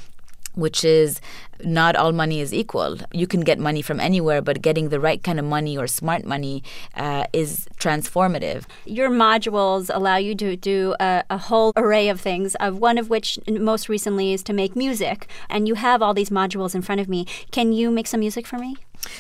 which 0.55 0.85
is 0.85 1.21
not 1.65 1.97
all 1.97 2.13
money 2.13 2.41
is 2.41 2.53
equal. 2.53 2.99
You 3.13 3.27
can 3.27 3.41
get 3.41 3.59
money 3.59 3.83
from 3.83 4.01
anywhere, 4.01 4.43
but 4.43 4.63
getting 4.63 4.89
the 4.89 5.01
right 5.01 5.23
kind 5.23 5.39
of 5.39 5.45
money 5.45 5.77
or 5.77 5.87
smart 5.87 6.25
money 6.25 6.63
uh, 6.97 7.25
is 7.33 7.69
transformative. 7.79 8.65
Your 8.85 9.11
modules 9.11 9.91
allow 9.93 10.17
you 10.17 10.35
to 10.37 10.57
do 10.57 10.95
a, 11.01 11.25
a, 11.31 11.39
whole 11.39 11.73
array 11.77 12.09
of 12.09 12.21
things, 12.21 12.55
of 12.57 12.79
one 12.79 12.99
of 12.99 13.11
which 13.11 13.39
most 13.49 13.89
recently 13.89 14.33
is 14.33 14.43
to 14.45 14.53
make 14.53 14.77
music. 14.77 15.29
And 15.49 15.69
you 15.69 15.75
have 15.75 16.03
all 16.03 16.15
these 16.15 16.31
modules 16.31 16.75
in 16.75 16.83
front 16.83 17.01
of 17.01 17.09
me. 17.09 17.27
Can 17.51 17.73
you 17.73 17.91
make 17.91 18.07
some 18.07 18.21
music 18.21 18.47
for 18.47 18.59
me? 18.59 18.77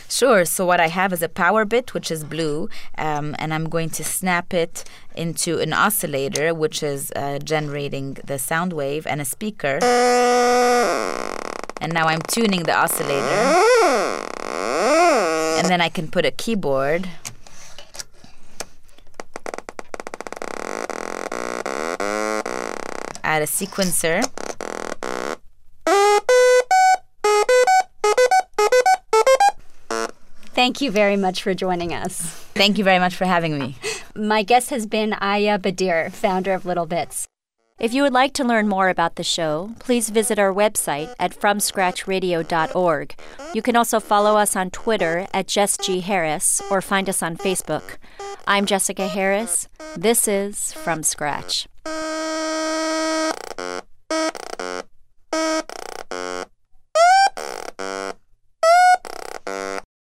Sure. 0.08 0.44
So 0.44 0.64
what 0.66 0.80
I 0.80 0.88
have 0.88 1.12
is 1.12 1.22
a 1.22 1.28
power 1.28 1.64
bit, 1.64 1.94
which 1.94 2.10
is 2.10 2.24
blue, 2.24 2.68
um, 2.98 3.34
and 3.38 3.52
I'm 3.52 3.68
going 3.68 3.90
to 3.90 4.04
snap 4.04 4.54
it 4.54 4.84
into 5.14 5.58
an 5.58 5.72
oscillator, 5.72 6.54
which 6.54 6.82
is 6.82 7.12
uh, 7.16 7.38
generating 7.38 8.14
the 8.24 8.38
sound 8.38 8.72
wave, 8.72 9.06
and 9.06 9.20
a 9.20 9.24
speaker. 9.24 9.78
And 11.80 11.92
now 11.92 12.06
I'm 12.06 12.22
tuning 12.22 12.62
the 12.62 12.76
oscillator. 12.76 13.62
And 15.58 15.68
then 15.68 15.80
I 15.80 15.88
can 15.88 16.08
put 16.08 16.24
a 16.24 16.30
keyboard. 16.30 17.08
Add 23.24 23.42
a 23.42 23.46
sequencer. 23.46 24.22
Thank 30.54 30.80
you 30.80 30.90
very 30.90 31.16
much 31.16 31.42
for 31.42 31.54
joining 31.54 31.94
us. 31.94 32.20
Thank 32.54 32.76
you 32.76 32.84
very 32.84 32.98
much 32.98 33.14
for 33.14 33.24
having 33.24 33.58
me. 33.58 33.76
My 34.14 34.42
guest 34.42 34.70
has 34.70 34.86
been 34.86 35.14
Ayah 35.14 35.58
Bdeir, 35.58 36.12
founder 36.12 36.52
of 36.52 36.64
littleBits. 36.64 37.26
If 37.80 37.94
you 37.94 38.02
would 38.02 38.12
like 38.12 38.34
to 38.34 38.44
learn 38.44 38.68
more 38.68 38.90
about 38.90 39.16
the 39.16 39.24
show, 39.24 39.72
please 39.80 40.10
visit 40.10 40.38
our 40.38 40.52
website 40.52 41.12
at 41.18 41.34
FromScratchRadio.org. 41.34 43.14
You 43.54 43.62
can 43.62 43.76
also 43.76 43.98
follow 43.98 44.36
us 44.36 44.54
on 44.54 44.70
Twitter 44.70 45.26
at 45.32 45.48
Jess 45.48 45.76
G. 45.78 46.00
Harris 46.00 46.60
or 46.70 46.80
find 46.82 47.08
us 47.08 47.22
on 47.22 47.36
Facebook. 47.36 47.96
I'm 48.46 48.66
Jessica 48.66 49.08
Harris. 49.08 49.68
This 49.96 50.28
is 50.28 50.72
From 50.74 51.02
Scratch. 51.02 51.66